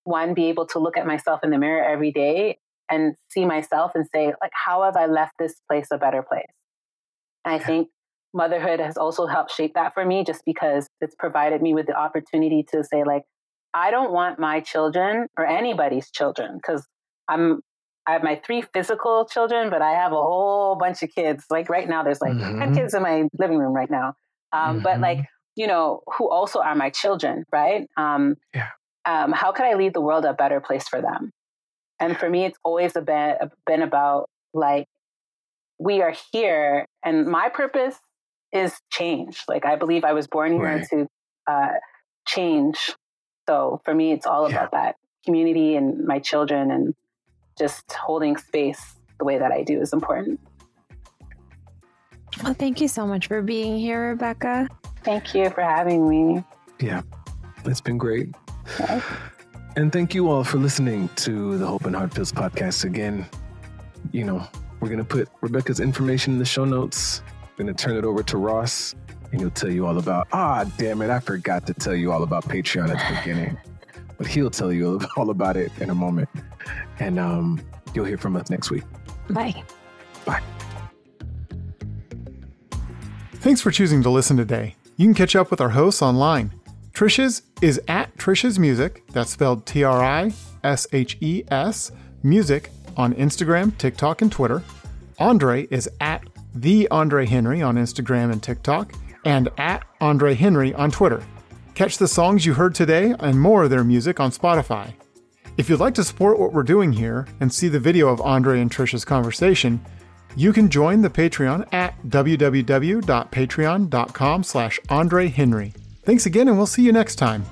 one, 0.04 0.34
be 0.34 0.46
able 0.46 0.66
to 0.68 0.78
look 0.78 0.96
at 0.96 1.06
myself 1.06 1.40
in 1.42 1.50
the 1.50 1.58
mirror 1.58 1.84
every 1.84 2.12
day 2.12 2.58
and 2.90 3.14
see 3.30 3.44
myself 3.44 3.92
and 3.94 4.06
say, 4.12 4.32
like, 4.40 4.52
how 4.52 4.82
have 4.82 4.96
I 4.96 5.06
left 5.06 5.34
this 5.38 5.54
place 5.68 5.88
a 5.92 5.98
better 5.98 6.22
place? 6.22 6.44
And 7.44 7.54
I 7.54 7.58
think 7.58 7.88
motherhood 8.34 8.80
has 8.80 8.96
also 8.96 9.26
helped 9.26 9.52
shape 9.52 9.74
that 9.74 9.94
for 9.94 10.04
me 10.04 10.24
just 10.24 10.42
because 10.44 10.86
it's 11.00 11.14
provided 11.14 11.62
me 11.62 11.74
with 11.74 11.86
the 11.86 11.94
opportunity 11.94 12.64
to 12.72 12.84
say, 12.84 13.04
like, 13.04 13.22
I 13.74 13.90
don't 13.90 14.12
want 14.12 14.38
my 14.38 14.60
children 14.60 15.26
or 15.38 15.46
anybody's 15.46 16.10
children 16.10 16.56
because 16.56 16.86
I'm 17.28 17.60
I 18.06 18.12
have 18.12 18.22
my 18.24 18.40
three 18.44 18.62
physical 18.62 19.26
children, 19.26 19.70
but 19.70 19.80
I 19.80 19.92
have 19.92 20.10
a 20.12 20.16
whole 20.16 20.76
bunch 20.76 21.02
of 21.04 21.10
kids. 21.14 21.44
Like 21.50 21.68
right 21.68 21.88
now, 21.88 22.02
there's 22.02 22.20
like 22.20 22.32
mm-hmm. 22.32 22.58
10 22.58 22.74
kids 22.74 22.94
in 22.94 23.02
my 23.02 23.28
living 23.38 23.58
room 23.58 23.72
right 23.72 23.90
now. 23.90 24.14
Um, 24.52 24.76
mm-hmm. 24.76 24.82
But 24.82 25.00
like, 25.00 25.20
you 25.54 25.68
know, 25.68 26.00
who 26.18 26.28
also 26.28 26.60
are 26.60 26.74
my 26.74 26.90
children, 26.90 27.44
right? 27.52 27.86
Um, 27.96 28.36
yeah. 28.52 28.68
Um, 29.04 29.32
how 29.32 29.52
could 29.52 29.64
I 29.64 29.74
leave 29.74 29.92
the 29.92 30.00
world 30.00 30.24
a 30.24 30.32
better 30.32 30.60
place 30.60 30.88
for 30.88 31.00
them? 31.00 31.32
And 31.98 32.16
for 32.16 32.28
me, 32.28 32.44
it's 32.44 32.58
always 32.64 32.92
been, 32.92 33.36
been 33.66 33.82
about 33.82 34.28
like, 34.54 34.86
we 35.78 36.02
are 36.02 36.14
here 36.32 36.86
and 37.04 37.26
my 37.26 37.48
purpose 37.48 37.96
is 38.52 38.74
change. 38.90 39.42
Like, 39.48 39.64
I 39.64 39.76
believe 39.76 40.04
I 40.04 40.12
was 40.12 40.26
born 40.26 40.52
here 40.52 40.62
right. 40.62 40.88
to 40.90 41.06
uh, 41.50 41.72
change. 42.26 42.92
So 43.48 43.80
for 43.84 43.94
me, 43.94 44.12
it's 44.12 44.26
all 44.26 44.46
about 44.46 44.72
that 44.72 44.96
community 45.24 45.76
and 45.76 46.04
my 46.04 46.18
children 46.18 46.70
and 46.70 46.94
just 47.58 47.92
holding 47.92 48.36
space 48.36 48.94
the 49.18 49.24
way 49.24 49.38
that 49.38 49.52
I 49.52 49.62
do 49.62 49.80
is 49.80 49.92
important. 49.92 50.40
Well, 52.42 52.54
thank 52.54 52.80
you 52.80 52.88
so 52.88 53.06
much 53.06 53.26
for 53.28 53.42
being 53.42 53.78
here, 53.78 54.16
Rebeckah. 54.16 54.68
Thank 55.04 55.34
you 55.34 55.50
for 55.50 55.62
having 55.62 56.08
me. 56.08 56.44
Yeah, 56.80 57.02
it's 57.64 57.80
been 57.80 57.98
great. 57.98 58.34
Okay. 58.80 59.02
And 59.74 59.90
thank 59.90 60.14
you 60.14 60.30
all 60.30 60.44
for 60.44 60.58
listening 60.58 61.08
to 61.16 61.56
the 61.56 61.66
Hope 61.66 61.86
and 61.86 61.96
Heart 61.96 62.12
Fills 62.12 62.30
podcast 62.30 62.84
again. 62.84 63.26
You 64.10 64.24
know, 64.24 64.46
we're 64.80 64.88
going 64.88 64.98
to 64.98 65.04
put 65.04 65.30
Rebeckah's 65.40 65.80
information 65.80 66.34
in 66.34 66.38
the 66.38 66.44
show 66.44 66.66
notes. 66.66 67.22
We're 67.56 67.64
going 67.64 67.74
to 67.74 67.82
turn 67.82 67.96
it 67.96 68.04
over 68.04 68.22
to 68.22 68.36
Ross, 68.36 68.94
and 69.30 69.40
he'll 69.40 69.50
tell 69.50 69.72
you 69.72 69.86
all 69.86 69.96
about, 69.96 70.28
ah, 70.32 70.70
damn 70.76 71.00
it, 71.00 71.08
I 71.08 71.20
forgot 71.20 71.66
to 71.68 71.72
tell 71.72 71.94
you 71.94 72.12
all 72.12 72.22
about 72.22 72.44
Patreon 72.44 72.94
at 72.94 72.98
the 72.98 73.20
beginning. 73.20 73.58
But 74.18 74.26
he'll 74.26 74.50
tell 74.50 74.72
you 74.72 75.00
all 75.16 75.30
about 75.30 75.56
it 75.56 75.72
in 75.80 75.90
a 75.90 75.94
moment. 75.94 76.28
And 77.00 77.18
um, 77.18 77.60
you'll 77.92 78.04
hear 78.04 78.18
from 78.18 78.36
us 78.36 78.50
next 78.50 78.70
week. 78.70 78.84
Bye. 79.30 79.64
Bye. 80.24 80.42
Thanks 83.36 83.60
for 83.60 83.72
choosing 83.72 84.02
to 84.04 84.10
listen 84.10 84.36
today. 84.36 84.76
You 84.96 85.06
can 85.06 85.14
catch 85.14 85.34
up 85.34 85.50
with 85.50 85.60
our 85.60 85.70
hosts 85.70 86.02
online 86.02 86.52
Trishes 86.92 87.42
is 87.62 87.80
at 87.88 88.01
Trishes 88.22 88.56
Music, 88.56 89.02
that's 89.08 89.32
spelled 89.32 89.66
T 89.66 89.82
R 89.82 90.00
I 90.00 90.32
S 90.62 90.86
H 90.92 91.16
E 91.20 91.42
S, 91.50 91.90
music 92.22 92.70
on 92.96 93.12
Instagram, 93.14 93.76
TikTok, 93.78 94.22
and 94.22 94.30
Twitter. 94.30 94.62
Andre 95.18 95.66
is 95.72 95.90
at 96.00 96.22
The 96.54 96.86
Andre 96.92 97.26
Henry 97.26 97.62
on 97.62 97.74
Instagram 97.74 98.30
and 98.30 98.40
TikTok, 98.40 98.92
and 99.24 99.48
at 99.58 99.84
Andre 100.00 100.34
Henry 100.34 100.72
on 100.74 100.92
Twitter. 100.92 101.20
Catch 101.74 101.98
the 101.98 102.06
songs 102.06 102.46
you 102.46 102.54
heard 102.54 102.76
today 102.76 103.12
and 103.18 103.40
more 103.40 103.64
of 103.64 103.70
their 103.70 103.82
music 103.82 104.20
on 104.20 104.30
Spotify. 104.30 104.92
If 105.56 105.68
you'd 105.68 105.80
like 105.80 105.94
to 105.94 106.04
support 106.04 106.38
what 106.38 106.52
we're 106.52 106.62
doing 106.62 106.92
here 106.92 107.26
and 107.40 107.52
see 107.52 107.66
the 107.66 107.80
video 107.80 108.06
of 108.06 108.20
Andre 108.20 108.60
and 108.60 108.70
Trisha's 108.70 109.04
conversation, 109.04 109.84
you 110.36 110.52
can 110.52 110.70
join 110.70 111.02
the 111.02 111.10
Patreon 111.10 111.66
at 111.74 112.00
www.patreon.com 112.04 114.44
slash 114.44 114.78
Andre 114.88 115.26
Henry. 115.26 115.72
Thanks 116.04 116.26
again, 116.26 116.46
and 116.46 116.56
we'll 116.56 116.66
see 116.66 116.82
you 116.82 116.92
next 116.92 117.16
time. 117.16 117.44